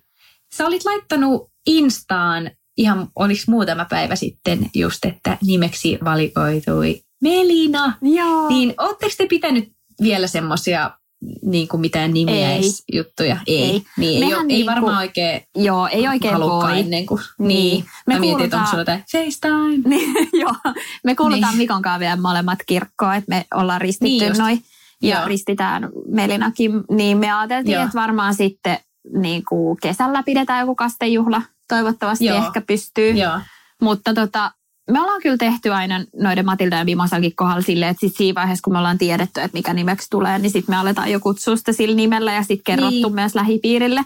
Sä 0.55 0.65
olit 0.67 0.85
laittanut 0.85 1.49
Instaan 1.67 2.51
ihan, 2.77 3.07
oliko 3.15 3.41
muutama 3.47 3.85
päivä 3.85 4.15
sitten 4.15 4.69
just, 4.75 5.05
että 5.05 5.37
nimeksi 5.45 5.99
valikoitui 6.03 7.01
Melina. 7.21 7.93
Joo. 8.01 8.49
Niin 8.49 8.73
ootteko 8.77 9.13
te 9.17 9.25
pitänyt 9.27 9.71
vielä 10.01 10.27
semmosia 10.27 10.91
niin 11.41 11.67
kuin 11.67 11.81
mitään 11.81 12.13
nimiäisjuttuja? 12.13 13.37
Ei. 13.47 13.63
Ei. 13.63 13.83
Niin, 13.97 14.23
ei, 14.23 14.33
ole, 14.33 14.41
ei 14.41 14.47
niinku- 14.47 14.71
varmaan 14.71 14.97
oikein 14.97 15.41
Joo, 15.55 15.87
ei 15.87 16.07
oikein 16.07 16.33
halukkaan 16.33 16.71
voi. 16.71 16.79
ennen 16.79 17.05
kuin... 17.05 17.21
Niin. 17.39 17.47
Niin. 17.47 17.85
Me 18.07 18.13
Mä 18.13 18.19
mietin, 18.19 18.43
että 18.45 18.57
onko 18.57 18.69
sulla 18.69 18.81
jotain 18.81 19.03
FaceTime. 19.11 19.77
Niin, 19.89 20.13
joo. 20.33 20.55
Me 21.03 21.15
kuulutaan 21.15 21.51
Niin. 21.53 21.57
Mikon 21.57 21.81
kanssa 21.81 21.99
vielä 21.99 22.15
molemmat 22.15 22.59
kirkkoon, 22.65 23.15
että 23.15 23.29
me 23.29 23.45
ollaan 23.53 23.81
ristitty 23.81 24.05
Niin 24.05 24.31
niin 24.31 24.37
noin. 24.37 24.63
Ja 25.03 25.17
Joo. 25.19 25.27
ristitään 25.27 25.89
Melinakin, 26.07 26.71
niin 26.91 27.17
me 27.17 27.31
ajateltiin, 27.31 27.73
Joo. 27.73 27.83
että 27.83 27.99
varmaan 27.99 28.35
sitten 28.35 28.77
niin 29.13 29.43
kuin 29.49 29.77
kesällä 29.81 30.23
pidetään 30.23 30.59
joku 30.59 30.75
kastejuhla. 30.75 31.41
Toivottavasti 31.67 32.25
Joo. 32.25 32.37
ehkä 32.45 32.61
pystyy. 32.61 33.11
Joo. 33.11 33.39
Mutta 33.81 34.13
tota, 34.13 34.51
me 34.89 35.01
ollaan 35.01 35.21
kyllä 35.21 35.37
tehty 35.37 35.69
aina 35.73 36.05
noiden 36.15 36.45
Matilda 36.45 36.75
ja 36.77 36.85
Mimosankin 36.85 37.35
kohdalla 37.35 37.61
silleen, 37.61 37.91
että 37.91 37.99
sit 38.07 38.17
siinä 38.17 38.41
vaiheessa, 38.41 38.61
kun 38.63 38.73
me 38.73 38.79
ollaan 38.79 38.97
tiedetty, 38.97 39.41
että 39.41 39.57
mikä 39.57 39.73
nimeksi 39.73 40.07
tulee, 40.09 40.39
niin 40.39 40.51
sitten 40.51 40.73
me 40.75 40.77
aletaan 40.79 41.11
jo 41.11 41.19
kutsua 41.19 41.55
sitä 41.55 41.73
sillä 41.73 41.95
nimellä 41.95 42.33
ja 42.33 42.41
sitten 42.43 42.63
kerrottu 42.63 42.89
Niin. 43.07 43.15
myös 43.15 43.35
lähipiirille. 43.35 44.05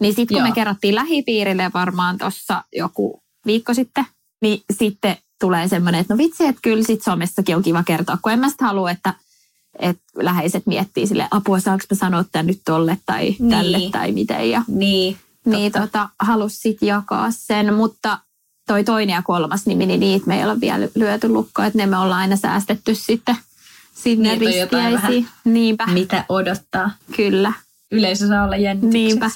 Niin 0.00 0.14
sitten 0.14 0.34
kun 0.34 0.38
Joo. 0.42 0.48
me 0.48 0.54
kerrottiin 0.54 0.94
lähipiirille 0.94 1.70
varmaan 1.74 2.18
tuossa 2.18 2.64
joku 2.76 3.22
viikko 3.46 3.74
sitten, 3.74 4.04
niin 4.42 4.62
sitten 4.72 5.16
tulee 5.40 5.68
semmoinen, 5.68 6.00
että 6.00 6.14
no 6.14 6.18
vitsi, 6.18 6.46
että 6.46 6.60
kyllä 6.62 6.84
sit 6.84 7.02
somessakin 7.02 7.56
on 7.56 7.62
kiva 7.62 7.82
kertoa, 7.82 8.18
kun 8.22 8.32
en 8.32 8.38
mä 8.38 8.48
sitä 8.50 8.64
halua, 8.64 8.90
että, 8.90 9.14
että 9.78 10.02
läheiset 10.16 10.66
miettii 10.66 11.06
sille 11.06 11.28
apua, 11.30 11.60
saanko 11.60 11.84
mä 11.90 11.96
sanoa 11.96 12.24
tämän 12.32 12.46
nyt 12.46 12.60
tolle 12.64 12.98
tai 13.06 13.36
Niin. 13.38 13.50
tälle 13.50 13.78
tai 13.92 14.12
miten. 14.12 14.50
Ja 14.50 14.62
Niin. 14.68 15.16
niin 15.46 15.72
tota, 15.72 16.08
halus 16.20 16.60
sitten 16.62 16.86
jakaa 16.86 17.30
sen, 17.30 17.74
mutta 17.74 18.18
toi 18.66 18.84
toinen 18.84 19.14
ja 19.14 19.22
kolmas 19.22 19.66
nimi, 19.66 19.86
niin 19.86 20.00
niitä 20.00 20.26
me 20.26 20.38
ei 20.38 20.44
ole 20.44 20.60
vielä 20.60 20.88
lyöty 20.94 21.28
lukkoon, 21.28 21.66
että 21.66 21.78
ne 21.78 21.86
me 21.86 21.98
ollaan 21.98 22.20
aina 22.20 22.36
säästetty 22.36 22.94
sitten 22.94 23.36
sinne 23.94 24.28
jotain 24.34 24.40
ristiäisiin. 24.92 25.28
Niinpä, 25.44 25.86
Mitä 25.86 26.24
odottaa? 26.28 26.90
kyllä. 27.16 27.52
Yleisö 27.92 28.26
saa 28.26 28.44
olla 28.44 28.56
jännityksessä. 28.56 28.98
Niinpä. 28.98 29.30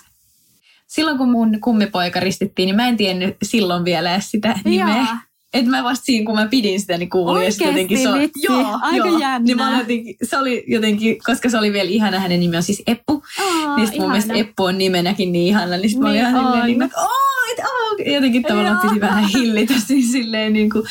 Silloin 0.86 1.18
kun 1.18 1.30
mun 1.30 1.60
kummipoika 1.60 2.20
ristittiin, 2.20 2.66
niin 2.66 2.76
mä 2.76 2.88
en 2.88 2.96
tiennyt 2.96 3.36
silloin 3.42 3.84
vielä 3.84 4.20
sitä 4.20 4.54
nimeä. 4.64 4.96
Joo. 4.96 5.06
Että 5.54 5.70
mä 5.70 5.84
vasta 5.84 6.04
siinä, 6.04 6.26
kun 6.26 6.34
mä 6.34 6.46
pidin 6.46 6.80
sitä, 6.80 6.98
niin 6.98 7.11
kuulin. 7.11 7.32
ja 7.32 7.38
Oikeesti, 7.38 7.64
jotenkin 7.64 7.98
se, 7.98 8.08
on- 8.08 8.18
vitsi, 8.18 8.46
joo, 8.46 8.78
aika 8.82 8.96
joo. 8.96 9.18
jännää. 9.18 9.38
Niin 9.38 9.56
mä 9.56 9.78
jotenkin, 9.78 10.16
se 10.22 10.38
oli 10.38 10.64
jotenkin, 10.66 11.16
koska 11.26 11.50
se 11.50 11.58
oli 11.58 11.72
vielä 11.72 11.90
ihana, 11.90 12.18
hänen 12.20 12.40
nimi 12.40 12.56
on 12.56 12.62
siis 12.62 12.82
Eppu. 12.87 13.22
Aa, 13.40 13.76
niin 13.76 14.00
mun 14.00 14.11
mielestä 14.11 14.34
Eppu 14.34 14.64
on 14.64 14.78
nimenäkin 14.78 15.32
niin 15.32 15.46
ihana. 15.46 15.76
Niin 15.76 15.90
sit 15.90 15.98
mä 15.98 16.08
olin 16.08 16.22
Niin 16.22 16.28
ihan 16.30 16.44
silleen, 16.44 16.66
niin, 16.66 16.82
että 16.82 17.00
oh, 17.00 17.08
et, 17.52 17.58
oh. 17.58 18.14
Jotenkin 18.14 18.42
tavallaan 18.42 18.88
piti 18.88 19.00
vähän 19.00 19.24
hillitä 19.24 19.74
siis 19.87 20.12
silleen 20.12 20.52
niin 20.52 20.70
kuin 20.70 20.84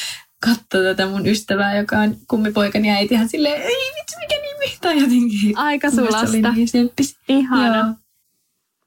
katsoa 0.46 0.82
tätä 0.84 1.06
mun 1.08 1.28
ystävää, 1.28 1.78
joka 1.78 1.98
on 2.00 2.16
kummipoikani 2.28 2.92
äiti. 2.92 3.14
Ihan 3.14 3.30
silleen, 3.30 3.62
ei 3.62 3.92
vitsi, 4.00 4.20
mikä 4.20 4.36
nimi? 4.36 4.78
Tai 4.82 4.94
jotenkin. 5.00 5.58
Aika 5.58 5.92
sulasta. 5.92 6.32
niin. 6.74 6.92
Ihana. 7.30 7.78
Joo. 7.78 7.86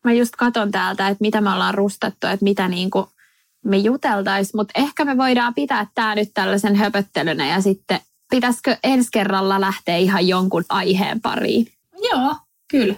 Mä 0.04 0.12
just 0.12 0.36
katon 0.36 0.70
täältä, 0.70 1.08
että 1.08 1.22
mitä 1.22 1.40
me 1.40 1.50
ollaan 1.52 1.74
rustattu, 1.74 2.26
että 2.26 2.44
mitä 2.44 2.68
niinku 2.68 3.08
me 3.64 3.76
juteltais, 3.76 4.54
mutta 4.54 4.80
ehkä 4.80 5.04
me 5.04 5.16
voidaan 5.16 5.54
pitää 5.54 5.86
tämä 5.94 6.14
nyt 6.14 6.30
tällaisen 6.34 6.76
höpöttelynä 6.76 7.46
ja 7.46 7.60
sitten 7.60 8.00
pitäisikö 8.30 8.76
ensi 8.84 9.08
kerralla 9.12 9.60
lähteä 9.60 9.96
ihan 9.96 10.28
jonkun 10.28 10.64
aiheen 10.68 11.20
pariin? 11.20 11.66
Joo, 12.10 12.36
kyllä. 12.70 12.94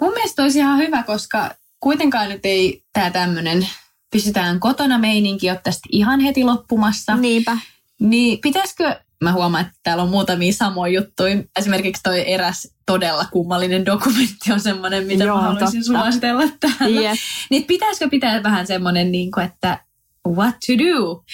Mun 0.00 0.12
mielestä 0.12 0.42
olisi 0.42 0.58
ihan 0.58 0.78
hyvä, 0.78 1.02
koska 1.02 1.50
kuitenkaan 1.80 2.28
nyt 2.28 2.40
ei 2.44 2.82
tämä 2.92 3.10
tämmöinen 3.10 3.68
pysytään 4.12 4.60
kotona 4.60 4.98
meininki 4.98 5.50
ole 5.50 5.60
tästä 5.64 5.88
ihan 5.92 6.20
heti 6.20 6.44
loppumassa. 6.44 7.16
Niinpä. 7.16 7.58
Niin 8.00 8.38
pitäisikö, 8.38 9.00
mä 9.22 9.32
huomaan, 9.32 9.66
että 9.66 9.78
täällä 9.82 10.02
on 10.02 10.08
muutamia 10.08 10.52
samoja 10.52 10.92
juttuja. 10.92 11.36
Esimerkiksi 11.58 12.02
toi 12.02 12.32
eräs 12.32 12.74
todella 12.86 13.24
kummallinen 13.32 13.86
dokumentti 13.86 14.52
on 14.52 14.60
semmoinen, 14.60 15.06
mitä 15.06 15.24
Joo, 15.24 15.36
mä 15.36 15.42
haluaisin 15.42 15.84
totta. 15.84 16.00
suositella 16.00 16.42
täällä. 16.60 17.00
Yes. 17.00 17.18
Niin 17.50 17.64
pitäisikö 17.64 18.08
pitää 18.08 18.42
vähän 18.42 18.66
semmoinen, 18.66 19.12
niin 19.12 19.30
kuin, 19.30 19.46
että 19.46 19.87
what 20.28 20.54
to 20.66 20.72
do 20.78 21.24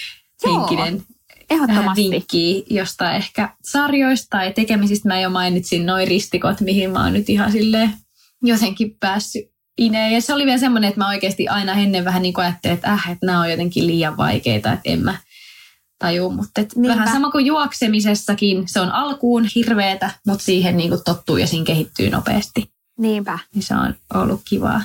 henkinen 0.45 1.03
Ehdottomasti. 1.49 2.09
vinkkiä 2.11 2.63
jostain 2.69 3.15
ehkä 3.15 3.49
sarjoista 3.63 4.27
tai 4.29 4.53
tekemisistä. 4.53 5.07
Mä 5.07 5.19
jo 5.19 5.29
mainitsin 5.29 5.85
noin 5.85 6.07
ristikot, 6.07 6.61
mihin 6.61 6.91
mä 6.91 7.03
oon 7.03 7.13
nyt 7.13 7.29
ihan 7.29 7.51
silleen 7.51 7.93
jotenkin 8.43 8.97
päässyt 8.99 9.45
ineen. 9.77 10.13
Ja 10.13 10.21
se 10.21 10.33
oli 10.33 10.45
vielä 10.45 10.57
semmoinen, 10.57 10.87
että 10.87 11.01
mä 11.01 11.07
oikeasti 11.07 11.47
aina 11.47 11.73
ennen 11.73 12.05
vähän 12.05 12.21
niin 12.21 12.33
kuin 12.33 12.45
ajattelin, 12.45 12.75
että 12.75 12.93
äh, 12.93 13.11
että 13.11 13.25
nämä 13.25 13.41
on 13.41 13.51
jotenkin 13.51 13.87
liian 13.87 14.17
vaikeita, 14.17 14.73
että 14.73 14.89
en 14.89 15.03
mä 15.03 15.17
taju. 15.99 16.29
Mutta 16.29 16.61
vähän 16.87 17.11
sama 17.11 17.31
kuin 17.31 17.45
juoksemisessakin, 17.45 18.63
se 18.67 18.79
on 18.79 18.91
alkuun 18.91 19.45
hirveetä, 19.55 20.11
mutta 20.27 20.45
siihen 20.45 20.77
niin 20.77 20.89
kuin 20.89 21.01
tottuu 21.05 21.37
ja 21.37 21.47
siinä 21.47 21.65
kehittyy 21.65 22.09
nopeasti. 22.09 22.71
Niinpä. 22.99 23.39
Niin 23.55 23.63
se 23.63 23.75
on 23.75 23.95
ollut 24.13 24.41
kivaa. 24.49 24.81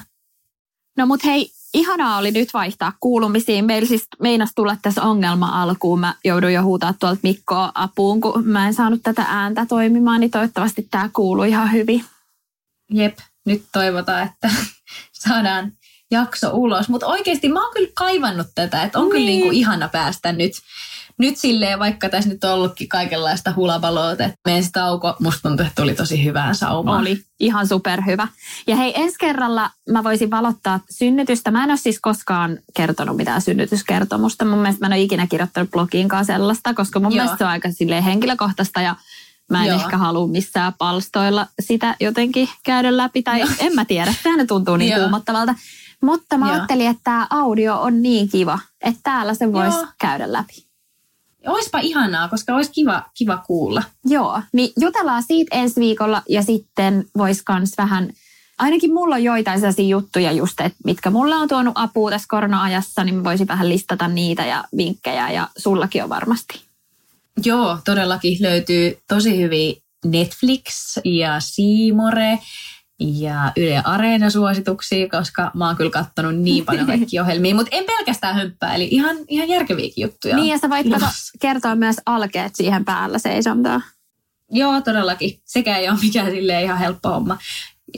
No 0.96 1.06
mut 1.06 1.24
hei, 1.24 1.50
ihanaa 1.74 2.18
oli 2.18 2.30
nyt 2.30 2.54
vaihtaa 2.54 2.92
kuulumisiin. 3.00 3.64
Meillä 3.64 3.88
siis 3.88 4.06
meinas 4.18 4.50
tulla 4.54 4.76
tässä 4.82 5.02
ongelma 5.02 5.62
alkuun. 5.62 6.00
Mä 6.00 6.14
joudun 6.24 6.52
jo 6.52 6.62
huutaa 6.62 6.94
tuolta 7.00 7.20
Mikkoa 7.22 7.72
apuun, 7.74 8.20
kun 8.20 8.46
mä 8.46 8.66
en 8.66 8.74
saanut 8.74 9.00
tätä 9.02 9.24
ääntä 9.28 9.66
toimimaan, 9.66 10.20
niin 10.20 10.30
toivottavasti 10.30 10.88
tämä 10.90 11.10
kuuluu 11.12 11.44
ihan 11.44 11.72
hyvin. 11.72 12.04
Jep, 12.92 13.18
nyt 13.46 13.64
toivotaan, 13.72 14.22
että 14.22 14.50
saadaan 15.28 15.72
jakso 16.10 16.50
ulos. 16.52 16.88
Mutta 16.88 17.06
oikeasti 17.06 17.48
mä 17.48 17.64
oon 17.64 17.74
kyllä 17.74 17.90
kaivannut 17.94 18.46
tätä, 18.54 18.82
että 18.82 18.98
on 18.98 19.04
niin. 19.04 19.10
kyllä 19.10 19.26
Niin. 19.26 19.40
niinku 19.40 19.50
ihana 19.50 19.88
päästä 19.88 20.32
nyt, 20.32 20.52
nyt 21.20 21.36
silleen, 21.36 21.78
vaikka 21.78 22.08
tässä 22.08 22.30
nyt 22.30 22.44
on 22.44 22.52
ollutkin 22.52 22.88
kaikenlaista 22.88 23.52
hulabaloa, 23.56 24.12
että 24.12 24.32
meidän 24.44 24.64
se 24.64 24.70
tauko, 24.72 25.16
musta 25.20 25.48
tuntuu, 25.48 25.66
että 25.66 25.82
tuli 25.82 25.94
tosi 25.94 26.24
hyvää 26.24 26.54
saumaa. 26.54 26.98
Oli 26.98 27.24
ihan 27.40 27.66
superhyvä. 27.66 28.28
Ja 28.66 28.76
hei, 28.76 28.92
ensi 28.96 29.16
kerralla 29.20 29.70
mä 29.90 30.04
voisin 30.04 30.30
valottaa 30.30 30.80
synnytystä. 30.90 31.50
Mä 31.50 31.64
en 31.64 31.70
ole 31.70 31.76
siis 31.76 32.00
koskaan 32.00 32.58
kertonut 32.76 33.16
mitään 33.16 33.42
synnytyskertomusta. 33.42 34.44
Mun 34.44 34.58
mielestä 34.58 34.80
mä 34.80 34.86
en 34.86 34.98
ole 34.98 35.02
ikinä 35.02 35.26
kirjoittanut 35.26 35.70
blogiinkaan 35.70 36.24
sellaista, 36.24 36.74
koska 36.74 37.00
mun 37.00 37.12
Joo. 37.12 37.16
mielestä 37.16 37.38
se 37.38 37.44
on 37.44 37.50
aika 37.50 37.70
silleen 37.70 38.02
henkilökohtaista 38.02 38.80
ja 38.80 38.96
mä 39.50 39.62
en 39.62 39.68
Joo. 39.68 39.80
ehkä 39.80 39.98
halua 39.98 40.26
missään 40.26 40.72
palstoilla 40.78 41.46
sitä 41.60 41.96
jotenkin 42.00 42.48
käydä 42.62 42.96
läpi. 42.96 43.22
Tai 43.22 43.42
en 43.58 43.74
mä 43.74 43.84
tiedä, 43.84 44.14
sehän 44.22 44.46
tuntuu 44.46 44.76
niin 44.76 44.90
Joo. 44.90 45.00
kuumottavalta. 45.00 45.54
Mutta 46.02 46.38
mä 46.38 46.46
Joo. 46.46 46.54
ajattelin, 46.54 46.86
että 46.86 47.00
tämä 47.04 47.26
audio 47.30 47.80
on 47.80 48.02
niin 48.02 48.28
kiva, 48.28 48.58
että 48.80 49.00
täällä 49.02 49.34
se 49.34 49.52
voisi 49.52 49.78
käydä 50.00 50.32
läpi. 50.32 50.69
Oispa 51.46 51.78
ihanaa, 51.78 52.28
koska 52.28 52.54
olisi 52.54 52.70
kiva, 52.72 53.02
kiva 53.14 53.36
kuulla. 53.46 53.82
Joo, 54.04 54.42
niin 54.52 54.72
jutellaan 54.80 55.22
siitä 55.22 55.56
ensi 55.56 55.80
viikolla 55.80 56.22
ja 56.28 56.42
sitten 56.42 57.04
vois 57.18 57.42
kans 57.42 57.72
vähän, 57.78 58.12
ainakin 58.58 58.94
mulla 58.94 59.14
on 59.14 59.24
joitain 59.24 59.60
sellaisia 59.60 59.88
juttuja 59.88 60.32
just, 60.32 60.60
että 60.60 60.78
mitkä 60.84 61.10
mulla 61.10 61.36
on 61.36 61.48
tuonut 61.48 61.72
apua 61.76 62.10
tässä 62.10 62.26
korona-ajassa, 62.30 63.04
niin 63.04 63.14
mä 63.14 63.24
voisin 63.24 63.48
vähän 63.48 63.68
listata 63.68 64.08
niitä 64.08 64.46
ja 64.46 64.64
vinkkejä 64.76 65.30
ja 65.30 65.48
sullakin 65.58 66.02
on 66.02 66.08
varmasti. 66.08 66.60
Joo, 67.44 67.78
todellakin 67.84 68.38
löytyy 68.40 68.98
tosi 69.08 69.38
hyviä 69.38 69.74
Netflix 70.04 70.96
ja 71.04 71.40
Siimore 71.40 72.38
ja 73.00 73.52
Yle 73.56 73.82
Areena-suosituksia, 73.84 75.08
koska 75.08 75.50
mä 75.54 75.66
oon 75.66 75.76
kyllä 75.76 75.90
kattonut 75.90 76.36
niin 76.36 76.64
paljon 76.64 76.86
kaikkia 76.86 77.22
ohjelmia, 77.24 77.54
mutta 77.54 77.76
en 77.76 77.84
pelkästään 77.84 78.34
hömppää, 78.34 78.74
eli 78.74 78.88
ihan, 78.90 79.16
ihan 79.28 79.48
järkeviäkin 79.48 80.02
juttuja. 80.02 80.36
Niin 80.36 80.48
ja 80.48 80.58
sä 80.58 80.70
voit 80.70 80.90
kato, 80.90 81.06
kertoa 81.40 81.74
myös 81.74 81.96
alkeet 82.06 82.56
siihen 82.56 82.84
päällä 82.84 83.18
seisontaa. 83.18 83.80
Joo, 84.50 84.80
todellakin. 84.80 85.40
Sekä 85.44 85.76
ei 85.76 85.88
ole 85.88 85.98
mikään 86.02 86.30
sille 86.30 86.62
ihan 86.62 86.78
helppo 86.78 87.08
homma. 87.08 87.38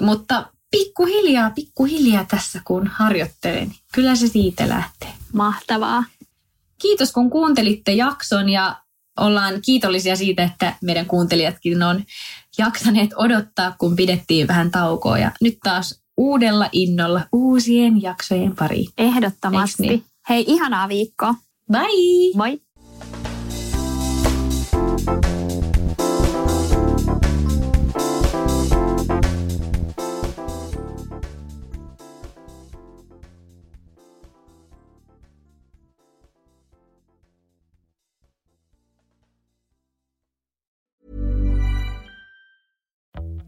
Mutta 0.01 0.47
pikkuhiljaa, 0.71 1.51
pikkuhiljaa 1.51 2.25
tässä 2.25 2.61
kun 2.65 2.87
harjoittelen, 2.87 3.69
niin 3.69 3.79
kyllä 3.95 4.17
se 4.17 4.29
siitä 4.29 4.69
lähtee. 4.69 5.09
Mahtavaa. 5.33 6.05
Kiitos 6.83 7.13
kun 7.13 7.31
kuuntelitte 7.31 7.93
jakson 7.93 8.49
ja 8.49 8.77
ollaan 9.21 9.63
kiitollisia 9.63 10.17
siitä, 10.17 10.43
että 10.43 10.75
meidän 10.83 11.07
kuuntelijatkin 11.07 11.83
on 11.83 12.05
jaksaneet 12.59 13.11
odottaa, 13.17 13.75
kun 13.79 13.97
pidettiin 13.97 14.49
vähän 14.49 14.71
taukoa. 14.71 15.19
Ja 15.19 15.31
nyt 15.41 15.59
taas 15.63 16.03
uudella 16.17 16.69
innolla 16.73 17.21
uusien 17.33 18.03
jaksojen 18.03 18.57
pariin. 18.57 18.91
Ehdottomasti. 18.99 19.83
Niin? 19.83 20.05
Hei, 20.29 20.45
ihanaa 20.49 20.89
viikkoa. 20.89 21.35
Bye! 21.73 22.37
Moi. 22.37 22.61